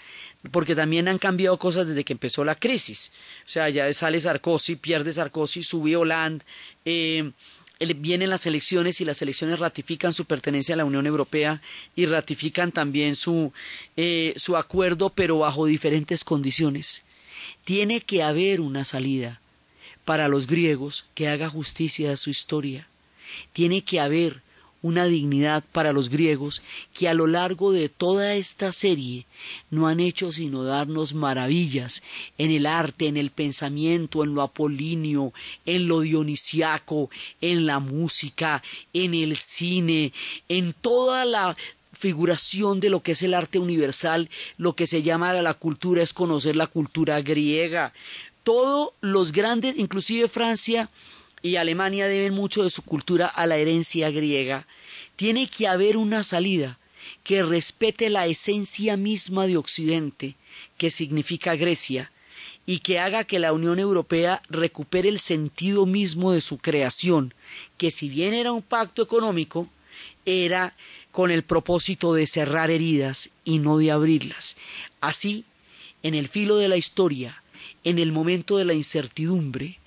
porque 0.50 0.74
también 0.74 1.08
han 1.08 1.18
cambiado 1.18 1.56
cosas 1.58 1.86
desde 1.86 2.04
que 2.04 2.14
empezó 2.14 2.44
la 2.44 2.56
crisis. 2.56 3.12
O 3.46 3.48
sea, 3.48 3.68
ya 3.68 3.92
sale 3.94 4.20
Sarkozy, 4.20 4.76
pierde 4.76 5.12
Sarkozy, 5.12 5.62
sube 5.62 5.96
Hollande, 5.96 6.44
eh, 6.84 7.30
vienen 7.96 8.30
las 8.30 8.46
elecciones 8.46 9.00
y 9.00 9.04
las 9.04 9.22
elecciones 9.22 9.58
ratifican 9.58 10.12
su 10.12 10.24
pertenencia 10.24 10.74
a 10.74 10.78
la 10.78 10.84
Unión 10.84 11.06
Europea 11.06 11.60
y 11.96 12.06
ratifican 12.06 12.72
también 12.72 13.16
su, 13.16 13.52
eh, 13.96 14.34
su 14.36 14.56
acuerdo, 14.56 15.10
pero 15.10 15.38
bajo 15.38 15.66
diferentes 15.66 16.24
condiciones. 16.24 17.02
Tiene 17.64 18.00
que 18.00 18.22
haber 18.22 18.60
una 18.60 18.84
salida 18.84 19.40
para 20.04 20.28
los 20.28 20.46
griegos 20.46 21.06
que 21.14 21.28
haga 21.28 21.48
justicia 21.48 22.12
a 22.12 22.16
su 22.16 22.30
historia. 22.30 22.88
Tiene 23.52 23.82
que 23.82 24.00
haber 24.00 24.42
una 24.82 25.06
dignidad 25.06 25.64
para 25.72 25.92
los 25.92 26.10
griegos 26.10 26.60
que 26.92 27.08
a 27.08 27.14
lo 27.14 27.26
largo 27.26 27.72
de 27.72 27.88
toda 27.88 28.34
esta 28.34 28.72
serie 28.72 29.26
no 29.70 29.86
han 29.86 30.00
hecho 30.00 30.32
sino 30.32 30.64
darnos 30.64 31.14
maravillas 31.14 32.02
en 32.36 32.50
el 32.50 32.66
arte, 32.66 33.06
en 33.06 33.16
el 33.16 33.30
pensamiento, 33.30 34.24
en 34.24 34.34
lo 34.34 34.42
apolíneo, 34.42 35.32
en 35.64 35.86
lo 35.86 36.00
dionisiaco, 36.00 37.10
en 37.40 37.66
la 37.66 37.78
música, 37.78 38.62
en 38.92 39.14
el 39.14 39.36
cine, 39.36 40.12
en 40.48 40.72
toda 40.74 41.24
la 41.24 41.56
figuración 41.92 42.80
de 42.80 42.90
lo 42.90 43.00
que 43.00 43.12
es 43.12 43.22
el 43.22 43.34
arte 43.34 43.60
universal, 43.60 44.28
lo 44.58 44.74
que 44.74 44.88
se 44.88 45.02
llama 45.02 45.32
la 45.34 45.54
cultura 45.54 46.02
es 46.02 46.12
conocer 46.12 46.56
la 46.56 46.66
cultura 46.66 47.20
griega. 47.22 47.92
Todos 48.42 48.90
los 49.00 49.30
grandes, 49.30 49.78
inclusive 49.78 50.26
Francia, 50.26 50.90
y 51.42 51.56
Alemania 51.56 52.08
deben 52.08 52.34
mucho 52.34 52.62
de 52.62 52.70
su 52.70 52.82
cultura 52.82 53.26
a 53.26 53.46
la 53.46 53.56
herencia 53.56 54.10
griega, 54.10 54.66
tiene 55.16 55.48
que 55.48 55.66
haber 55.66 55.96
una 55.96 56.24
salida 56.24 56.78
que 57.24 57.42
respete 57.42 58.10
la 58.10 58.26
esencia 58.26 58.96
misma 58.96 59.46
de 59.46 59.56
Occidente, 59.56 60.36
que 60.78 60.90
significa 60.90 61.56
Grecia, 61.56 62.12
y 62.64 62.78
que 62.78 62.98
haga 63.00 63.24
que 63.24 63.38
la 63.38 63.52
Unión 63.52 63.78
Europea 63.78 64.42
recupere 64.48 65.08
el 65.08 65.18
sentido 65.18 65.84
mismo 65.84 66.32
de 66.32 66.40
su 66.40 66.58
creación, 66.58 67.34
que 67.76 67.90
si 67.90 68.08
bien 68.08 68.34
era 68.34 68.52
un 68.52 68.62
pacto 68.62 69.02
económico, 69.02 69.68
era 70.24 70.76
con 71.10 71.30
el 71.30 71.42
propósito 71.42 72.14
de 72.14 72.26
cerrar 72.26 72.70
heridas 72.70 73.30
y 73.44 73.58
no 73.58 73.78
de 73.78 73.90
abrirlas. 73.90 74.56
Así, 75.00 75.44
en 76.02 76.14
el 76.14 76.28
filo 76.28 76.56
de 76.56 76.68
la 76.68 76.76
historia, 76.76 77.42
en 77.84 77.98
el 77.98 78.12
momento 78.12 78.56
de 78.56 78.64
la 78.64 78.74
incertidumbre, 78.74 79.78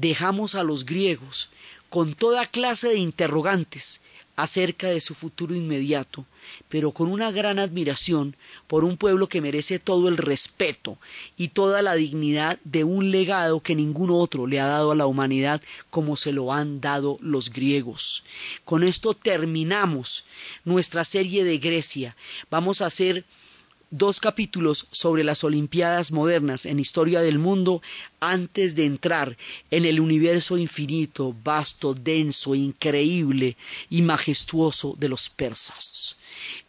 dejamos 0.00 0.54
a 0.54 0.62
los 0.62 0.86
griegos 0.86 1.50
con 1.88 2.14
toda 2.14 2.46
clase 2.46 2.88
de 2.88 2.98
interrogantes 2.98 4.00
acerca 4.36 4.88
de 4.88 5.02
su 5.02 5.14
futuro 5.14 5.54
inmediato, 5.54 6.24
pero 6.70 6.92
con 6.92 7.08
una 7.08 7.30
gran 7.30 7.58
admiración 7.58 8.36
por 8.66 8.84
un 8.84 8.96
pueblo 8.96 9.28
que 9.28 9.42
merece 9.42 9.78
todo 9.78 10.08
el 10.08 10.16
respeto 10.16 10.96
y 11.36 11.48
toda 11.48 11.82
la 11.82 11.94
dignidad 11.94 12.58
de 12.64 12.84
un 12.84 13.10
legado 13.10 13.60
que 13.60 13.74
ningún 13.74 14.10
otro 14.10 14.46
le 14.46 14.58
ha 14.58 14.66
dado 14.66 14.92
a 14.92 14.94
la 14.94 15.06
humanidad 15.06 15.60
como 15.90 16.16
se 16.16 16.32
lo 16.32 16.54
han 16.54 16.80
dado 16.80 17.18
los 17.20 17.50
griegos. 17.50 18.24
Con 18.64 18.82
esto 18.82 19.12
terminamos 19.12 20.24
nuestra 20.64 21.04
serie 21.04 21.44
de 21.44 21.58
Grecia. 21.58 22.16
Vamos 22.50 22.80
a 22.80 22.86
hacer 22.86 23.26
dos 23.90 24.20
capítulos 24.20 24.86
sobre 24.92 25.24
las 25.24 25.42
Olimpiadas 25.42 26.12
modernas 26.12 26.64
en 26.64 26.78
historia 26.78 27.20
del 27.20 27.38
mundo 27.38 27.82
antes 28.20 28.76
de 28.76 28.84
entrar 28.84 29.36
en 29.70 29.84
el 29.84 30.00
universo 30.00 30.56
infinito, 30.56 31.34
vasto, 31.44 31.94
denso, 31.94 32.54
increíble 32.54 33.56
y 33.88 34.02
majestuoso 34.02 34.94
de 34.98 35.08
los 35.08 35.28
persas. 35.28 36.16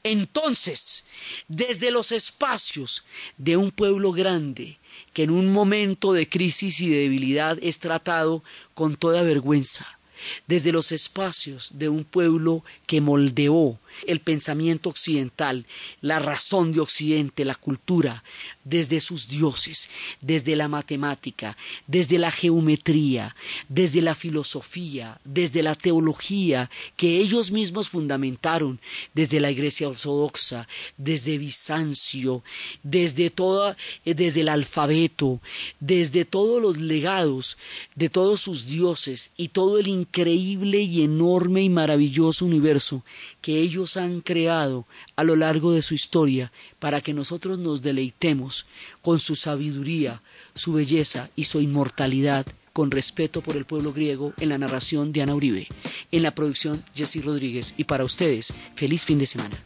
Entonces, 0.04 1.06
desde 1.48 1.92
los 1.92 2.12
espacios 2.12 3.04
de 3.38 3.56
un 3.56 3.72
pueblo 3.72 4.12
grande, 4.12 4.78
que 5.14 5.24
en 5.24 5.30
un 5.30 5.54
momento 5.54 6.14
de 6.14 6.28
crisis 6.28 6.80
y 6.82 6.90
de 6.90 6.98
debilidad 6.98 7.58
es 7.62 7.80
tratado 7.80 8.44
con 8.74 8.96
toda 8.96 9.22
vergüenza, 9.22 10.00
desde 10.48 10.72
los 10.72 10.92
espacios 10.92 11.72
de 11.74 11.90
un 11.90 12.04
pueblo 12.04 12.64
que 12.88 13.02
moldeó 13.02 13.80
el 14.06 14.20
pensamiento 14.20 14.90
occidental, 14.90 15.66
la 16.02 16.20
razón 16.20 16.72
de 16.72 16.82
Occidente, 16.82 17.46
la 17.46 17.56
cultura, 17.56 18.24
desde 18.64 19.00
sus 19.00 19.28
dioses, 19.28 19.90
desde 20.22 20.56
la 20.56 20.68
matemática, 20.68 21.58
desde 21.88 22.20
la 22.20 22.32
geometría, 22.32 23.36
desde 23.70 24.02
la 24.02 24.16
filosofía, 24.16 25.20
desde 25.24 25.64
la 25.64 25.76
teología 25.76 26.70
que 26.96 27.18
ellos 27.18 27.52
mismos 27.52 27.90
fundamentaron, 27.90 28.80
desde 29.14 29.40
la 29.40 29.52
Iglesia 29.52 29.90
ortodoxa, 29.90 30.68
desde 30.98 31.38
Bizancio, 31.38 32.44
desde 32.84 33.30
toda, 33.30 33.76
eh, 34.06 34.14
desde 34.14 34.42
el 34.42 34.50
alfabeto, 34.50 35.42
desde 35.80 36.26
todos 36.26 36.62
los 36.62 36.78
legados 36.78 37.58
de 37.96 38.10
todos 38.10 38.42
sus 38.42 38.68
dioses 38.68 39.32
y 39.38 39.50
todo 39.50 39.80
el 39.80 39.88
increíble 39.88 40.82
y 40.82 41.04
enorme 41.04 41.64
y 41.64 41.70
maravilloso 41.70 42.46
universo 42.46 43.04
que 43.42 43.58
ellos 43.58 43.81
han 43.98 44.22
creado 44.22 44.86
a 45.16 45.24
lo 45.24 45.36
largo 45.36 45.72
de 45.72 45.82
su 45.82 45.94
historia 45.94 46.52
para 46.80 47.02
que 47.02 47.14
nosotros 47.14 47.60
nos 47.60 47.82
deleitemos 47.82 48.66
con 49.02 49.20
su 49.20 49.36
sabiduría, 49.36 50.22
su 50.56 50.74
belleza 50.74 51.30
y 51.36 51.46
su 51.46 51.62
inmortalidad 51.62 52.46
con 52.74 52.92
respeto 52.92 53.42
por 53.42 53.56
el 53.58 53.66
pueblo 53.66 53.94
griego 53.94 54.34
en 54.40 54.50
la 54.50 54.58
narración 54.58 55.12
de 55.12 55.22
Ana 55.22 55.36
Uribe, 55.36 55.68
en 56.12 56.24
la 56.24 56.34
producción 56.34 56.84
Jessy 56.96 57.22
Rodríguez 57.22 57.74
y 57.78 57.84
para 57.84 58.04
ustedes, 58.04 58.54
feliz 58.76 59.04
fin 59.04 59.20
de 59.20 59.28
semana. 59.28 59.58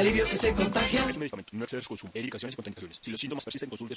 Alivio 0.00 0.24
que 0.26 0.36
se 0.36 0.52
contagia. 0.54 1.04
Su 1.04 1.88
consumo. 1.88 2.12
Indicaciones 2.14 2.54
y 2.54 2.56
contraindicaciones. 2.56 2.98
Si 3.00 3.10
los 3.10 3.20
síntomas 3.20 3.44
persisten, 3.44 3.68
consulte 3.68 3.94